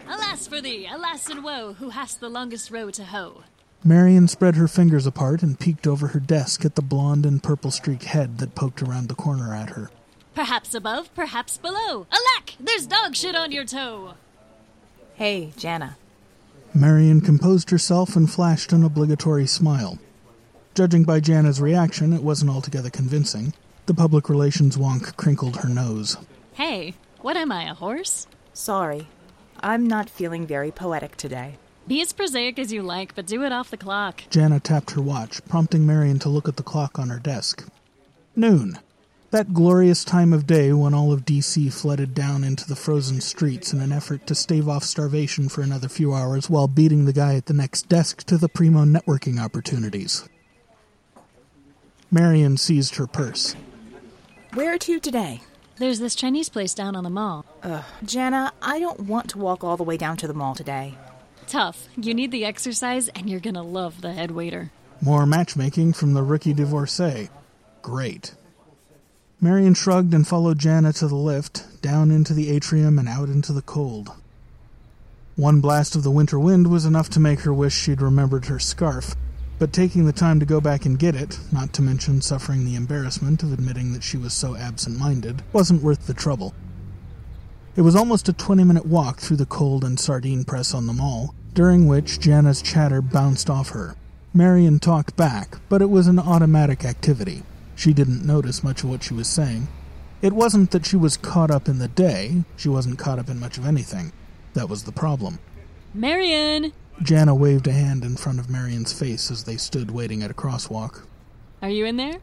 Alas 0.06 0.46
for 0.46 0.60
thee, 0.60 0.86
alas 0.92 1.30
and 1.30 1.42
woe, 1.42 1.72
who 1.72 1.88
hast 1.88 2.20
the 2.20 2.28
longest 2.28 2.70
row 2.70 2.90
to 2.90 3.04
hoe. 3.04 3.44
Marian 3.82 4.28
spread 4.28 4.56
her 4.56 4.68
fingers 4.68 5.06
apart 5.06 5.42
and 5.42 5.58
peeked 5.58 5.86
over 5.86 6.08
her 6.08 6.20
desk 6.20 6.66
at 6.66 6.74
the 6.74 6.82
blonde 6.82 7.24
and 7.24 7.42
purple 7.42 7.70
streaked 7.70 8.04
head 8.04 8.36
that 8.40 8.54
poked 8.54 8.82
around 8.82 9.08
the 9.08 9.14
corner 9.14 9.54
at 9.54 9.70
her. 9.70 9.90
Perhaps 10.38 10.72
above, 10.72 11.12
perhaps 11.16 11.58
below. 11.58 12.06
Alack, 12.12 12.54
there's 12.60 12.86
dog 12.86 13.16
shit 13.16 13.34
on 13.34 13.50
your 13.50 13.64
toe. 13.64 14.14
Hey, 15.16 15.52
Jana. 15.56 15.96
Marian 16.72 17.20
composed 17.20 17.70
herself 17.70 18.14
and 18.14 18.30
flashed 18.30 18.72
an 18.72 18.84
obligatory 18.84 19.48
smile. 19.48 19.98
Judging 20.76 21.02
by 21.02 21.18
Jana's 21.18 21.60
reaction, 21.60 22.12
it 22.12 22.22
wasn't 22.22 22.52
altogether 22.52 22.88
convincing. 22.88 23.52
The 23.86 23.94
public 23.94 24.28
relations 24.28 24.76
wonk 24.76 25.16
crinkled 25.16 25.56
her 25.56 25.68
nose. 25.68 26.16
Hey, 26.52 26.94
what 27.20 27.36
am 27.36 27.50
I, 27.50 27.68
a 27.68 27.74
horse? 27.74 28.28
Sorry. 28.52 29.08
I'm 29.58 29.88
not 29.88 30.08
feeling 30.08 30.46
very 30.46 30.70
poetic 30.70 31.16
today. 31.16 31.56
Be 31.88 32.00
as 32.00 32.12
prosaic 32.12 32.60
as 32.60 32.72
you 32.72 32.82
like, 32.82 33.16
but 33.16 33.26
do 33.26 33.42
it 33.42 33.50
off 33.50 33.72
the 33.72 33.76
clock. 33.76 34.22
Jana 34.30 34.60
tapped 34.60 34.92
her 34.92 35.02
watch, 35.02 35.44
prompting 35.48 35.84
Marian 35.84 36.20
to 36.20 36.28
look 36.28 36.46
at 36.46 36.56
the 36.56 36.62
clock 36.62 36.96
on 36.96 37.08
her 37.08 37.18
desk. 37.18 37.68
Noon. 38.36 38.78
That 39.30 39.52
glorious 39.52 40.04
time 40.04 40.32
of 40.32 40.46
day 40.46 40.72
when 40.72 40.94
all 40.94 41.12
of 41.12 41.26
D.C. 41.26 41.68
flooded 41.68 42.14
down 42.14 42.42
into 42.44 42.66
the 42.66 42.74
frozen 42.74 43.20
streets 43.20 43.74
in 43.74 43.80
an 43.82 43.92
effort 43.92 44.26
to 44.26 44.34
stave 44.34 44.70
off 44.70 44.84
starvation 44.84 45.50
for 45.50 45.60
another 45.60 45.90
few 45.90 46.14
hours 46.14 46.48
while 46.48 46.66
beating 46.66 47.04
the 47.04 47.12
guy 47.12 47.34
at 47.34 47.44
the 47.44 47.52
next 47.52 47.90
desk 47.90 48.24
to 48.24 48.38
the 48.38 48.48
primo 48.48 48.86
networking 48.86 49.38
opportunities. 49.38 50.26
Marian 52.10 52.56
seized 52.56 52.94
her 52.94 53.06
purse. 53.06 53.54
Where 54.54 54.78
to 54.78 54.98
today? 54.98 55.42
There's 55.76 55.98
this 55.98 56.14
Chinese 56.14 56.48
place 56.48 56.72
down 56.72 56.96
on 56.96 57.04
the 57.04 57.10
mall. 57.10 57.44
Ugh. 57.62 57.84
Jana, 58.02 58.54
I 58.62 58.80
don't 58.80 59.00
want 59.00 59.28
to 59.30 59.38
walk 59.38 59.62
all 59.62 59.76
the 59.76 59.84
way 59.84 59.98
down 59.98 60.16
to 60.16 60.26
the 60.26 60.32
mall 60.32 60.54
today. 60.54 60.94
Tough. 61.46 61.86
You 61.98 62.14
need 62.14 62.30
the 62.30 62.46
exercise, 62.46 63.08
and 63.08 63.28
you're 63.28 63.40
gonna 63.40 63.62
love 63.62 64.00
the 64.00 64.14
head 64.14 64.30
waiter. 64.30 64.70
More 65.02 65.26
matchmaking 65.26 65.92
from 65.92 66.14
the 66.14 66.22
rookie 66.22 66.54
divorcee. 66.54 67.28
Great. 67.82 68.34
Marian 69.40 69.74
shrugged 69.74 70.12
and 70.14 70.26
followed 70.26 70.58
Jana 70.58 70.92
to 70.94 71.06
the 71.06 71.14
lift, 71.14 71.80
down 71.80 72.10
into 72.10 72.34
the 72.34 72.50
atrium 72.50 72.98
and 72.98 73.08
out 73.08 73.28
into 73.28 73.52
the 73.52 73.62
cold. 73.62 74.10
One 75.36 75.60
blast 75.60 75.94
of 75.94 76.02
the 76.02 76.10
winter 76.10 76.40
wind 76.40 76.66
was 76.66 76.84
enough 76.84 77.08
to 77.10 77.20
make 77.20 77.42
her 77.42 77.54
wish 77.54 77.72
she'd 77.72 78.02
remembered 78.02 78.46
her 78.46 78.58
scarf. 78.58 79.14
But 79.60 79.72
taking 79.72 80.06
the 80.06 80.12
time 80.12 80.40
to 80.40 80.46
go 80.46 80.60
back 80.60 80.84
and 80.84 80.98
get 80.98 81.14
it, 81.14 81.38
not 81.52 81.72
to 81.74 81.82
mention 81.82 82.20
suffering 82.20 82.64
the 82.64 82.74
embarrassment 82.74 83.44
of 83.44 83.52
admitting 83.52 83.92
that 83.92 84.02
she 84.02 84.16
was 84.16 84.32
so 84.32 84.56
absent 84.56 84.98
minded, 84.98 85.42
wasn't 85.52 85.84
worth 85.84 86.08
the 86.08 86.14
trouble. 86.14 86.52
It 87.76 87.82
was 87.82 87.94
almost 87.94 88.28
a 88.28 88.32
20 88.32 88.64
minute 88.64 88.86
walk 88.86 89.20
through 89.20 89.36
the 89.36 89.46
cold 89.46 89.84
and 89.84 90.00
sardine 90.00 90.42
press 90.42 90.74
on 90.74 90.88
the 90.88 90.92
mall, 90.92 91.32
during 91.54 91.86
which 91.86 92.18
Jana's 92.18 92.60
chatter 92.60 93.00
bounced 93.00 93.48
off 93.48 93.70
her. 93.70 93.94
Marian 94.34 94.80
talked 94.80 95.16
back, 95.16 95.58
but 95.68 95.80
it 95.80 95.90
was 95.90 96.08
an 96.08 96.18
automatic 96.18 96.84
activity. 96.84 97.44
She 97.78 97.92
didn't 97.92 98.26
notice 98.26 98.64
much 98.64 98.82
of 98.82 98.90
what 98.90 99.04
she 99.04 99.14
was 99.14 99.28
saying. 99.28 99.68
It 100.20 100.32
wasn't 100.32 100.72
that 100.72 100.84
she 100.84 100.96
was 100.96 101.16
caught 101.16 101.48
up 101.48 101.68
in 101.68 101.78
the 101.78 101.86
day, 101.86 102.42
she 102.56 102.68
wasn't 102.68 102.98
caught 102.98 103.20
up 103.20 103.28
in 103.28 103.38
much 103.38 103.56
of 103.56 103.64
anything. 103.64 104.12
That 104.54 104.68
was 104.68 104.82
the 104.82 104.90
problem. 104.90 105.38
Marian! 105.94 106.72
Jana 107.00 107.36
waved 107.36 107.68
a 107.68 107.72
hand 107.72 108.02
in 108.02 108.16
front 108.16 108.40
of 108.40 108.50
Marian's 108.50 108.92
face 108.92 109.30
as 109.30 109.44
they 109.44 109.56
stood 109.56 109.92
waiting 109.92 110.24
at 110.24 110.30
a 110.32 110.34
crosswalk. 110.34 111.04
Are 111.62 111.70
you 111.70 111.84
in 111.84 111.96
there? 111.96 112.18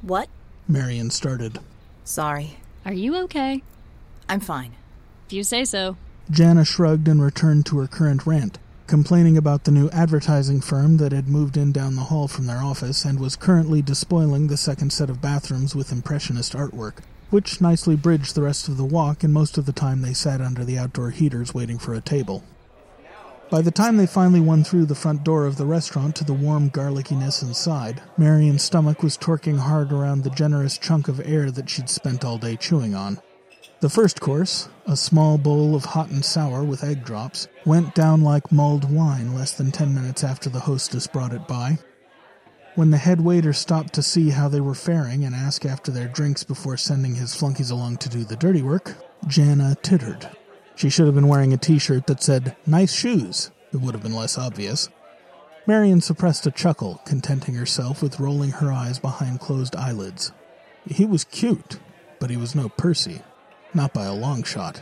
What? 0.00 0.28
Marian 0.68 1.10
started. 1.10 1.58
Sorry. 2.04 2.58
Are 2.84 2.92
you 2.92 3.16
okay? 3.24 3.64
I'm 4.28 4.38
fine. 4.38 4.76
If 5.26 5.32
you 5.32 5.42
say 5.42 5.64
so. 5.64 5.96
Jana 6.30 6.64
shrugged 6.64 7.08
and 7.08 7.20
returned 7.20 7.66
to 7.66 7.78
her 7.78 7.88
current 7.88 8.28
rant, 8.28 8.60
complaining 8.90 9.36
about 9.36 9.62
the 9.62 9.70
new 9.70 9.88
advertising 9.90 10.60
firm 10.60 10.96
that 10.96 11.12
had 11.12 11.28
moved 11.28 11.56
in 11.56 11.70
down 11.70 11.94
the 11.94 12.02
hall 12.02 12.26
from 12.26 12.46
their 12.46 12.58
office 12.58 13.04
and 13.04 13.20
was 13.20 13.36
currently 13.36 13.80
despoiling 13.80 14.48
the 14.48 14.56
second 14.56 14.92
set 14.92 15.08
of 15.08 15.22
bathrooms 15.22 15.76
with 15.76 15.92
impressionist 15.92 16.54
artwork, 16.54 16.94
which 17.30 17.60
nicely 17.60 17.94
bridged 17.94 18.34
the 18.34 18.42
rest 18.42 18.66
of 18.66 18.76
the 18.76 18.84
walk 18.84 19.22
and 19.22 19.32
most 19.32 19.56
of 19.56 19.64
the 19.64 19.72
time 19.72 20.02
they 20.02 20.12
sat 20.12 20.40
under 20.40 20.64
the 20.64 20.76
outdoor 20.76 21.10
heaters 21.10 21.54
waiting 21.54 21.78
for 21.78 21.94
a 21.94 22.00
table. 22.00 22.42
By 23.48 23.62
the 23.62 23.70
time 23.70 23.96
they 23.96 24.06
finally 24.08 24.40
won 24.40 24.64
through 24.64 24.86
the 24.86 24.96
front 24.96 25.22
door 25.22 25.46
of 25.46 25.56
the 25.56 25.66
restaurant 25.66 26.16
to 26.16 26.24
the 26.24 26.34
warm 26.34 26.68
garlickiness 26.68 27.44
inside, 27.44 28.02
Marian's 28.18 28.64
stomach 28.64 29.04
was 29.04 29.16
torquing 29.16 29.58
hard 29.58 29.92
around 29.92 30.24
the 30.24 30.30
generous 30.30 30.76
chunk 30.76 31.06
of 31.06 31.20
air 31.24 31.52
that 31.52 31.70
she'd 31.70 31.88
spent 31.88 32.24
all 32.24 32.38
day 32.38 32.56
chewing 32.56 32.96
on. 32.96 33.20
The 33.80 33.88
first 33.88 34.20
course, 34.20 34.68
a 34.86 34.94
small 34.94 35.38
bowl 35.38 35.74
of 35.74 35.86
hot 35.86 36.10
and 36.10 36.22
sour 36.22 36.62
with 36.62 36.84
egg 36.84 37.02
drops, 37.02 37.48
went 37.64 37.94
down 37.94 38.20
like 38.20 38.52
mulled 38.52 38.92
wine 38.92 39.34
less 39.34 39.52
than 39.52 39.72
ten 39.72 39.94
minutes 39.94 40.22
after 40.22 40.50
the 40.50 40.60
hostess 40.60 41.06
brought 41.06 41.32
it 41.32 41.48
by. 41.48 41.78
When 42.74 42.90
the 42.90 42.98
head 42.98 43.22
waiter 43.22 43.54
stopped 43.54 43.94
to 43.94 44.02
see 44.02 44.28
how 44.28 44.48
they 44.48 44.60
were 44.60 44.74
faring 44.74 45.24
and 45.24 45.34
ask 45.34 45.64
after 45.64 45.90
their 45.90 46.08
drinks 46.08 46.44
before 46.44 46.76
sending 46.76 47.14
his 47.14 47.34
flunkies 47.34 47.70
along 47.70 47.96
to 47.98 48.10
do 48.10 48.22
the 48.22 48.36
dirty 48.36 48.60
work, 48.60 48.96
Jana 49.26 49.76
tittered. 49.80 50.28
She 50.76 50.90
should 50.90 51.06
have 51.06 51.14
been 51.14 51.28
wearing 51.28 51.54
a 51.54 51.56
t 51.56 51.78
shirt 51.78 52.06
that 52.06 52.22
said, 52.22 52.56
Nice 52.66 52.94
shoes. 52.94 53.50
It 53.72 53.78
would 53.78 53.94
have 53.94 54.02
been 54.02 54.14
less 54.14 54.36
obvious. 54.36 54.90
Marian 55.66 56.02
suppressed 56.02 56.46
a 56.46 56.50
chuckle, 56.50 57.00
contenting 57.06 57.54
herself 57.54 58.02
with 58.02 58.20
rolling 58.20 58.50
her 58.50 58.70
eyes 58.70 58.98
behind 58.98 59.40
closed 59.40 59.74
eyelids. 59.74 60.32
He 60.86 61.06
was 61.06 61.24
cute, 61.24 61.78
but 62.18 62.28
he 62.28 62.36
was 62.36 62.54
no 62.54 62.68
Percy. 62.68 63.22
Not 63.72 63.92
by 63.92 64.04
a 64.04 64.14
long 64.14 64.42
shot. 64.42 64.80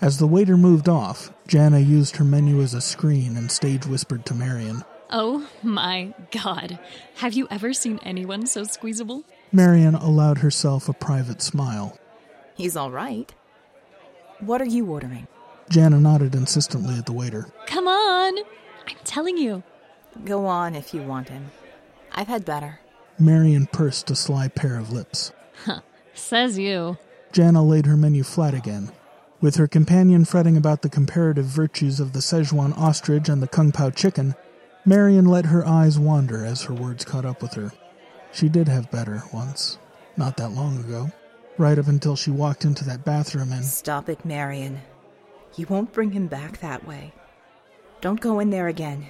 As 0.00 0.18
the 0.18 0.28
waiter 0.28 0.56
moved 0.56 0.88
off, 0.88 1.32
Jana 1.48 1.80
used 1.80 2.16
her 2.16 2.24
menu 2.24 2.60
as 2.62 2.72
a 2.72 2.80
screen 2.80 3.36
and 3.36 3.50
stage 3.50 3.84
whispered 3.84 4.24
to 4.26 4.34
Marian. 4.34 4.84
Oh 5.10 5.48
my 5.62 6.14
god. 6.30 6.78
Have 7.16 7.34
you 7.34 7.48
ever 7.50 7.72
seen 7.72 7.98
anyone 8.04 8.46
so 8.46 8.62
squeezable? 8.64 9.24
Marian 9.50 9.94
allowed 9.94 10.38
herself 10.38 10.88
a 10.88 10.92
private 10.92 11.42
smile. 11.42 11.98
He's 12.54 12.76
all 12.76 12.90
right. 12.90 13.34
What 14.40 14.60
are 14.60 14.66
you 14.66 14.86
ordering? 14.86 15.26
Jana 15.68 15.98
nodded 15.98 16.34
insistently 16.34 16.96
at 16.96 17.06
the 17.06 17.12
waiter. 17.12 17.48
Come 17.66 17.88
on! 17.88 18.38
I'm 18.86 18.96
telling 19.04 19.36
you. 19.36 19.62
Go 20.24 20.46
on 20.46 20.74
if 20.74 20.94
you 20.94 21.02
want 21.02 21.28
him. 21.28 21.50
I've 22.12 22.28
had 22.28 22.44
better. 22.44 22.80
Marian 23.18 23.66
pursed 23.66 24.10
a 24.10 24.16
sly 24.16 24.48
pair 24.48 24.78
of 24.78 24.92
lips. 24.92 25.32
Huh. 25.64 25.80
Says 26.14 26.58
you. 26.58 26.98
Jana 27.32 27.62
laid 27.62 27.86
her 27.86 27.96
menu 27.96 28.22
flat 28.22 28.54
again. 28.54 28.92
With 29.40 29.56
her 29.56 29.68
companion 29.68 30.24
fretting 30.24 30.56
about 30.56 30.82
the 30.82 30.88
comparative 30.88 31.44
virtues 31.44 32.00
of 32.00 32.12
the 32.12 32.20
Szechuan 32.20 32.76
ostrich 32.76 33.28
and 33.28 33.42
the 33.42 33.48
Kung 33.48 33.70
Pao 33.70 33.90
chicken, 33.90 34.34
Marian 34.84 35.26
let 35.26 35.46
her 35.46 35.66
eyes 35.66 35.98
wander 35.98 36.44
as 36.44 36.62
her 36.62 36.74
words 36.74 37.04
caught 37.04 37.24
up 37.24 37.42
with 37.42 37.54
her. 37.54 37.72
She 38.32 38.48
did 38.48 38.68
have 38.68 38.90
better 38.90 39.22
once, 39.32 39.78
not 40.16 40.36
that 40.36 40.50
long 40.50 40.78
ago 40.78 41.12
right 41.58 41.78
up 41.78 41.88
until 41.88 42.16
she 42.16 42.30
walked 42.30 42.64
into 42.64 42.84
that 42.84 43.04
bathroom 43.04 43.52
and. 43.52 43.64
Stop 43.64 44.08
it, 44.08 44.24
Marian. 44.24 44.80
You 45.56 45.66
won't 45.66 45.92
bring 45.92 46.12
him 46.12 46.28
back 46.28 46.60
that 46.60 46.86
way. 46.86 47.12
Don't 48.00 48.20
go 48.20 48.38
in 48.38 48.50
there 48.50 48.68
again. 48.68 49.08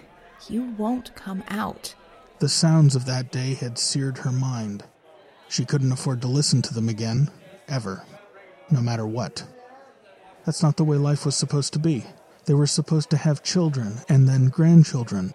You 0.49 0.75
won't 0.79 1.15
come 1.15 1.45
out. 1.49 1.95
The 2.39 2.49
sounds 2.49 2.97
of 2.97 3.05
that 3.05 3.31
day 3.31 3.55
had 3.55 3.79
seared 3.79 4.19
her 4.19 4.33
mind. 4.33 4.85
She 5.49 5.65
couldn't 5.65 5.93
afford 5.93 6.23
to 6.23 6.29
listen 6.29 6.63
to 6.63 6.75
them 6.75 6.89
again, 6.89 7.31
ever, 7.69 8.05
no 8.71 8.81
matter 8.81 9.07
what. 9.07 9.45
That's 10.45 10.63
not 10.63 10.77
the 10.77 10.85
way 10.85 10.97
life 10.97 11.25
was 11.27 11.37
supposed 11.37 11.73
to 11.75 11.79
be. 11.79 12.05
They 12.47 12.55
were 12.55 12.67
supposed 12.67 13.11
to 13.11 13.19
have 13.19 13.43
children 13.43 14.01
and 14.09 14.29
then 14.29 14.49
grandchildren. 14.49 15.35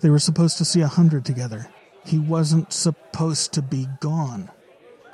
They 0.00 0.10
were 0.10 0.18
supposed 0.18 0.58
to 0.58 0.64
see 0.64 0.80
a 0.80 0.88
hundred 0.88 1.24
together. 1.24 1.68
He 2.04 2.18
wasn't 2.18 2.72
supposed 2.72 3.52
to 3.52 3.62
be 3.62 3.86
gone. 4.00 4.50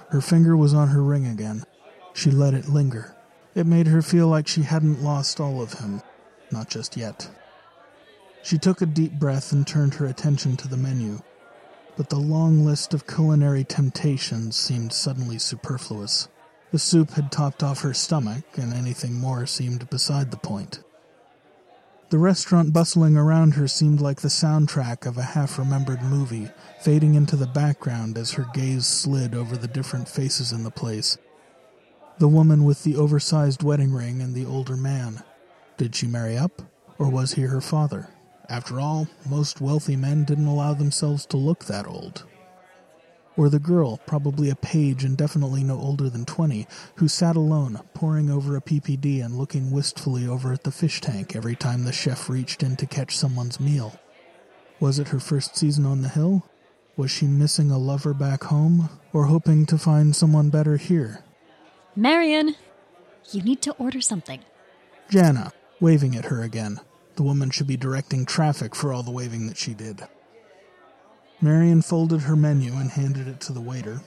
Her 0.08 0.20
finger 0.20 0.56
was 0.56 0.72
on 0.72 0.88
her 0.88 1.02
ring 1.02 1.26
again. 1.26 1.64
She 2.14 2.30
let 2.30 2.54
it 2.54 2.68
linger. 2.68 3.14
It 3.54 3.66
made 3.66 3.88
her 3.88 4.00
feel 4.00 4.28
like 4.28 4.48
she 4.48 4.62
hadn't 4.62 5.02
lost 5.02 5.40
all 5.40 5.60
of 5.60 5.74
him. 5.74 6.02
Not 6.50 6.70
just 6.70 6.96
yet. 6.96 7.28
She 8.42 8.58
took 8.58 8.80
a 8.80 8.86
deep 8.86 9.12
breath 9.12 9.52
and 9.52 9.66
turned 9.66 9.94
her 9.94 10.06
attention 10.06 10.56
to 10.58 10.68
the 10.68 10.76
menu. 10.76 11.20
But 11.96 12.10
the 12.10 12.16
long 12.16 12.64
list 12.64 12.94
of 12.94 13.06
culinary 13.06 13.64
temptations 13.64 14.56
seemed 14.56 14.92
suddenly 14.92 15.38
superfluous. 15.38 16.28
The 16.70 16.78
soup 16.78 17.12
had 17.12 17.30
topped 17.30 17.62
off 17.62 17.82
her 17.82 17.94
stomach, 17.94 18.44
and 18.56 18.72
anything 18.72 19.14
more 19.14 19.46
seemed 19.46 19.88
beside 19.90 20.30
the 20.30 20.36
point. 20.36 20.80
The 22.10 22.18
restaurant 22.18 22.72
bustling 22.72 23.16
around 23.16 23.54
her 23.54 23.66
seemed 23.66 24.00
like 24.00 24.20
the 24.20 24.28
soundtrack 24.28 25.06
of 25.06 25.16
a 25.16 25.22
half 25.22 25.58
remembered 25.58 26.02
movie, 26.02 26.50
fading 26.80 27.14
into 27.14 27.36
the 27.36 27.46
background 27.46 28.18
as 28.18 28.32
her 28.32 28.46
gaze 28.54 28.86
slid 28.86 29.34
over 29.34 29.56
the 29.56 29.68
different 29.68 30.08
faces 30.08 30.52
in 30.52 30.62
the 30.62 30.70
place. 30.70 31.16
The 32.18 32.28
woman 32.28 32.64
with 32.64 32.84
the 32.84 32.96
oversized 32.96 33.62
wedding 33.62 33.92
ring 33.92 34.20
and 34.20 34.34
the 34.34 34.46
older 34.46 34.76
man. 34.76 35.22
Did 35.76 35.96
she 35.96 36.06
marry 36.06 36.36
up, 36.36 36.62
or 36.98 37.08
was 37.08 37.32
he 37.32 37.42
her 37.42 37.60
father? 37.60 38.08
After 38.48 38.78
all, 38.78 39.08
most 39.28 39.60
wealthy 39.60 39.96
men 39.96 40.24
didn't 40.24 40.46
allow 40.46 40.74
themselves 40.74 41.26
to 41.26 41.36
look 41.36 41.64
that 41.64 41.86
old 41.86 42.24
or 43.36 43.48
the 43.48 43.58
girl, 43.58 43.98
probably 44.06 44.50
a 44.50 44.56
page 44.56 45.04
and 45.04 45.16
definitely 45.16 45.64
no 45.64 45.78
older 45.78 46.08
than 46.08 46.24
20, 46.24 46.66
who 46.96 47.08
sat 47.08 47.36
alone, 47.36 47.80
poring 47.94 48.30
over 48.30 48.56
a 48.56 48.60
PPD 48.60 49.24
and 49.24 49.36
looking 49.36 49.70
wistfully 49.70 50.26
over 50.26 50.52
at 50.52 50.64
the 50.64 50.70
fish 50.70 51.00
tank 51.00 51.34
every 51.34 51.56
time 51.56 51.84
the 51.84 51.92
chef 51.92 52.28
reached 52.28 52.62
in 52.62 52.76
to 52.76 52.86
catch 52.86 53.16
someone's 53.16 53.58
meal. 53.58 53.98
Was 54.80 54.98
it 54.98 55.08
her 55.08 55.20
first 55.20 55.56
season 55.56 55.86
on 55.86 56.02
the 56.02 56.08
hill? 56.08 56.48
Was 56.96 57.10
she 57.10 57.26
missing 57.26 57.70
a 57.70 57.78
lover 57.78 58.14
back 58.14 58.44
home, 58.44 58.88
or 59.12 59.24
hoping 59.24 59.66
to 59.66 59.78
find 59.78 60.14
someone 60.14 60.50
better 60.50 60.76
here? 60.76 61.24
Marian, 61.96 62.54
you 63.32 63.42
need 63.42 63.62
to 63.62 63.72
order 63.72 64.00
something. 64.00 64.40
Jana, 65.10 65.52
waving 65.80 66.16
at 66.16 66.26
her 66.26 66.42
again. 66.42 66.80
The 67.16 67.22
woman 67.22 67.50
should 67.50 67.66
be 67.66 67.76
directing 67.76 68.26
traffic 68.26 68.74
for 68.74 68.92
all 68.92 69.02
the 69.02 69.10
waving 69.10 69.46
that 69.48 69.56
she 69.56 69.74
did. 69.74 70.02
Marian 71.40 71.82
folded 71.82 72.22
her 72.22 72.36
menu 72.36 72.74
and 72.74 72.90
handed 72.90 73.28
it 73.28 73.40
to 73.40 73.52
the 73.52 73.60
waiter. 73.60 74.00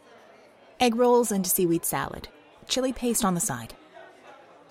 Egg 0.80 0.96
rolls 0.96 1.32
and 1.32 1.46
seaweed 1.46 1.86
salad. 1.86 2.28
Chili 2.68 2.94
paste 2.94 3.26
on 3.26 3.34
the 3.34 3.40
side. 3.40 3.74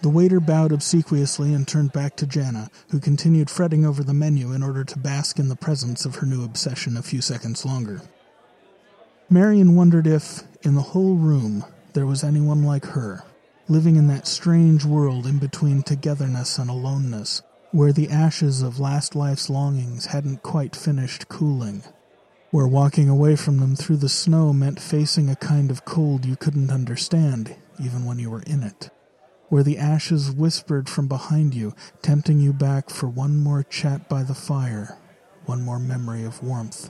The 0.02 0.08
waiter 0.10 0.40
bowed 0.40 0.72
obsequiously 0.72 1.54
and 1.54 1.66
turned 1.66 1.92
back 1.92 2.16
to 2.16 2.26
Jana, 2.26 2.70
who 2.90 3.00
continued 3.00 3.48
fretting 3.48 3.86
over 3.86 4.04
the 4.04 4.14
menu 4.14 4.52
in 4.52 4.62
order 4.62 4.84
to 4.84 4.98
bask 4.98 5.38
in 5.38 5.48
the 5.48 5.56
presence 5.56 6.04
of 6.04 6.16
her 6.16 6.26
new 6.26 6.44
obsession 6.44 6.96
a 6.96 7.02
few 7.02 7.22
seconds 7.22 7.64
longer. 7.64 8.02
Marian 9.30 9.74
wondered 9.74 10.06
if, 10.06 10.42
in 10.62 10.74
the 10.74 10.82
whole 10.82 11.16
room, 11.16 11.64
there 11.94 12.06
was 12.06 12.22
anyone 12.22 12.62
like 12.62 12.84
her, 12.84 13.24
living 13.68 13.96
in 13.96 14.06
that 14.08 14.26
strange 14.26 14.84
world 14.84 15.26
in 15.26 15.38
between 15.38 15.82
togetherness 15.82 16.58
and 16.58 16.68
aloneness, 16.68 17.42
where 17.72 17.92
the 17.92 18.10
ashes 18.10 18.62
of 18.62 18.78
last 18.78 19.16
life's 19.16 19.50
longings 19.50 20.06
hadn't 20.06 20.42
quite 20.42 20.76
finished 20.76 21.28
cooling 21.28 21.82
where 22.56 22.66
walking 22.66 23.06
away 23.06 23.36
from 23.36 23.58
them 23.58 23.76
through 23.76 23.98
the 23.98 24.08
snow 24.08 24.50
meant 24.50 24.80
facing 24.80 25.28
a 25.28 25.36
kind 25.36 25.70
of 25.70 25.84
cold 25.84 26.24
you 26.24 26.34
couldn't 26.34 26.70
understand, 26.70 27.54
even 27.78 28.06
when 28.06 28.18
you 28.18 28.30
were 28.30 28.40
in 28.44 28.62
it, 28.62 28.88
where 29.50 29.62
the 29.62 29.76
ashes 29.76 30.30
whispered 30.30 30.88
from 30.88 31.06
behind 31.06 31.52
you, 31.52 31.74
tempting 32.00 32.40
you 32.40 32.54
back 32.54 32.88
for 32.88 33.08
one 33.08 33.36
more 33.36 33.62
chat 33.62 34.08
by 34.08 34.22
the 34.22 34.34
fire, 34.34 34.96
one 35.44 35.60
more 35.60 35.78
memory 35.78 36.24
of 36.24 36.42
warmth. 36.42 36.88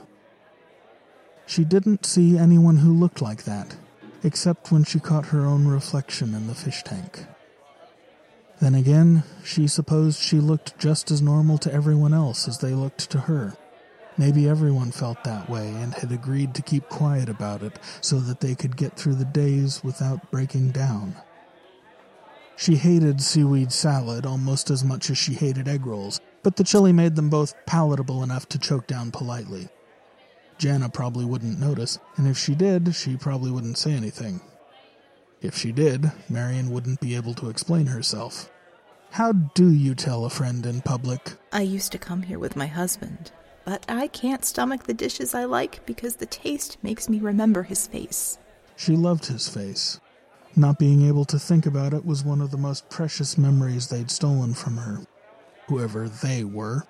She 1.45 1.65
didn't 1.65 2.05
see 2.05 2.37
anyone 2.37 2.77
who 2.77 2.93
looked 2.93 3.21
like 3.21 3.43
that, 3.43 3.75
except 4.23 4.71
when 4.71 4.85
she 4.85 5.01
caught 5.01 5.25
her 5.25 5.45
own 5.45 5.67
reflection 5.67 6.33
in 6.33 6.47
the 6.47 6.55
fish 6.55 6.81
tank. 6.83 7.25
Then 8.61 8.73
again, 8.73 9.23
she 9.43 9.67
supposed 9.67 10.21
she 10.21 10.39
looked 10.39 10.79
just 10.79 11.11
as 11.11 11.21
normal 11.21 11.57
to 11.57 11.73
everyone 11.73 12.13
else 12.13 12.47
as 12.47 12.59
they 12.59 12.71
looked 12.71 13.09
to 13.09 13.19
her 13.19 13.57
Maybe 14.17 14.49
everyone 14.49 14.91
felt 14.91 15.23
that 15.23 15.47
way 15.47 15.67
and 15.67 15.93
had 15.93 16.11
agreed 16.11 16.55
to 16.55 16.63
keep 16.63 16.89
quiet 16.89 17.29
about 17.29 17.61
it 17.61 17.77
so 18.01 18.19
that 18.21 18.39
they 18.39 18.55
could 18.55 18.75
get 18.75 18.95
through 18.95 19.15
the 19.15 19.25
days 19.25 19.83
without 19.83 20.31
breaking 20.31 20.71
down. 20.71 21.15
She 22.55 22.75
hated 22.75 23.21
seaweed 23.21 23.71
salad 23.71 24.25
almost 24.25 24.71
as 24.71 24.83
much 24.83 25.11
as 25.11 25.17
she 25.19 25.35
hated 25.35 25.67
egg 25.67 25.85
rolls, 25.85 26.19
but 26.41 26.55
the 26.55 26.63
chili 26.63 26.91
made 26.91 27.15
them 27.15 27.29
both 27.29 27.53
palatable 27.67 28.23
enough 28.23 28.49
to 28.49 28.57
choke 28.57 28.87
down 28.87 29.11
politely. 29.11 29.69
Jana 30.57 30.89
probably 30.89 31.23
wouldn't 31.23 31.59
notice, 31.59 31.99
and 32.15 32.27
if 32.27 32.35
she 32.35 32.55
did, 32.55 32.95
she 32.95 33.15
probably 33.15 33.51
wouldn't 33.51 33.77
say 33.77 33.91
anything. 33.91 34.41
If 35.39 35.55
she 35.55 35.71
did, 35.71 36.11
Marian 36.29 36.71
wouldn't 36.71 36.99
be 36.99 37.15
able 37.15 37.35
to 37.35 37.49
explain 37.49 37.85
herself. 37.85 38.49
How 39.11 39.31
do 39.31 39.71
you 39.71 39.93
tell 39.93 40.25
a 40.25 40.31
friend 40.31 40.65
in 40.65 40.81
public? 40.81 41.33
I 41.51 41.61
used 41.61 41.91
to 41.91 41.99
come 41.99 42.23
here 42.23 42.39
with 42.39 42.55
my 42.55 42.65
husband, 42.65 43.31
but 43.67 43.83
I 43.89 44.07
can't 44.07 44.45
stomach 44.45 44.83
the 44.83 44.93
dishes 44.93 45.35
I 45.35 45.43
like 45.43 45.85
because 45.85 46.15
the 46.15 46.25
taste 46.25 46.77
makes 46.81 47.09
me 47.09 47.19
remember 47.19 47.63
his 47.63 47.85
face. 47.85 48.37
She 48.77 48.95
loved 48.95 49.25
his 49.25 49.49
face. 49.49 49.99
Not 50.55 50.79
being 50.79 51.05
able 51.05 51.25
to 51.25 51.37
think 51.37 51.65
about 51.65 51.93
it 51.93 52.05
was 52.05 52.23
one 52.23 52.39
of 52.39 52.51
the 52.51 52.57
most 52.57 52.89
precious 52.89 53.37
memories 53.37 53.89
they'd 53.89 54.09
stolen 54.09 54.53
from 54.53 54.77
her. 54.77 55.01
Whoever 55.67 56.07
they 56.07 56.45
were. 56.45 56.85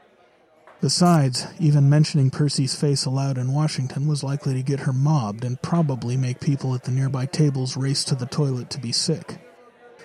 Besides, 0.79 1.47
even 1.59 1.89
mentioning 1.89 2.29
Percy's 2.29 2.79
face 2.79 3.05
aloud 3.05 3.39
in 3.39 3.53
Washington 3.53 4.07
was 4.07 4.23
likely 4.23 4.53
to 4.53 4.61
get 4.61 4.81
her 4.81 4.93
mobbed 4.93 5.43
and 5.43 5.59
probably 5.63 6.15
make 6.15 6.39
people 6.39 6.75
at 6.75 6.83
the 6.83 6.91
nearby 6.91 7.25
tables 7.25 7.75
race 7.75 8.03
to 8.03 8.13
the 8.13 8.27
toilet 8.27 8.69
to 8.69 8.79
be 8.79 8.91
sick. 8.91 9.39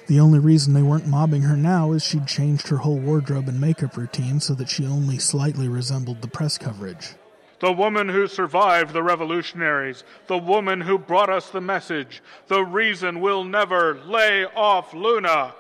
The 0.08 0.20
only 0.20 0.38
reason 0.38 0.74
they 0.74 0.82
weren't 0.82 1.06
mobbing 1.06 1.42
her 1.42 1.56
now 1.56 1.92
is 1.92 2.04
she'd 2.04 2.26
changed 2.26 2.68
her 2.68 2.78
whole 2.78 2.98
wardrobe 2.98 3.48
and 3.48 3.60
makeup 3.60 3.96
routine 3.96 4.40
so 4.40 4.54
that 4.54 4.68
she 4.68 4.84
only 4.84 5.18
slightly 5.18 5.68
resembled 5.68 6.20
the 6.20 6.28
press 6.28 6.58
coverage. 6.58 7.14
The 7.60 7.72
woman 7.72 8.08
who 8.08 8.26
survived 8.26 8.92
the 8.92 9.04
revolutionaries, 9.04 10.02
the 10.26 10.38
woman 10.38 10.80
who 10.80 10.98
brought 10.98 11.30
us 11.30 11.48
the 11.50 11.60
message, 11.60 12.20
the 12.48 12.64
reason 12.64 13.20
we'll 13.20 13.44
never 13.44 13.94
lay 14.04 14.44
off 14.44 14.92
Luna. 14.92 15.54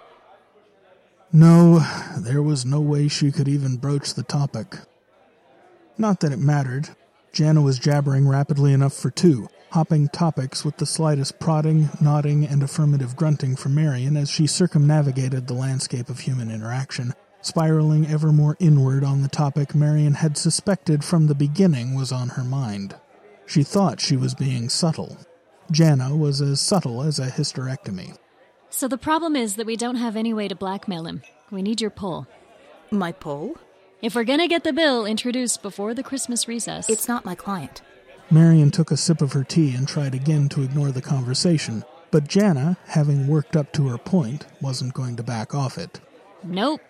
No, 1.32 1.78
there 2.18 2.42
was 2.42 2.66
no 2.66 2.80
way 2.80 3.06
she 3.06 3.30
could 3.30 3.46
even 3.46 3.76
broach 3.76 4.14
the 4.14 4.24
topic. 4.24 4.76
Not 5.96 6.20
that 6.20 6.32
it 6.32 6.40
mattered. 6.40 6.88
Jana 7.32 7.62
was 7.62 7.78
jabbering 7.78 8.28
rapidly 8.28 8.72
enough 8.72 8.92
for 8.92 9.10
two, 9.10 9.48
hopping 9.72 10.06
topics 10.08 10.66
with 10.66 10.76
the 10.76 10.84
slightest 10.84 11.38
prodding, 11.38 11.88
nodding, 11.98 12.44
and 12.44 12.62
affirmative 12.62 13.16
grunting 13.16 13.56
from 13.56 13.74
Marian 13.74 14.18
as 14.18 14.30
she 14.30 14.46
circumnavigated 14.46 15.46
the 15.46 15.54
landscape 15.54 16.10
of 16.10 16.20
human 16.20 16.50
interaction, 16.50 17.14
spiraling 17.40 18.06
ever 18.06 18.32
more 18.32 18.54
inward 18.60 19.02
on 19.02 19.22
the 19.22 19.28
topic 19.28 19.74
Marian 19.74 20.12
had 20.12 20.36
suspected 20.36 21.02
from 21.02 21.26
the 21.26 21.34
beginning 21.34 21.94
was 21.94 22.12
on 22.12 22.28
her 22.30 22.44
mind. 22.44 22.94
She 23.46 23.62
thought 23.62 23.98
she 23.98 24.14
was 24.14 24.34
being 24.34 24.68
subtle. 24.68 25.16
Jana 25.70 26.14
was 26.14 26.42
as 26.42 26.60
subtle 26.60 27.02
as 27.02 27.18
a 27.18 27.30
hysterectomy. 27.30 28.18
So 28.68 28.88
the 28.88 28.98
problem 28.98 29.34
is 29.34 29.56
that 29.56 29.66
we 29.66 29.76
don't 29.76 29.96
have 29.96 30.16
any 30.16 30.34
way 30.34 30.48
to 30.48 30.54
blackmail 30.54 31.06
him. 31.06 31.22
We 31.50 31.62
need 31.62 31.80
your 31.80 31.90
pull. 31.90 32.26
My 32.90 33.10
pull? 33.12 33.56
If 34.02 34.14
we're 34.14 34.24
gonna 34.24 34.48
get 34.48 34.64
the 34.64 34.72
bill 34.74 35.06
introduced 35.06 35.62
before 35.62 35.94
the 35.94 36.02
Christmas 36.02 36.46
recess. 36.46 36.90
It's 36.90 37.08
not 37.08 37.24
my 37.24 37.34
client. 37.34 37.80
Marian 38.32 38.70
took 38.70 38.90
a 38.90 38.96
sip 38.96 39.20
of 39.20 39.34
her 39.34 39.44
tea 39.44 39.74
and 39.74 39.86
tried 39.86 40.14
again 40.14 40.48
to 40.48 40.62
ignore 40.62 40.90
the 40.90 41.02
conversation, 41.02 41.84
but 42.10 42.26
Jana, 42.26 42.78
having 42.86 43.26
worked 43.26 43.56
up 43.56 43.74
to 43.74 43.88
her 43.88 43.98
point, 43.98 44.46
wasn't 44.62 44.94
going 44.94 45.16
to 45.16 45.22
back 45.22 45.54
off 45.54 45.76
it. 45.76 46.00
Nope. 46.42 46.80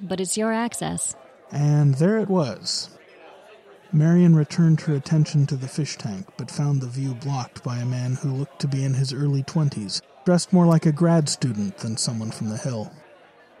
But 0.00 0.20
it's 0.20 0.36
your 0.36 0.52
access. 0.52 1.14
And 1.52 1.94
there 1.94 2.18
it 2.18 2.28
was. 2.28 2.90
Marian 3.92 4.34
returned 4.34 4.80
her 4.82 4.94
attention 4.94 5.46
to 5.46 5.56
the 5.56 5.68
fish 5.68 5.96
tank, 5.96 6.26
but 6.36 6.50
found 6.50 6.80
the 6.80 6.88
view 6.88 7.14
blocked 7.14 7.62
by 7.62 7.76
a 7.76 7.86
man 7.86 8.14
who 8.14 8.34
looked 8.34 8.58
to 8.60 8.68
be 8.68 8.84
in 8.84 8.94
his 8.94 9.12
early 9.12 9.44
twenties, 9.44 10.02
dressed 10.24 10.52
more 10.52 10.66
like 10.66 10.84
a 10.84 10.90
grad 10.90 11.28
student 11.28 11.78
than 11.78 11.96
someone 11.96 12.32
from 12.32 12.48
the 12.48 12.58
hill. 12.58 12.92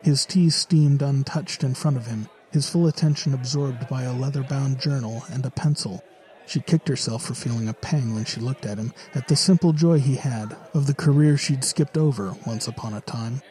His 0.02 0.26
tea 0.26 0.50
steamed 0.50 1.02
untouched 1.02 1.62
in 1.62 1.74
front 1.74 1.96
of 1.96 2.06
him, 2.06 2.28
his 2.50 2.68
full 2.68 2.88
attention 2.88 3.32
absorbed 3.32 3.88
by 3.88 4.02
a 4.02 4.12
leather 4.12 4.42
bound 4.42 4.80
journal 4.80 5.24
and 5.30 5.46
a 5.46 5.50
pencil. 5.50 6.02
She 6.48 6.60
kicked 6.60 6.88
herself 6.88 7.24
for 7.24 7.34
feeling 7.34 7.68
a 7.68 7.74
pang 7.74 8.14
when 8.14 8.24
she 8.24 8.40
looked 8.40 8.64
at 8.64 8.78
him, 8.78 8.94
at 9.14 9.28
the 9.28 9.36
simple 9.36 9.74
joy 9.74 9.98
he 9.98 10.16
had 10.16 10.56
of 10.72 10.86
the 10.86 10.94
career 10.94 11.36
she'd 11.36 11.62
skipped 11.62 11.98
over 11.98 12.34
once 12.46 12.66
upon 12.66 12.94
a 12.94 13.02
time. 13.02 13.42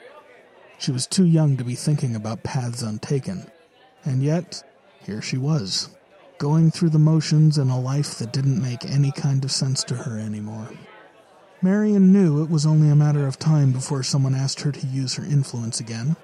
She 0.80 0.92
was 0.92 1.06
too 1.06 1.26
young 1.26 1.58
to 1.58 1.64
be 1.64 1.76
thinking 1.76 2.16
about 2.16 2.42
paths 2.42 2.82
untaken. 2.82 3.52
And 4.04 4.24
yet, 4.24 4.64
here 5.06 5.22
she 5.22 5.38
was, 5.38 5.90
going 6.40 6.72
through 6.72 6.90
the 6.90 6.98
motions 6.98 7.60
in 7.60 7.70
a 7.70 7.80
life 7.80 8.16
that 8.18 8.34
didn't 8.34 8.64
make 8.64 8.84
any 8.84 9.12
kind 9.12 9.46
of 9.46 9.52
sense 9.52 9.84
to 9.84 9.96
her 9.96 10.18
anymore. 10.18 10.70
Marian 11.62 12.12
knew 12.12 12.42
it 12.42 12.50
was 12.50 12.66
only 12.66 12.90
a 12.90 12.96
matter 12.96 13.28
of 13.28 13.38
time 13.38 13.74
before 13.74 14.02
someone 14.02 14.34
asked 14.34 14.62
her 14.62 14.72
to 14.72 14.88
use 14.88 15.14
her 15.16 15.24
influence 15.24 15.80
again. 15.80 16.16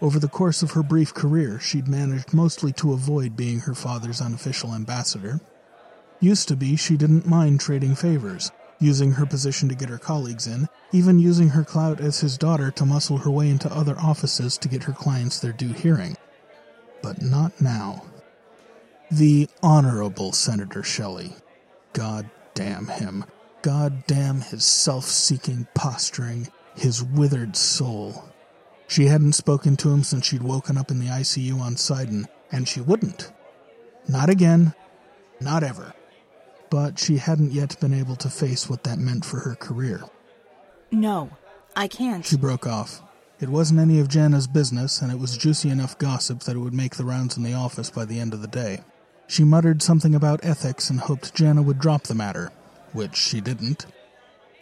Over 0.00 0.20
the 0.20 0.28
course 0.28 0.62
of 0.62 0.70
her 0.72 0.84
brief 0.84 1.12
career, 1.14 1.58
she'd 1.58 1.88
managed 1.88 2.32
mostly 2.32 2.72
to 2.74 2.92
avoid 2.92 3.36
being 3.36 3.58
her 3.60 3.74
father's 3.74 4.20
unofficial 4.20 4.72
ambassador. 4.72 5.40
Used 6.22 6.46
to 6.48 6.56
be, 6.56 6.76
she 6.76 6.96
didn't 6.96 7.26
mind 7.26 7.58
trading 7.58 7.96
favors, 7.96 8.52
using 8.78 9.10
her 9.10 9.26
position 9.26 9.68
to 9.68 9.74
get 9.74 9.88
her 9.88 9.98
colleagues 9.98 10.46
in, 10.46 10.68
even 10.92 11.18
using 11.18 11.48
her 11.48 11.64
clout 11.64 12.00
as 12.00 12.20
his 12.20 12.38
daughter 12.38 12.70
to 12.70 12.86
muscle 12.86 13.18
her 13.18 13.30
way 13.30 13.50
into 13.50 13.70
other 13.74 13.98
offices 13.98 14.56
to 14.58 14.68
get 14.68 14.84
her 14.84 14.92
clients 14.92 15.40
their 15.40 15.52
due 15.52 15.72
hearing. 15.72 16.16
But 17.02 17.22
not 17.22 17.60
now. 17.60 18.04
The 19.10 19.48
Honorable 19.64 20.30
Senator 20.30 20.84
Shelley. 20.84 21.32
God 21.92 22.30
damn 22.54 22.86
him. 22.86 23.24
God 23.62 24.06
damn 24.06 24.42
his 24.42 24.64
self 24.64 25.06
seeking 25.06 25.66
posturing, 25.74 26.46
his 26.76 27.02
withered 27.02 27.56
soul. 27.56 28.28
She 28.86 29.06
hadn't 29.06 29.32
spoken 29.32 29.76
to 29.78 29.90
him 29.90 30.04
since 30.04 30.26
she'd 30.26 30.44
woken 30.44 30.78
up 30.78 30.92
in 30.92 31.00
the 31.00 31.06
ICU 31.06 31.60
on 31.60 31.76
Sidon, 31.76 32.28
and 32.52 32.68
she 32.68 32.80
wouldn't. 32.80 33.32
Not 34.06 34.30
again. 34.30 34.74
Not 35.40 35.64
ever. 35.64 35.94
But 36.72 36.98
she 36.98 37.18
hadn't 37.18 37.52
yet 37.52 37.78
been 37.80 37.92
able 37.92 38.16
to 38.16 38.30
face 38.30 38.70
what 38.70 38.82
that 38.84 38.98
meant 38.98 39.26
for 39.26 39.40
her 39.40 39.54
career. 39.54 40.04
No, 40.90 41.28
I 41.76 41.86
can't. 41.86 42.24
She 42.24 42.38
broke 42.38 42.66
off. 42.66 43.02
It 43.40 43.50
wasn't 43.50 43.80
any 43.80 44.00
of 44.00 44.08
Jana's 44.08 44.46
business, 44.46 45.02
and 45.02 45.12
it 45.12 45.18
was 45.18 45.36
juicy 45.36 45.68
enough 45.68 45.98
gossip 45.98 46.40
that 46.40 46.56
it 46.56 46.60
would 46.60 46.72
make 46.72 46.96
the 46.96 47.04
rounds 47.04 47.36
in 47.36 47.42
the 47.42 47.52
office 47.52 47.90
by 47.90 48.06
the 48.06 48.18
end 48.18 48.32
of 48.32 48.40
the 48.40 48.48
day. 48.48 48.80
She 49.26 49.44
muttered 49.44 49.82
something 49.82 50.14
about 50.14 50.46
ethics 50.46 50.88
and 50.88 50.98
hoped 50.98 51.34
Jana 51.34 51.60
would 51.60 51.78
drop 51.78 52.04
the 52.04 52.14
matter, 52.14 52.50
which 52.94 53.16
she 53.16 53.42
didn't. 53.42 53.84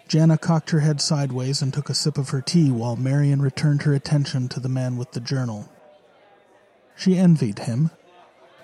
Jana 0.08 0.36
cocked 0.36 0.70
her 0.70 0.80
head 0.80 1.00
sideways 1.00 1.62
and 1.62 1.72
took 1.72 1.88
a 1.88 1.94
sip 1.94 2.18
of 2.18 2.30
her 2.30 2.40
tea 2.40 2.72
while 2.72 2.96
Marian 2.96 3.40
returned 3.40 3.82
her 3.82 3.94
attention 3.94 4.48
to 4.48 4.58
the 4.58 4.68
man 4.68 4.96
with 4.96 5.12
the 5.12 5.20
journal. 5.20 5.70
She 6.96 7.16
envied 7.16 7.60
him. 7.60 7.92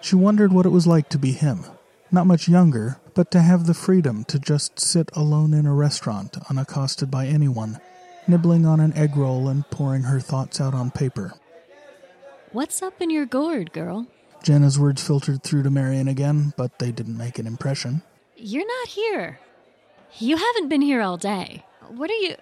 She 0.01 0.17
wondered 0.17 0.53
what 0.53 0.67
it 0.67 0.71
was 0.71 0.89
like 0.89 1.09
to 1.11 1.19
be 1.19 1.31
him. 1.31 1.65
Not 2.11 2.27
much 2.27 2.49
younger, 2.49 2.99
but 3.17 3.31
to 3.31 3.41
have 3.41 3.67
the 3.67 3.75
freedom 3.75 4.25
to 4.25 4.39
just 4.39 4.79
sit 4.79 5.11
alone 5.15 5.55
in 5.55 5.65
a 5.65 5.73
restaurant, 5.73 6.37
unaccosted 6.51 7.11
by 7.11 7.27
anyone, 7.27 7.81
nibbling 8.29 8.67
on 8.67 8.79
an 8.79 8.93
egg 8.93 9.17
roll 9.17 9.49
and 9.49 9.69
pouring 9.71 10.03
her 10.03 10.21
thoughts 10.21 10.61
out 10.61 10.75
on 10.75 10.91
paper. 10.91 11.33
What's 12.53 12.83
up 12.83 13.01
in 13.01 13.09
your 13.09 13.25
gourd, 13.25 13.73
girl? 13.73 14.07
Jana's 14.43 14.79
words 14.79 15.05
filtered 15.05 15.43
through 15.43 15.63
to 15.63 15.71
Marian 15.71 16.09
again, 16.09 16.53
but 16.59 16.79
they 16.79 16.93
didn't 16.93 17.17
make 17.17 17.39
an 17.39 17.47
impression. 17.47 18.03
You're 18.37 18.67
not 18.67 18.89
here. 18.89 19.41
You 20.19 20.37
haven't 20.37 20.69
been 20.69 20.83
here 20.83 21.01
all 21.01 21.17
day. 21.17 21.65
What 21.89 22.11
are 22.11 22.15
you. 22.15 22.37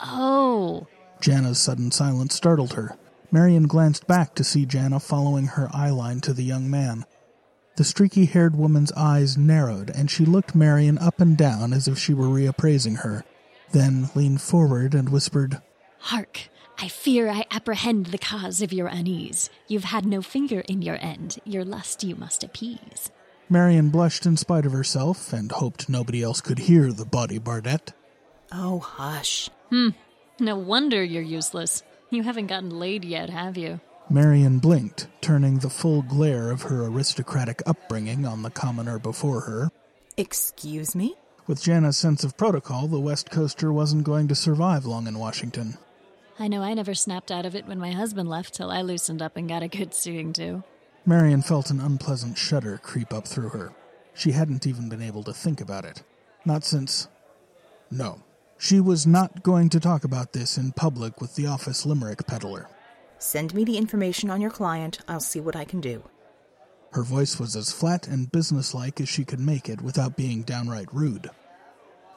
Oh. 0.00 0.86
Jana's 1.20 1.60
sudden 1.60 1.90
silence 1.90 2.34
startled 2.34 2.72
her. 2.72 2.96
Marian 3.30 3.66
glanced 3.66 4.06
back 4.06 4.34
to 4.36 4.44
see 4.44 4.64
Jana 4.64 5.00
following 5.00 5.48
her 5.48 5.68
eyeline 5.68 6.22
to 6.22 6.32
the 6.32 6.44
young 6.44 6.70
man. 6.70 7.04
The 7.76 7.84
streaky 7.84 8.24
haired 8.26 8.56
woman's 8.56 8.92
eyes 8.92 9.36
narrowed, 9.36 9.90
and 9.90 10.10
she 10.10 10.24
looked 10.24 10.54
Marian 10.54 10.98
up 10.98 11.20
and 11.20 11.36
down 11.36 11.72
as 11.72 11.88
if 11.88 11.98
she 11.98 12.14
were 12.14 12.26
reappraising 12.26 12.98
her, 12.98 13.24
then 13.72 14.10
leaned 14.14 14.40
forward 14.40 14.94
and 14.94 15.08
whispered, 15.08 15.60
Hark! 15.98 16.48
I 16.78 16.88
fear 16.88 17.28
I 17.28 17.44
apprehend 17.50 18.06
the 18.06 18.18
cause 18.18 18.60
of 18.60 18.72
your 18.72 18.88
unease. 18.88 19.48
You've 19.68 19.84
had 19.84 20.04
no 20.04 20.22
finger 20.22 20.60
in 20.60 20.82
your 20.82 20.98
end. 21.00 21.38
Your 21.44 21.64
lust 21.64 22.02
you 22.02 22.16
must 22.16 22.42
appease. 22.42 23.10
Marian 23.48 23.90
blushed 23.90 24.26
in 24.26 24.36
spite 24.36 24.66
of 24.66 24.72
herself 24.72 25.32
and 25.32 25.50
hoped 25.52 25.88
nobody 25.88 26.22
else 26.22 26.40
could 26.40 26.58
hear 26.60 26.92
the 26.92 27.04
body 27.04 27.38
Bardette. 27.38 27.92
Oh, 28.52 28.80
hush. 28.80 29.50
Hmm. 29.70 29.90
No 30.40 30.56
wonder 30.56 31.02
you're 31.02 31.22
useless. 31.22 31.82
You 32.10 32.22
haven't 32.22 32.48
gotten 32.48 32.70
laid 32.70 33.04
yet, 33.04 33.30
have 33.30 33.56
you? 33.56 33.80
Marian 34.10 34.58
blinked, 34.58 35.08
turning 35.20 35.58
the 35.58 35.70
full 35.70 36.02
glare 36.02 36.50
of 36.50 36.62
her 36.62 36.84
aristocratic 36.84 37.62
upbringing 37.66 38.26
on 38.26 38.42
the 38.42 38.50
commoner 38.50 38.98
before 38.98 39.40
her. 39.42 39.70
Excuse 40.16 40.94
me? 40.94 41.14
With 41.46 41.62
Jana's 41.62 41.96
sense 41.96 42.22
of 42.22 42.36
protocol, 42.36 42.86
the 42.86 43.00
West 43.00 43.30
Coaster 43.30 43.72
wasn't 43.72 44.04
going 44.04 44.28
to 44.28 44.34
survive 44.34 44.84
long 44.84 45.06
in 45.06 45.18
Washington. 45.18 45.78
I 46.38 46.48
know 46.48 46.62
I 46.62 46.74
never 46.74 46.94
snapped 46.94 47.30
out 47.30 47.46
of 47.46 47.54
it 47.54 47.66
when 47.66 47.78
my 47.78 47.92
husband 47.92 48.28
left 48.28 48.54
till 48.54 48.70
I 48.70 48.82
loosened 48.82 49.22
up 49.22 49.36
and 49.36 49.48
got 49.48 49.62
a 49.62 49.68
good 49.68 49.94
suing 49.94 50.32
too. 50.32 50.64
Marian 51.06 51.42
felt 51.42 51.70
an 51.70 51.80
unpleasant 51.80 52.38
shudder 52.38 52.78
creep 52.82 53.12
up 53.12 53.26
through 53.26 53.50
her. 53.50 53.72
She 54.14 54.32
hadn't 54.32 54.66
even 54.66 54.88
been 54.88 55.02
able 55.02 55.22
to 55.24 55.32
think 55.32 55.60
about 55.60 55.84
it. 55.84 56.02
Not 56.44 56.64
since. 56.64 57.08
No. 57.90 58.22
She 58.58 58.80
was 58.80 59.06
not 59.06 59.42
going 59.42 59.68
to 59.70 59.80
talk 59.80 60.04
about 60.04 60.32
this 60.32 60.56
in 60.56 60.72
public 60.72 61.20
with 61.20 61.34
the 61.34 61.46
office 61.46 61.84
limerick 61.84 62.26
peddler. 62.26 62.68
Send 63.24 63.54
me 63.54 63.64
the 63.64 63.78
information 63.78 64.28
on 64.28 64.42
your 64.42 64.50
client. 64.50 64.98
I'll 65.08 65.18
see 65.18 65.40
what 65.40 65.56
I 65.56 65.64
can 65.64 65.80
do. 65.80 66.04
Her 66.92 67.02
voice 67.02 67.40
was 67.40 67.56
as 67.56 67.72
flat 67.72 68.06
and 68.06 68.30
businesslike 68.30 69.00
as 69.00 69.08
she 69.08 69.24
could 69.24 69.40
make 69.40 69.66
it 69.66 69.80
without 69.80 70.14
being 70.14 70.42
downright 70.42 70.92
rude. 70.92 71.30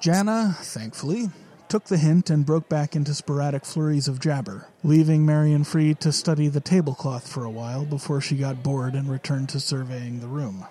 Jana, 0.01 0.57
thankfully, 0.59 1.29
took 1.69 1.85
the 1.85 1.95
hint 1.95 2.29
and 2.29 2.45
broke 2.45 2.67
back 2.67 2.93
into 2.93 3.13
sporadic 3.13 3.63
flurries 3.63 4.09
of 4.09 4.19
jabber, 4.19 4.67
leaving 4.83 5.25
Marian 5.25 5.63
free 5.63 5.93
to 5.93 6.11
study 6.11 6.49
the 6.49 6.59
tablecloth 6.59 7.25
for 7.25 7.45
a 7.45 7.49
while 7.49 7.85
before 7.85 8.19
she 8.19 8.35
got 8.35 8.61
bored 8.61 8.93
and 8.93 9.09
returned 9.09 9.47
to 9.47 9.61
surveying 9.61 10.19
the 10.19 10.27
room. 10.27 10.65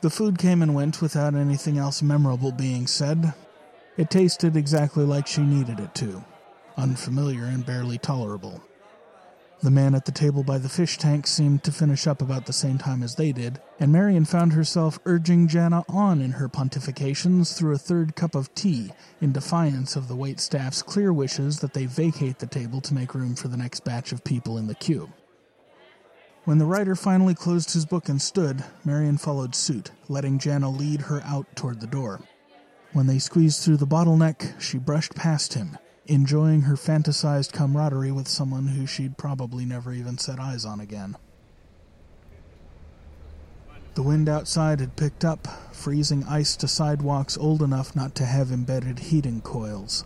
The 0.00 0.10
food 0.10 0.38
came 0.38 0.60
and 0.60 0.74
went 0.74 1.00
without 1.00 1.36
anything 1.36 1.78
else 1.78 2.02
memorable 2.02 2.50
being 2.50 2.88
said. 2.88 3.32
It 3.96 4.10
tasted 4.10 4.56
exactly 4.56 5.04
like 5.04 5.28
she 5.28 5.42
needed 5.42 5.78
it 5.78 5.94
to 5.94 6.24
unfamiliar 6.76 7.44
and 7.44 7.64
barely 7.64 7.98
tolerable. 7.98 8.62
The 9.60 9.72
man 9.72 9.96
at 9.96 10.04
the 10.04 10.12
table 10.12 10.44
by 10.44 10.58
the 10.58 10.68
fish 10.68 10.98
tank 10.98 11.26
seemed 11.26 11.64
to 11.64 11.72
finish 11.72 12.06
up 12.06 12.22
about 12.22 12.46
the 12.46 12.52
same 12.52 12.78
time 12.78 13.02
as 13.02 13.16
they 13.16 13.32
did, 13.32 13.60
and 13.80 13.90
Marian 13.90 14.24
found 14.24 14.52
herself 14.52 15.00
urging 15.04 15.48
Jana 15.48 15.82
on 15.88 16.20
in 16.20 16.32
her 16.32 16.48
pontifications 16.48 17.56
through 17.56 17.74
a 17.74 17.78
third 17.78 18.14
cup 18.14 18.36
of 18.36 18.54
tea, 18.54 18.92
in 19.20 19.32
defiance 19.32 19.96
of 19.96 20.06
the 20.06 20.14
wait 20.14 20.38
staff's 20.38 20.80
clear 20.80 21.12
wishes 21.12 21.58
that 21.58 21.74
they 21.74 21.86
vacate 21.86 22.38
the 22.38 22.46
table 22.46 22.80
to 22.82 22.94
make 22.94 23.16
room 23.16 23.34
for 23.34 23.48
the 23.48 23.56
next 23.56 23.80
batch 23.80 24.12
of 24.12 24.22
people 24.22 24.58
in 24.58 24.68
the 24.68 24.76
queue. 24.76 25.12
When 26.44 26.58
the 26.58 26.64
writer 26.64 26.94
finally 26.94 27.34
closed 27.34 27.72
his 27.72 27.84
book 27.84 28.08
and 28.08 28.22
stood, 28.22 28.62
Marian 28.84 29.18
followed 29.18 29.56
suit, 29.56 29.90
letting 30.08 30.38
Jana 30.38 30.70
lead 30.70 31.02
her 31.02 31.20
out 31.24 31.56
toward 31.56 31.80
the 31.80 31.88
door. 31.88 32.20
When 32.92 33.08
they 33.08 33.18
squeezed 33.18 33.64
through 33.64 33.78
the 33.78 33.88
bottleneck, 33.88 34.60
she 34.60 34.78
brushed 34.78 35.16
past 35.16 35.54
him, 35.54 35.76
enjoying 36.08 36.62
her 36.62 36.74
fantasized 36.74 37.52
camaraderie 37.52 38.10
with 38.10 38.26
someone 38.26 38.68
who 38.68 38.86
she'd 38.86 39.18
probably 39.18 39.66
never 39.66 39.92
even 39.92 40.16
set 40.16 40.40
eyes 40.40 40.64
on 40.64 40.80
again. 40.80 41.14
The 43.94 44.02
wind 44.02 44.26
outside 44.26 44.80
had 44.80 44.96
picked 44.96 45.22
up, 45.22 45.46
freezing 45.72 46.24
ice 46.24 46.56
to 46.56 46.68
sidewalks 46.68 47.36
old 47.36 47.62
enough 47.62 47.94
not 47.94 48.14
to 48.16 48.24
have 48.24 48.50
embedded 48.50 49.00
heating 49.00 49.42
coils. 49.42 50.04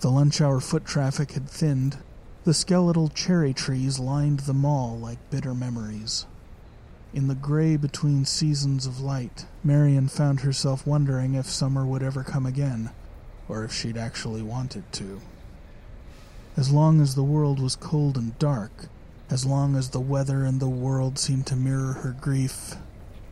The 0.00 0.10
lunch 0.10 0.40
hour 0.40 0.60
foot 0.60 0.86
traffic 0.86 1.32
had 1.32 1.48
thinned. 1.48 1.98
The 2.44 2.54
skeletal 2.54 3.08
cherry 3.08 3.52
trees 3.52 3.98
lined 3.98 4.40
the 4.40 4.54
mall 4.54 4.98
like 4.98 5.30
bitter 5.30 5.54
memories. 5.54 6.26
In 7.12 7.28
the 7.28 7.34
gray 7.34 7.76
between 7.76 8.24
seasons 8.24 8.86
of 8.86 9.00
light, 9.00 9.44
Marian 9.62 10.08
found 10.08 10.40
herself 10.40 10.86
wondering 10.86 11.34
if 11.34 11.46
summer 11.46 11.84
would 11.84 12.02
ever 12.02 12.22
come 12.22 12.46
again 12.46 12.90
or 13.50 13.64
if 13.64 13.72
she'd 13.72 13.96
actually 13.96 14.42
wanted 14.42 14.84
to. 14.92 15.20
As 16.56 16.70
long 16.70 17.00
as 17.00 17.14
the 17.14 17.24
world 17.24 17.60
was 17.60 17.76
cold 17.76 18.16
and 18.16 18.38
dark, 18.38 18.86
as 19.28 19.44
long 19.44 19.76
as 19.76 19.90
the 19.90 20.00
weather 20.00 20.44
and 20.44 20.60
the 20.60 20.68
world 20.68 21.18
seemed 21.18 21.46
to 21.46 21.56
mirror 21.56 21.94
her 21.94 22.16
grief, 22.20 22.76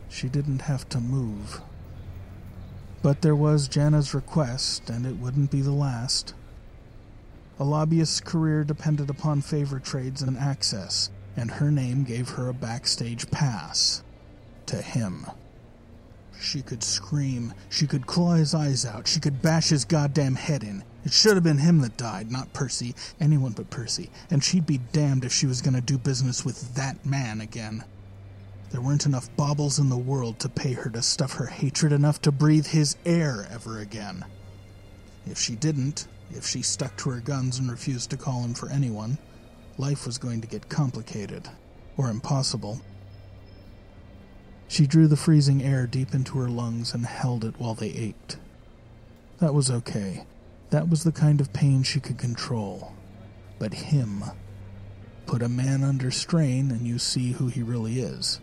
she 0.09 0.27
didn't 0.27 0.63
have 0.63 0.87
to 0.89 0.99
move. 0.99 1.61
But 3.01 3.21
there 3.21 3.35
was 3.35 3.69
Jana's 3.69 4.13
request, 4.13 4.89
and 4.89 5.05
it 5.05 5.17
wouldn't 5.17 5.51
be 5.51 5.61
the 5.61 5.71
last. 5.71 6.33
A 7.59 7.63
lobbyist's 7.63 8.19
career 8.19 8.63
depended 8.63 9.09
upon 9.09 9.41
favor 9.41 9.79
trades 9.79 10.21
and 10.21 10.37
access, 10.37 11.09
and 11.35 11.51
her 11.51 11.71
name 11.71 12.03
gave 12.03 12.29
her 12.29 12.49
a 12.49 12.53
backstage 12.53 13.29
pass. 13.31 14.03
To 14.67 14.81
him. 14.81 15.25
She 16.41 16.61
could 16.61 16.83
scream. 16.83 17.53
She 17.69 17.85
could 17.85 18.07
claw 18.07 18.33
his 18.33 18.55
eyes 18.55 18.85
out. 18.85 19.07
She 19.07 19.19
could 19.19 19.41
bash 19.41 19.69
his 19.69 19.83
goddamn 19.83 20.35
head 20.35 20.63
in. 20.63 20.83
It 21.03 21.11
should 21.11 21.35
have 21.35 21.43
been 21.43 21.57
him 21.57 21.79
that 21.81 21.97
died, 21.97 22.31
not 22.31 22.53
Percy. 22.53 22.95
Anyone 23.19 23.51
but 23.51 23.69
Percy. 23.69 24.09
And 24.29 24.43
she'd 24.43 24.65
be 24.65 24.77
damned 24.77 25.25
if 25.25 25.33
she 25.33 25.47
was 25.47 25.61
going 25.61 25.73
to 25.73 25.81
do 25.81 25.97
business 25.97 26.45
with 26.45 26.75
that 26.75 27.05
man 27.05 27.41
again. 27.41 27.83
There 28.71 28.81
weren't 28.81 29.05
enough 29.05 29.35
baubles 29.35 29.79
in 29.79 29.89
the 29.89 29.97
world 29.97 30.39
to 30.39 30.49
pay 30.49 30.73
her 30.73 30.89
to 30.91 31.01
stuff 31.01 31.33
her 31.33 31.47
hatred 31.47 31.91
enough 31.91 32.21
to 32.21 32.31
breathe 32.31 32.67
his 32.67 32.95
air 33.05 33.47
ever 33.51 33.79
again. 33.79 34.23
If 35.25 35.37
she 35.39 35.55
didn't, 35.55 36.07
if 36.31 36.45
she 36.45 36.61
stuck 36.61 36.95
to 36.97 37.09
her 37.09 37.19
guns 37.19 37.59
and 37.59 37.69
refused 37.69 38.11
to 38.11 38.17
call 38.17 38.43
him 38.43 38.53
for 38.53 38.69
anyone, 38.69 39.17
life 39.77 40.05
was 40.05 40.17
going 40.17 40.41
to 40.41 40.47
get 40.47 40.69
complicated. 40.69 41.49
Or 41.97 42.09
impossible. 42.09 42.79
She 44.69 44.85
drew 44.85 45.07
the 45.07 45.17
freezing 45.17 45.63
air 45.63 45.87
deep 45.87 46.13
into 46.13 46.37
her 46.37 46.47
lungs 46.47 46.93
and 46.93 47.03
held 47.03 47.43
it 47.43 47.59
while 47.59 47.73
they 47.73 47.89
ached. 47.89 48.37
That 49.39 49.55
was 49.55 49.71
okay. 49.71 50.25
That 50.69 50.87
was 50.87 51.03
the 51.03 51.11
kind 51.11 51.41
of 51.41 51.51
pain 51.51 51.81
she 51.81 51.99
could 51.99 52.19
control. 52.19 52.93
But 53.57 53.73
him. 53.73 54.23
Put 55.25 55.41
a 55.41 55.49
man 55.49 55.83
under 55.83 56.11
strain 56.11 56.69
and 56.69 56.87
you 56.87 56.99
see 56.99 57.31
who 57.31 57.47
he 57.47 57.63
really 57.63 57.99
is. 57.99 58.39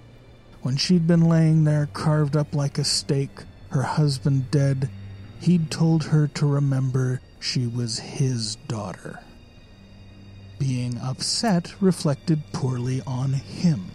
When 0.62 0.76
she'd 0.76 1.06
been 1.06 1.28
laying 1.28 1.62
there 1.62 1.88
carved 1.92 2.36
up 2.36 2.56
like 2.56 2.76
a 2.76 2.84
steak, 2.84 3.30
her 3.70 3.82
husband 3.82 4.50
dead, 4.50 4.90
he'd 5.38 5.70
told 5.70 6.06
her 6.06 6.26
to 6.26 6.46
remember 6.46 7.20
she 7.38 7.68
was 7.68 8.00
his 8.00 8.56
daughter. 8.66 9.20
Being 10.58 10.98
upset 10.98 11.80
reflected 11.80 12.42
poorly 12.52 13.00
on 13.06 13.32
him. 13.32 13.92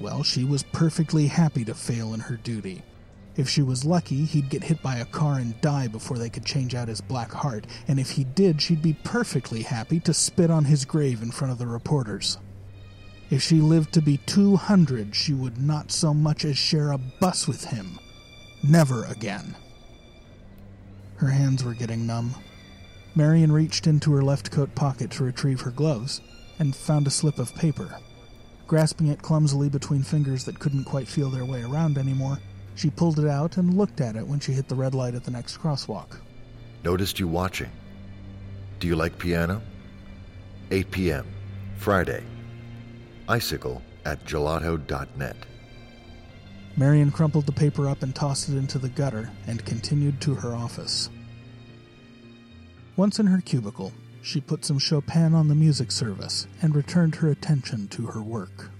Well, 0.00 0.22
she 0.22 0.44
was 0.44 0.62
perfectly 0.62 1.26
happy 1.26 1.64
to 1.66 1.74
fail 1.74 2.14
in 2.14 2.20
her 2.20 2.36
duty. 2.36 2.82
If 3.36 3.48
she 3.48 3.62
was 3.62 3.84
lucky, 3.84 4.24
he'd 4.24 4.48
get 4.48 4.64
hit 4.64 4.82
by 4.82 4.96
a 4.96 5.04
car 5.04 5.38
and 5.38 5.60
die 5.60 5.88
before 5.88 6.18
they 6.18 6.30
could 6.30 6.44
change 6.44 6.74
out 6.74 6.88
his 6.88 7.00
black 7.00 7.30
heart, 7.32 7.66
and 7.86 8.00
if 8.00 8.12
he 8.12 8.24
did, 8.24 8.60
she'd 8.60 8.82
be 8.82 8.96
perfectly 9.04 9.62
happy 9.62 10.00
to 10.00 10.14
spit 10.14 10.50
on 10.50 10.64
his 10.64 10.84
grave 10.84 11.22
in 11.22 11.30
front 11.30 11.52
of 11.52 11.58
the 11.58 11.66
reporters. 11.66 12.38
If 13.30 13.42
she 13.42 13.60
lived 13.60 13.92
to 13.92 14.02
be 14.02 14.16
200, 14.26 15.14
she 15.14 15.32
would 15.32 15.58
not 15.58 15.92
so 15.92 16.12
much 16.12 16.44
as 16.44 16.58
share 16.58 16.90
a 16.90 16.98
bus 16.98 17.46
with 17.46 17.66
him. 17.66 17.98
Never 18.62 19.04
again. 19.04 19.54
Her 21.16 21.28
hands 21.28 21.62
were 21.62 21.74
getting 21.74 22.06
numb. 22.06 22.34
Marian 23.14 23.52
reached 23.52 23.86
into 23.86 24.12
her 24.12 24.22
left 24.22 24.50
coat 24.50 24.74
pocket 24.74 25.10
to 25.12 25.24
retrieve 25.24 25.60
her 25.60 25.70
gloves 25.70 26.20
and 26.58 26.74
found 26.74 27.06
a 27.06 27.10
slip 27.10 27.38
of 27.38 27.54
paper. 27.54 27.98
Grasping 28.70 29.08
it 29.08 29.20
clumsily 29.20 29.68
between 29.68 30.04
fingers 30.04 30.44
that 30.44 30.60
couldn't 30.60 30.84
quite 30.84 31.08
feel 31.08 31.28
their 31.28 31.44
way 31.44 31.64
around 31.64 31.98
anymore, 31.98 32.38
she 32.76 32.88
pulled 32.88 33.18
it 33.18 33.26
out 33.26 33.56
and 33.56 33.76
looked 33.76 34.00
at 34.00 34.14
it 34.14 34.24
when 34.24 34.38
she 34.38 34.52
hit 34.52 34.68
the 34.68 34.76
red 34.76 34.94
light 34.94 35.16
at 35.16 35.24
the 35.24 35.30
next 35.32 35.60
crosswalk. 35.60 36.20
Noticed 36.84 37.18
you 37.18 37.26
watching. 37.26 37.72
Do 38.78 38.86
you 38.86 38.94
like 38.94 39.18
piano? 39.18 39.60
8 40.70 40.88
p.m. 40.92 41.26
Friday. 41.78 42.22
Icicle 43.28 43.82
at 44.04 44.24
gelato.net. 44.24 45.36
Marian 46.76 47.10
crumpled 47.10 47.46
the 47.46 47.52
paper 47.52 47.88
up 47.88 48.04
and 48.04 48.14
tossed 48.14 48.48
it 48.50 48.56
into 48.56 48.78
the 48.78 48.90
gutter 48.90 49.32
and 49.48 49.66
continued 49.66 50.20
to 50.20 50.36
her 50.36 50.54
office. 50.54 51.10
Once 52.94 53.18
in 53.18 53.26
her 53.26 53.40
cubicle, 53.40 53.92
she 54.22 54.40
put 54.40 54.64
some 54.64 54.78
Chopin 54.78 55.34
on 55.34 55.48
the 55.48 55.54
music 55.54 55.90
service 55.90 56.46
and 56.62 56.74
returned 56.74 57.16
her 57.16 57.30
attention 57.30 57.88
to 57.88 58.06
her 58.06 58.22
work. 58.22 58.70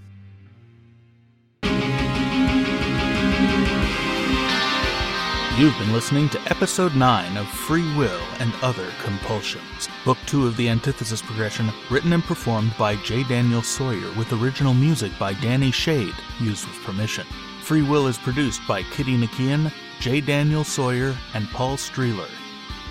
You've 5.60 5.76
been 5.78 5.92
listening 5.92 6.30
to 6.30 6.40
Episode 6.48 6.94
9 6.94 7.36
of 7.36 7.46
Free 7.46 7.94
Will 7.94 8.20
and 8.38 8.50
Other 8.62 8.90
Compulsions, 9.02 9.90
Book 10.06 10.16
2 10.24 10.46
of 10.46 10.56
the 10.56 10.70
Antithesis 10.70 11.20
Progression, 11.20 11.68
written 11.90 12.14
and 12.14 12.22
performed 12.22 12.72
by 12.78 12.96
J. 12.96 13.24
Daniel 13.24 13.60
Sawyer, 13.60 14.10
with 14.16 14.32
original 14.32 14.72
music 14.72 15.12
by 15.18 15.34
Danny 15.34 15.70
Shade, 15.70 16.14
used 16.40 16.66
with 16.66 16.82
permission. 16.82 17.26
Free 17.60 17.82
Will 17.82 18.06
is 18.06 18.16
produced 18.16 18.62
by 18.66 18.82
Kitty 18.84 19.18
Nakian, 19.18 19.70
J. 20.00 20.22
Daniel 20.22 20.64
Sawyer, 20.64 21.14
and 21.34 21.46
Paul 21.50 21.76
Streeler. 21.76 22.39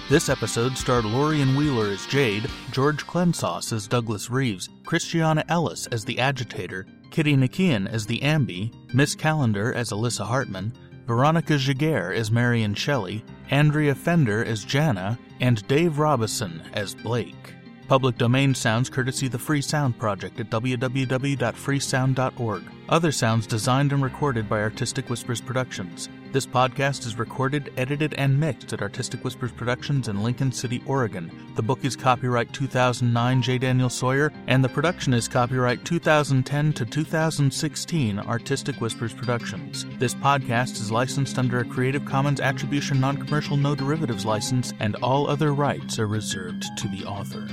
This 0.10 0.28
episode 0.28 0.76
starred 0.76 1.05
Lorian 1.05 1.55
Wheeler 1.55 1.91
as 1.91 2.05
Jade, 2.07 2.49
George 2.72 3.05
Clensauce 3.05 3.72
as 3.72 3.88
Douglas 3.88 4.32
Reeves, 4.32 4.68
Christiana 4.84 5.45
Ellis 5.49 5.86
as 5.91 6.03
the 6.03 6.18
Agitator, 6.18 6.88
Kitty 7.12 7.38
Nakian 7.38 7.88
as 7.88 8.07
the 8.07 8.20
Ambi, 8.22 8.74
Miss 8.91 9.14
Calendar 9.14 9.72
as 9.72 9.91
Alyssa 9.91 10.26
Hartman, 10.26 10.74
Veronica 11.05 11.60
Giguere 11.60 12.16
as 12.16 12.32
Marian 12.32 12.74
Shelley, 12.74 13.24
Andrea 13.51 13.93
Fender 13.93 14.43
as 14.43 14.66
Jana, 14.66 15.20
and 15.41 15.68
Dave 15.68 15.99
Robison 15.99 16.64
as 16.74 16.95
Blake. 16.95 17.53
Public 17.88 18.18
domain 18.18 18.55
sounds 18.55 18.89
courtesy 18.89 19.28
the 19.28 19.38
Free 19.38 19.62
Sound 19.62 19.99
Project 19.99 20.39
at 20.39 20.49
www.freesound.org. 20.49 22.64
Other 22.89 23.12
sounds 23.12 23.45
designed 23.45 23.93
and 23.93 24.01
recorded 24.01 24.49
by 24.49 24.62
Artistic 24.62 25.07
Whispers 25.07 25.39
Productions. 25.39 26.10
This 26.32 26.46
podcast 26.46 27.08
is 27.08 27.18
recorded, 27.18 27.74
edited, 27.76 28.14
and 28.14 28.40
mixed 28.40 28.72
at 28.72 28.84
Artistic 28.84 29.24
Whispers 29.24 29.52
Productions 29.52 30.10
in 30.10 30.22
Lincoln 30.22 30.52
City, 30.52 30.80
Oregon. 30.86 31.32
The 31.56 31.64
book 31.64 31.84
is 31.84 31.96
copyright 31.96 32.54
2009 32.54 33.42
J. 33.42 33.58
Daniel 33.58 33.90
Sawyer, 33.90 34.32
and 34.46 34.64
the 34.64 34.70
production 34.70 35.12
is 35.16 35.28
copyright 35.28 35.84
2010 35.86 36.74
to 36.74 36.86
2016 36.86 38.20
Artistic 38.20 38.76
Whispers 38.76 39.12
Productions. 39.12 39.88
This 39.98 40.14
podcast 40.14 40.74
is 40.74 40.92
licensed 40.92 41.40
under 41.40 41.62
a 41.62 41.66
Creative 41.66 42.06
Commons 42.06 42.42
Attribution 42.42 43.00
Non 43.00 43.18
Commercial 43.18 43.58
No 43.58 43.74
Derivatives 43.74 44.24
license, 44.24 44.72
and 44.80 44.98
all 44.98 45.28
other 45.28 45.56
rights 45.56 45.98
are 45.98 46.06
reserved 46.06 46.64
to 46.78 46.88
the 46.90 47.06
author. 47.06 47.48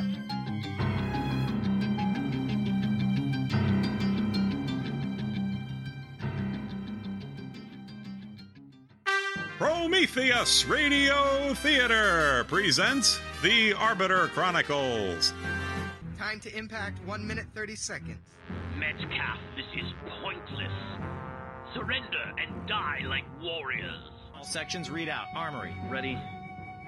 Prometheus 9.97 10.66
Radio 10.66 11.55
Theater 11.55 12.44
presents 12.49 13.18
The 13.42 13.72
Arbiter 13.72 14.28
Chronicles. 14.28 15.32
Time 16.18 16.38
to 16.40 16.55
impact 16.55 17.03
1 17.07 17.26
minute 17.26 17.47
30 17.55 17.76
seconds. 17.76 18.18
Metcalf, 18.76 19.38
this 19.57 19.64
is 19.74 19.90
pointless. 20.22 20.70
Surrender 21.72 22.30
and 22.36 22.68
die 22.68 23.05
like 23.07 23.24
warriors. 23.40 23.97
All 24.36 24.44
sections 24.44 24.90
read 24.90 25.09
out. 25.09 25.28
Armory, 25.34 25.74
ready. 25.88 26.20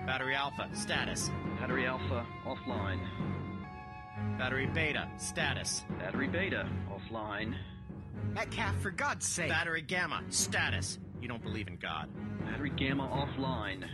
Battery 0.04 0.34
Alpha, 0.34 0.68
status. 0.74 1.30
Battery 1.58 1.86
Alpha, 1.86 2.26
offline. 2.46 3.00
Battery 4.36 4.66
Beta, 4.66 5.08
status. 5.16 5.82
Battery 5.98 6.28
Beta, 6.28 6.68
offline. 6.92 7.54
Metcalf, 8.34 8.78
for 8.82 8.90
God's 8.90 9.26
sake. 9.26 9.48
Battery 9.48 9.80
Gamma, 9.80 10.22
status. 10.28 10.98
You 11.20 11.28
don't 11.28 11.42
believe 11.42 11.68
in 11.68 11.76
God. 11.76 12.08
Battery 12.44 12.70
Gamma 12.70 13.08
offline. 13.08 13.84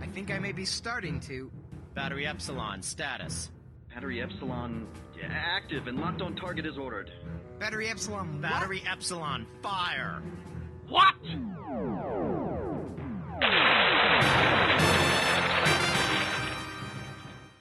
I 0.00 0.06
think 0.06 0.30
I 0.30 0.38
may 0.38 0.52
be 0.52 0.64
starting 0.64 1.20
to. 1.20 1.50
Battery 1.94 2.26
Epsilon, 2.26 2.82
status. 2.82 3.50
Battery 3.92 4.22
Epsilon 4.22 4.86
active 5.30 5.86
and 5.86 5.98
locked 5.98 6.22
on 6.22 6.34
target 6.34 6.66
as 6.66 6.76
ordered. 6.76 7.10
Battery 7.58 7.88
Epsilon, 7.88 8.32
what? 8.32 8.42
Battery 8.42 8.82
Epsilon, 8.90 9.46
fire! 9.62 10.22
What? 10.88 11.14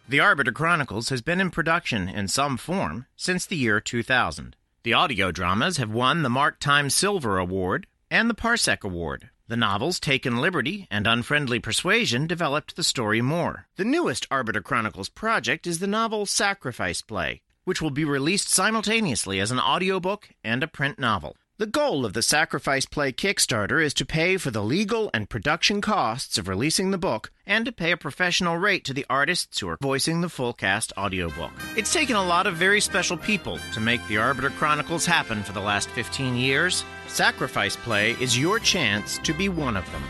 The 0.10 0.20
Arbiter 0.20 0.52
Chronicles 0.52 1.10
has 1.10 1.22
been 1.22 1.40
in 1.40 1.52
production 1.52 2.10
in 2.10 2.28
some 2.28 2.58
form 2.58 3.06
since 3.16 3.46
the 3.46 3.56
year 3.56 3.80
2000. 3.80 4.56
The 4.84 4.94
audio 4.94 5.32
dramas 5.32 5.78
have 5.78 5.92
won 5.92 6.24
the 6.24 6.30
Mark 6.30 6.60
Time 6.60 6.90
Silver 6.90 7.38
Award 7.38 7.88
and 8.12 8.30
the 8.30 8.36
Parsec 8.36 8.84
Award. 8.84 9.30
The 9.48 9.56
novels 9.56 9.98
Taken 9.98 10.38
Liberty 10.38 10.86
and 10.92 11.08
Unfriendly 11.08 11.60
Persuasion 11.60 12.28
developed 12.28 12.76
the 12.76 12.84
story 12.84 13.22
more. 13.22 13.68
The 13.78 13.86
newest 13.86 14.28
Arbiter 14.30 14.62
Chronicles 14.62 15.08
project 15.08 15.66
is 15.66 15.80
the 15.80 15.88
novel 15.88 16.26
Sacrifice 16.26 17.02
Play, 17.02 17.42
which 17.64 17.82
will 17.82 17.90
be 17.90 18.04
released 18.04 18.50
simultaneously 18.50 19.40
as 19.40 19.50
an 19.50 19.62
audiobook 19.62 20.30
and 20.44 20.62
a 20.62 20.68
print 20.68 21.00
novel. 21.00 21.38
The 21.62 21.68
goal 21.68 22.08
of 22.08 22.14
the 22.14 22.24
Sacrifice 22.24 22.88
Play 22.88 23.12
Kickstarter 23.12 23.86
is 23.86 23.94
to 23.94 24.04
pay 24.04 24.38
for 24.38 24.50
the 24.50 24.64
legal 24.64 25.12
and 25.14 25.30
production 25.30 25.80
costs 25.80 26.40
of 26.40 26.48
releasing 26.48 26.90
the 26.90 26.98
book 26.98 27.30
and 27.46 27.66
to 27.66 27.72
pay 27.72 27.92
a 27.92 27.98
professional 27.98 28.58
rate 28.58 28.84
to 28.86 28.96
the 28.96 29.06
artists 29.08 29.60
who 29.60 29.70
are 29.70 29.78
voicing 29.80 30.22
the 30.22 30.28
full 30.30 30.54
cast 30.54 30.92
audiobook. 30.98 31.52
It's 31.78 31.94
taken 31.94 32.16
a 32.16 32.26
lot 32.26 32.48
of 32.48 32.56
very 32.56 32.82
special 32.82 33.16
people 33.16 33.60
to 33.74 33.80
make 33.80 34.02
the 34.08 34.18
Arbiter 34.18 34.50
Chronicles 34.50 35.06
happen 35.06 35.44
for 35.44 35.54
the 35.54 35.62
last 35.62 35.88
15 35.92 36.36
years. 36.36 36.84
Sacrifice 37.08 37.76
Play 37.76 38.14
is 38.20 38.36
your 38.36 38.58
chance 38.58 39.20
to 39.20 39.32
be 39.32 39.48
one 39.48 39.78
of 39.78 39.86
them. 39.92 40.02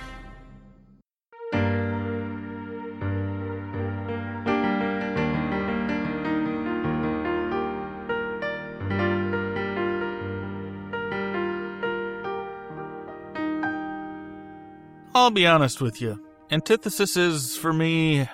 I'll 15.13 15.29
be 15.29 15.45
honest 15.45 15.81
with 15.81 16.01
you. 16.01 16.25
Antithesis 16.51 17.17
is, 17.17 17.57
for 17.57 17.73
me, 17.73 18.29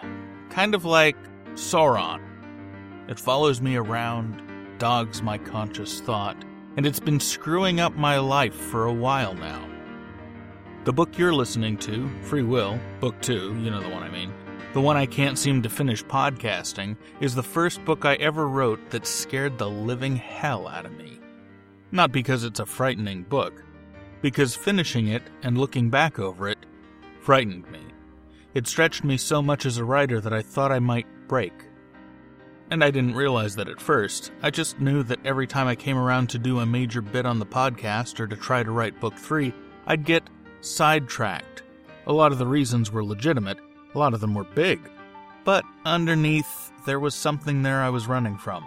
kind 0.52 0.76
of 0.76 0.86
like 0.86 1.18
Sauron. 1.54 2.22
It 3.10 3.20
follows 3.20 3.62
me 3.62 3.78
around, 3.78 4.44
dogs 4.78 5.24
my 5.24 5.40
conscious 5.40 6.02
thought, 6.02 6.38
and 6.76 6.86
it's 6.86 7.00
been 7.00 7.20
screwing 7.20 7.80
up 7.80 7.96
my 7.96 8.20
life 8.20 8.54
for 8.54 8.86
a 8.86 8.94
while 8.94 9.34
now. 9.34 9.68
The 10.84 10.94
book 10.94 11.18
you're 11.18 11.34
listening 11.34 11.78
to, 11.78 12.08
Free 12.22 12.44
Will, 12.44 12.80
Book 13.00 13.20
2, 13.22 13.60
you 13.60 13.72
know 13.72 13.82
the 13.82 13.90
one 13.90 14.04
I 14.04 14.10
mean, 14.12 14.32
the 14.74 14.82
one 14.82 14.98
I 14.98 15.08
can't 15.08 15.40
seem 15.40 15.64
to 15.64 15.70
finish 15.70 16.06
podcasting, 16.06 16.96
is 17.20 17.34
the 17.34 17.42
first 17.42 17.84
book 17.86 18.06
I 18.06 18.14
ever 18.16 18.48
wrote 18.48 18.92
that 18.92 19.08
scared 19.08 19.58
the 19.58 19.68
living 19.68 20.16
hell 20.16 20.68
out 20.68 20.86
of 20.86 20.96
me. 20.96 21.20
Not 21.92 22.12
because 22.12 22.44
it's 22.44 22.60
a 22.60 22.68
frightening 22.68 23.24
book, 23.24 23.64
because 24.22 24.56
finishing 24.56 25.08
it 25.08 25.24
and 25.42 25.58
looking 25.58 25.90
back 25.90 26.20
over 26.20 26.50
it 26.50 26.58
frightened 27.28 27.70
me. 27.70 27.82
It 28.54 28.68
stretched 28.68 29.04
me 29.04 29.18
so 29.18 29.42
much 29.42 29.66
as 29.66 29.78
a 29.78 29.84
writer 29.84 30.22
that 30.22 30.32
I 30.32 30.42
thought 30.42 30.72
I 30.72 30.80
might 30.80 31.06
break. 31.28 31.52
And 32.72 32.82
I 32.82 32.90
didn't 32.90 33.16
realize 33.16 33.58
that 33.58 33.68
at 33.68 33.82
first. 33.82 34.32
I 34.42 34.50
just 34.50 34.80
knew 34.80 35.04
that 35.04 35.26
every 35.26 35.46
time 35.46 35.68
I 35.68 35.76
came 35.76 35.98
around 35.98 36.30
to 36.30 36.40
do 36.40 36.62
a 36.62 36.66
major 36.66 37.02
bit 37.02 37.26
on 37.26 37.38
the 37.38 37.46
podcast 37.46 38.22
or 38.22 38.28
to 38.28 38.38
try 38.38 38.64
to 38.64 38.72
write 38.72 39.02
book 39.02 39.14
three, 39.14 39.54
I'd 39.88 40.06
get 40.06 40.24
sidetracked. 40.62 41.64
A 42.06 42.14
lot 42.14 42.32
of 42.32 42.38
the 42.38 42.48
reasons 42.48 42.94
were 42.94 43.04
legitimate, 43.04 43.58
a 43.94 44.00
lot 44.00 44.14
of 44.14 44.22
them 44.22 44.34
were 44.34 44.46
big. 44.46 44.80
But 45.44 45.66
underneath, 45.84 46.72
there 46.86 47.02
was 47.02 47.14
something 47.14 47.62
there 47.62 47.82
I 47.82 47.90
was 47.90 48.08
running 48.08 48.38
from. 48.38 48.64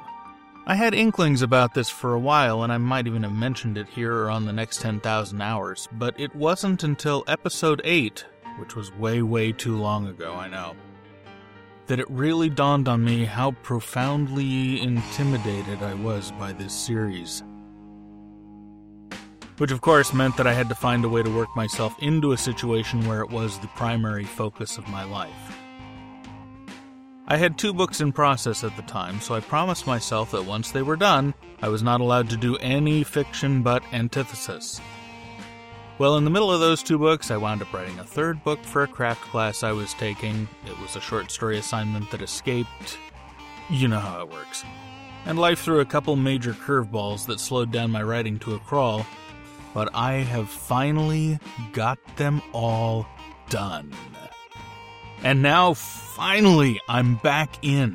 I 0.67 0.75
had 0.75 0.93
inklings 0.93 1.41
about 1.41 1.73
this 1.73 1.89
for 1.89 2.13
a 2.13 2.21
while, 2.21 2.63
and 2.63 2.71
I 2.71 2.77
might 2.77 3.07
even 3.07 3.23
have 3.23 3.33
mentioned 3.33 3.79
it 3.79 3.89
here 3.89 4.15
or 4.15 4.29
on 4.29 4.45
the 4.45 4.53
next 4.53 4.83
10,000 4.83 5.41
hours, 5.41 5.89
but 5.93 6.21
it 6.21 6.37
wasn't 6.37 6.85
until 6.85 7.25
episode 7.27 7.81
8, 7.85 8.27
which 8.61 8.77
was 8.77 8.95
way, 8.95 9.23
way 9.23 9.51
too 9.51 9.77
long 9.77 10.07
ago, 10.07 10.35
I 10.35 10.49
know, 10.49 10.77
that 11.87 11.99
it 11.99 12.09
really 12.11 12.51
dawned 12.51 12.87
on 12.87 13.03
me 13.03 13.25
how 13.25 13.53
profoundly 13.63 14.81
intimidated 14.81 15.83
I 15.83 15.95
was 15.95 16.31
by 16.33 16.53
this 16.53 16.75
series. 16.75 17.43
Which, 19.57 19.73
of 19.73 19.81
course, 19.81 20.15
meant 20.15 20.37
that 20.37 20.47
I 20.47 20.53
had 20.53 20.69
to 20.69 20.75
find 20.75 21.05
a 21.05 21.09
way 21.09 21.23
to 21.23 21.35
work 21.35 21.55
myself 21.57 21.95
into 22.01 22.33
a 22.33 22.39
situation 22.39 23.07
where 23.09 23.23
it 23.23 23.31
was 23.31 23.59
the 23.59 23.67
primary 23.69 24.25
focus 24.25 24.79
of 24.79 24.89
my 24.89 25.05
life. 25.05 25.57
I 27.27 27.37
had 27.37 27.57
two 27.57 27.73
books 27.73 28.01
in 28.01 28.13
process 28.13 28.65
at 28.65 28.75
the 28.77 28.83
time, 28.83 29.21
so 29.21 29.35
I 29.35 29.41
promised 29.41 29.87
myself 29.87 30.33
that 30.33 30.45
once 30.45 30.71
they 30.71 30.83
were 30.83 30.97
done, 30.97 31.33
I 31.63 31.69
was 31.69 31.83
not 31.83 32.01
allowed 32.01 32.29
to 32.31 32.37
do 32.37 32.57
any 32.57 33.05
fiction 33.05 33.63
but 33.63 33.85
antithesis. 33.93 34.81
Well, 36.01 36.17
in 36.17 36.25
the 36.25 36.31
middle 36.31 36.51
of 36.51 36.61
those 36.61 36.83
two 36.83 36.97
books, 36.97 37.31
I 37.31 37.37
wound 37.37 37.61
up 37.61 37.75
writing 37.75 37.99
a 37.99 38.05
third 38.05 38.43
book 38.43 38.65
for 38.65 38.85
a 38.85 38.87
craft 38.87 39.21
class 39.21 39.63
I 39.63 39.73
was 39.73 39.93
taking. 39.93 40.49
It 40.65 40.81
was 40.81 40.97
a 40.97 41.01
short 41.01 41.31
story 41.31 41.59
assignment 41.59 42.11
that 42.11 42.23
escaped. 42.23 42.97
You 43.69 43.87
know 43.87 43.99
how 43.99 44.23
it 44.23 44.31
works. 44.31 44.65
And 45.27 45.39
life 45.39 45.61
threw 45.61 45.81
a 45.81 45.85
couple 45.85 46.17
major 46.17 46.55
curveballs 46.55 47.27
that 47.27 47.39
slowed 47.39 47.71
down 47.71 47.91
my 47.91 48.03
writing 48.03 48.39
to 48.39 48.55
a 48.55 48.59
crawl, 48.61 49.05
but 49.75 49.95
I 49.95 50.13
have 50.15 50.49
finally 50.49 51.39
got 51.75 51.99
them 52.17 52.41
all 52.55 53.07
done. 53.51 53.93
And 55.23 55.43
now, 55.43 55.75
finally, 55.75 56.81
I'm 56.89 57.17
back 57.17 57.59
in. 57.61 57.95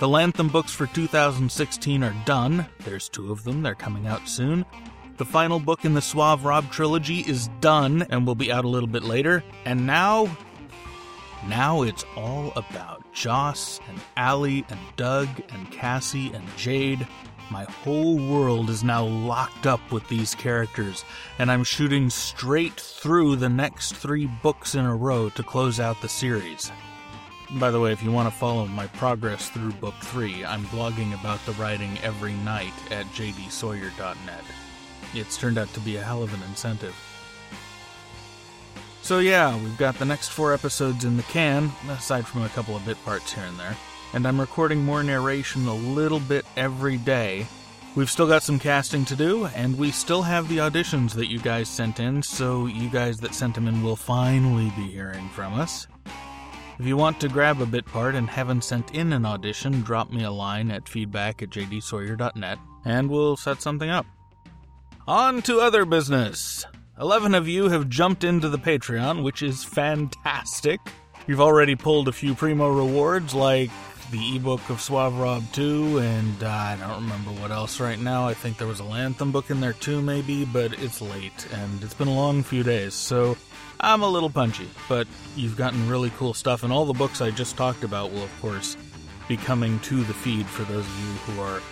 The 0.00 0.08
Lantham 0.08 0.48
books 0.48 0.72
for 0.72 0.86
2016 0.88 2.04
are 2.04 2.14
done. 2.26 2.66
There's 2.80 3.08
two 3.08 3.32
of 3.32 3.44
them, 3.44 3.62
they're 3.62 3.74
coming 3.74 4.06
out 4.06 4.28
soon. 4.28 4.66
The 5.18 5.24
final 5.24 5.58
book 5.58 5.84
in 5.84 5.94
the 5.94 6.00
Suave 6.00 6.44
Rob 6.44 6.70
trilogy 6.70 7.20
is 7.22 7.48
done 7.60 8.06
and 8.08 8.24
will 8.24 8.36
be 8.36 8.52
out 8.52 8.64
a 8.64 8.68
little 8.68 8.88
bit 8.88 9.02
later. 9.02 9.42
And 9.64 9.84
now, 9.84 10.28
now 11.48 11.82
it's 11.82 12.04
all 12.16 12.52
about 12.54 13.02
Joss 13.12 13.80
and 13.88 14.00
Allie 14.16 14.64
and 14.68 14.78
Doug 14.94 15.28
and 15.48 15.72
Cassie 15.72 16.30
and 16.32 16.44
Jade. 16.56 17.04
My 17.50 17.64
whole 17.64 18.16
world 18.16 18.70
is 18.70 18.84
now 18.84 19.04
locked 19.04 19.66
up 19.66 19.80
with 19.90 20.06
these 20.06 20.36
characters, 20.36 21.04
and 21.40 21.50
I'm 21.50 21.64
shooting 21.64 22.10
straight 22.10 22.78
through 22.78 23.36
the 23.36 23.48
next 23.48 23.96
three 23.96 24.26
books 24.26 24.76
in 24.76 24.84
a 24.84 24.94
row 24.94 25.30
to 25.30 25.42
close 25.42 25.80
out 25.80 26.00
the 26.00 26.08
series. 26.08 26.70
By 27.58 27.72
the 27.72 27.80
way, 27.80 27.90
if 27.90 28.04
you 28.04 28.12
want 28.12 28.32
to 28.32 28.38
follow 28.38 28.66
my 28.66 28.86
progress 28.86 29.48
through 29.48 29.72
book 29.72 29.94
three, 30.00 30.44
I'm 30.44 30.64
blogging 30.66 31.18
about 31.18 31.44
the 31.44 31.52
writing 31.52 31.98
every 32.04 32.34
night 32.34 32.74
at 32.92 33.06
jdsawyer.net. 33.06 34.44
It's 35.14 35.36
turned 35.36 35.58
out 35.58 35.72
to 35.74 35.80
be 35.80 35.96
a 35.96 36.02
hell 36.02 36.22
of 36.22 36.32
an 36.34 36.42
incentive. 36.48 36.96
So, 39.02 39.20
yeah, 39.20 39.56
we've 39.62 39.78
got 39.78 39.98
the 39.98 40.04
next 40.04 40.28
four 40.28 40.52
episodes 40.52 41.04
in 41.04 41.16
the 41.16 41.22
can, 41.24 41.72
aside 41.88 42.26
from 42.26 42.42
a 42.42 42.48
couple 42.50 42.76
of 42.76 42.84
bit 42.84 43.02
parts 43.04 43.32
here 43.32 43.44
and 43.44 43.58
there, 43.58 43.76
and 44.12 44.26
I'm 44.26 44.40
recording 44.40 44.84
more 44.84 45.02
narration 45.02 45.66
a 45.66 45.74
little 45.74 46.20
bit 46.20 46.44
every 46.56 46.98
day, 46.98 47.46
We've 47.98 48.08
still 48.08 48.28
got 48.28 48.44
some 48.44 48.60
casting 48.60 49.04
to 49.06 49.16
do, 49.16 49.46
and 49.46 49.76
we 49.76 49.90
still 49.90 50.22
have 50.22 50.48
the 50.48 50.58
auditions 50.58 51.14
that 51.14 51.28
you 51.28 51.40
guys 51.40 51.68
sent 51.68 51.98
in, 51.98 52.22
so 52.22 52.66
you 52.66 52.88
guys 52.88 53.18
that 53.18 53.34
sent 53.34 53.56
them 53.56 53.66
in 53.66 53.82
will 53.82 53.96
finally 53.96 54.72
be 54.76 54.86
hearing 54.86 55.28
from 55.30 55.58
us. 55.58 55.88
If 56.78 56.86
you 56.86 56.96
want 56.96 57.18
to 57.20 57.28
grab 57.28 57.60
a 57.60 57.66
bit 57.66 57.86
part 57.86 58.14
and 58.14 58.30
haven't 58.30 58.62
sent 58.62 58.94
in 58.94 59.12
an 59.12 59.26
audition, 59.26 59.80
drop 59.80 60.12
me 60.12 60.22
a 60.22 60.30
line 60.30 60.70
at 60.70 60.88
feedback 60.88 61.42
at 61.42 61.50
jdsawyer.net, 61.50 62.58
and 62.84 63.10
we'll 63.10 63.36
set 63.36 63.62
something 63.62 63.90
up. 63.90 64.06
On 65.08 65.40
to 65.40 65.58
other 65.60 65.86
business. 65.86 66.66
Eleven 67.00 67.34
of 67.34 67.48
you 67.48 67.70
have 67.70 67.88
jumped 67.88 68.24
into 68.24 68.50
the 68.50 68.58
Patreon, 68.58 69.22
which 69.22 69.42
is 69.42 69.64
fantastic. 69.64 70.80
You've 71.26 71.40
already 71.40 71.76
pulled 71.76 72.08
a 72.08 72.12
few 72.12 72.34
primo 72.34 72.68
rewards 72.68 73.32
like 73.32 73.70
the 74.10 74.36
ebook 74.36 74.68
of 74.68 74.82
Suave 74.82 75.18
Rob 75.18 75.50
2, 75.52 76.00
and 76.00 76.44
uh, 76.44 76.48
I 76.50 76.76
don't 76.78 77.04
remember 77.04 77.30
what 77.40 77.50
else 77.50 77.80
right 77.80 77.98
now. 77.98 78.28
I 78.28 78.34
think 78.34 78.58
there 78.58 78.68
was 78.68 78.80
a 78.80 78.84
Lantham 78.84 79.32
book 79.32 79.48
in 79.48 79.62
there 79.62 79.72
too, 79.72 80.02
maybe, 80.02 80.44
but 80.44 80.78
it's 80.78 81.00
late, 81.00 81.46
and 81.54 81.82
it's 81.82 81.94
been 81.94 82.08
a 82.08 82.14
long 82.14 82.42
few 82.42 82.62
days, 82.62 82.92
so 82.92 83.34
I'm 83.80 84.02
a 84.02 84.08
little 84.10 84.28
punchy. 84.28 84.68
But 84.90 85.08
you've 85.34 85.56
gotten 85.56 85.88
really 85.88 86.10
cool 86.18 86.34
stuff, 86.34 86.64
and 86.64 86.70
all 86.70 86.84
the 86.84 86.92
books 86.92 87.22
I 87.22 87.30
just 87.30 87.56
talked 87.56 87.82
about 87.82 88.12
will, 88.12 88.24
of 88.24 88.40
course, 88.42 88.76
be 89.26 89.38
coming 89.38 89.80
to 89.80 90.04
the 90.04 90.12
feed 90.12 90.44
for 90.44 90.64
those 90.64 90.84
of 90.84 91.00
you 91.00 91.32
who 91.32 91.40
are 91.40 91.62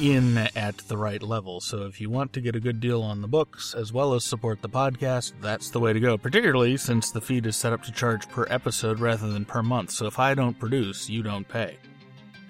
in 0.00 0.38
at 0.56 0.78
the 0.88 0.96
right 0.96 1.22
level. 1.22 1.60
So 1.60 1.82
if 1.86 2.00
you 2.00 2.10
want 2.10 2.32
to 2.32 2.40
get 2.40 2.56
a 2.56 2.60
good 2.60 2.80
deal 2.80 3.02
on 3.02 3.22
the 3.22 3.28
books 3.28 3.74
as 3.74 3.92
well 3.92 4.14
as 4.14 4.24
support 4.24 4.62
the 4.62 4.68
podcast, 4.68 5.32
that's 5.40 5.70
the 5.70 5.80
way 5.80 5.92
to 5.92 6.00
go, 6.00 6.18
particularly 6.18 6.76
since 6.76 7.10
the 7.10 7.20
feed 7.20 7.46
is 7.46 7.56
set 7.56 7.72
up 7.72 7.82
to 7.84 7.92
charge 7.92 8.28
per 8.28 8.46
episode 8.50 9.00
rather 9.00 9.28
than 9.28 9.44
per 9.44 9.62
month. 9.62 9.90
So 9.90 10.06
if 10.06 10.18
I 10.18 10.34
don't 10.34 10.58
produce, 10.58 11.08
you 11.08 11.22
don't 11.22 11.48
pay. 11.48 11.76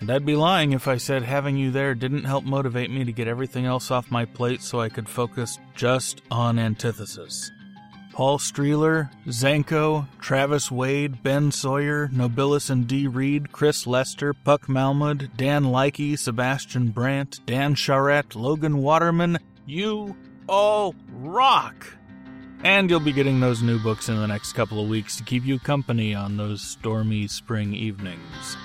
And 0.01 0.11
I'd 0.11 0.27
be 0.27 0.37
lying 0.37 0.73
if 0.73 0.89
I 0.89 0.97
said 0.97 1.23
having 1.23 1.57
you 1.57 1.71
there 1.71 1.95
didn't 1.95 2.25
help 2.25 2.45
motivate 2.45 2.91
me 2.91 3.05
to 3.05 3.13
get 3.13 3.29
everything 3.29 3.65
else 3.65 3.91
off 3.91 4.11
my 4.11 4.25
plate 4.25 4.61
so 4.61 4.81
I 4.81 4.89
could 4.89 5.09
focus 5.09 5.59
just 5.75 6.23
on 6.31 6.59
Antithesis. 6.59 7.51
Paul 8.15 8.39
Streeler, 8.39 9.11
Zanko, 9.27 10.07
Travis 10.21 10.71
Wade, 10.71 11.21
Ben 11.25 11.51
Sawyer, 11.51 12.07
Nobilis 12.15 12.71
and 12.71 12.87
D. 12.87 13.09
Reed, 13.09 13.51
Chris 13.51 13.89
Lester, 13.89 14.33
Puck 14.33 14.69
Malmud, 14.69 15.37
Dan 15.37 15.65
Likey, 15.65 16.17
Sebastian 16.17 16.91
Brandt, 16.91 17.45
Dan 17.45 17.75
Charette, 17.75 18.37
Logan 18.37 18.79
Waterman, 18.79 19.41
you 19.67 20.15
all 20.49 20.95
rock! 21.11 21.97
And 22.63 22.89
you'll 22.89 23.01
be 23.01 23.13
getting 23.13 23.41
those 23.41 23.63
new 23.63 23.81
books 23.81 24.09
in 24.09 24.17
the 24.17 24.29
next 24.29 24.53
couple 24.53 24.81
of 24.81 24.89
weeks 24.89 25.17
to 25.17 25.25
keep 25.25 25.45
you 25.45 25.59
company 25.59 26.15
on 26.15 26.37
those 26.37 26.63
stormy 26.63 27.27
spring 27.27 27.75
evenings. 27.75 28.57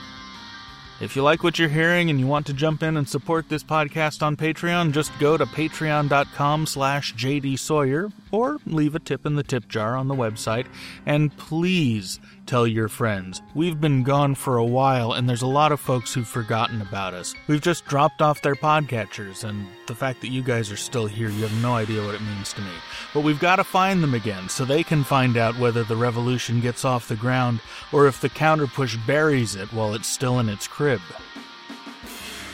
If 1.02 1.16
you 1.16 1.24
like 1.24 1.44
what 1.44 1.58
you're 1.58 1.70
hearing 1.70 2.10
and 2.10 2.20
you 2.20 2.28
want 2.28 2.46
to 2.48 2.54
jump 2.54 2.84
in 2.84 2.98
and 2.98 3.08
support 3.08 3.48
this 3.48 3.64
podcast 3.64 4.22
on 4.22 4.36
Patreon, 4.36 4.92
just 4.92 5.18
go 5.18 5.38
to 5.38 5.46
patreon.com 5.46 6.66
slash 6.66 7.14
jdsawyer 7.16 8.12
or 8.32 8.58
leave 8.66 8.96
a 8.96 9.00
tip 9.00 9.26
in 9.26 9.36
the 9.36 9.44
tip 9.44 9.70
jar 9.70 9.96
on 9.96 10.10
the 10.10 10.16
website. 10.16 10.68
And 11.06 11.36
please 11.38 12.20
tell 12.50 12.66
your 12.66 12.88
friends. 12.88 13.44
We've 13.54 13.80
been 13.80 14.02
gone 14.02 14.34
for 14.34 14.58
a 14.58 14.66
while 14.66 15.14
and 15.14 15.30
there's 15.30 15.44
a 15.44 15.48
lot 15.48 15.72
of 15.72 15.80
folks 15.80 16.16
who've 16.16 16.28
forgotten 16.28 16.82
about 16.82 17.14
us. 17.14 17.36
We've 17.48 17.62
just 17.62 17.86
dropped 17.86 18.24
off 18.24 18.42
their 18.42 18.56
podcatchers 18.56 19.48
and 19.48 19.68
the 19.86 19.94
fact 19.94 20.22
that 20.22 20.30
you 20.30 20.42
guys 20.42 20.72
are 20.72 20.78
still 20.78 21.06
here, 21.06 21.30
you 21.30 21.44
have 21.44 21.62
no 21.62 21.76
idea 21.76 22.04
what 22.04 22.16
it 22.16 22.22
means 22.22 22.52
to 22.54 22.62
me. 22.62 22.72
But 23.14 23.22
we've 23.22 23.40
got 23.40 23.58
to 23.58 23.64
find 23.64 24.02
them 24.02 24.16
again 24.16 24.50
so 24.50 24.66
they 24.66 24.84
can 24.84 25.04
find 25.04 25.38
out 25.38 25.60
whether 25.60 25.84
the 25.84 25.96
revolution 25.96 26.60
gets 26.60 26.84
off 26.84 27.08
the 27.08 27.16
ground 27.16 27.60
or 27.94 28.08
if 28.08 28.20
the 28.20 28.30
counterpush 28.30 29.06
buries 29.06 29.56
it 29.56 29.72
while 29.72 29.94
it's 29.94 30.08
still 30.08 30.40
in 30.40 30.50
its 30.50 30.68
crib. 30.68 31.02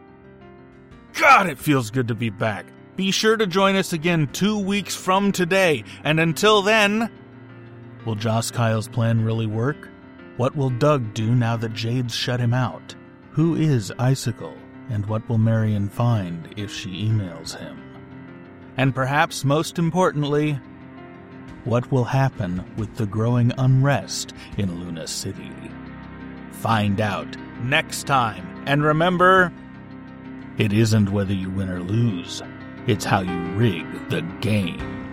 God, 1.20 1.49
it 1.49 1.59
feels 1.59 1.91
good 1.91 2.09
to 2.09 2.14
be 2.14 2.31
back. 2.31 2.64
Be 2.97 3.11
sure 3.11 3.37
to 3.37 3.47
join 3.47 3.77
us 3.77 3.93
again 3.93 4.31
two 4.33 4.59
weeks 4.59 4.97
from 4.97 5.33
today, 5.33 5.85
and 6.03 6.18
until 6.18 6.62
then, 6.62 7.11
will 8.07 8.14
Joss 8.14 8.51
Kyle's 8.51 8.89
plan 8.89 9.22
really 9.22 9.47
work? 9.47 9.91
What 10.37 10.57
will 10.57 10.70
Doug 10.70 11.14
do 11.14 11.35
now 11.35 11.57
that 11.57 11.74
Jade's 11.74 12.14
shut 12.14 12.41
him 12.41 12.53
out? 12.53 12.95
Who 13.32 13.55
is 13.55 13.93
Icicle? 13.99 14.55
And 14.91 15.07
what 15.07 15.26
will 15.28 15.39
Marian 15.39 15.89
find 15.89 16.53
if 16.57 16.72
she 16.72 17.09
emails 17.09 17.57
him? 17.57 17.80
And 18.76 18.95
perhaps 18.95 19.45
most 19.45 19.78
importantly, 19.78 20.59
what 21.64 21.91
will 21.91 22.05
happen 22.05 22.64
with 22.76 22.95
the 22.97 23.07
growing 23.07 23.53
unrest 23.57 24.35
in 24.59 24.80
Luna 24.80 25.07
City? 25.07 25.53
Find 26.51 27.01
out 27.01 27.37
next 27.62 28.07
time. 28.07 28.64
And 28.66 28.82
remember, 28.82 29.53
it 30.59 30.72
isn't 30.72 31.12
whether 31.12 31.32
you 31.32 31.51
win 31.51 31.70
or 31.70 31.80
lose, 31.80 32.43
it's 32.87 33.05
how 33.05 33.20
you 33.20 33.41
rig 33.53 33.87
the 34.11 34.22
game. 34.41 35.03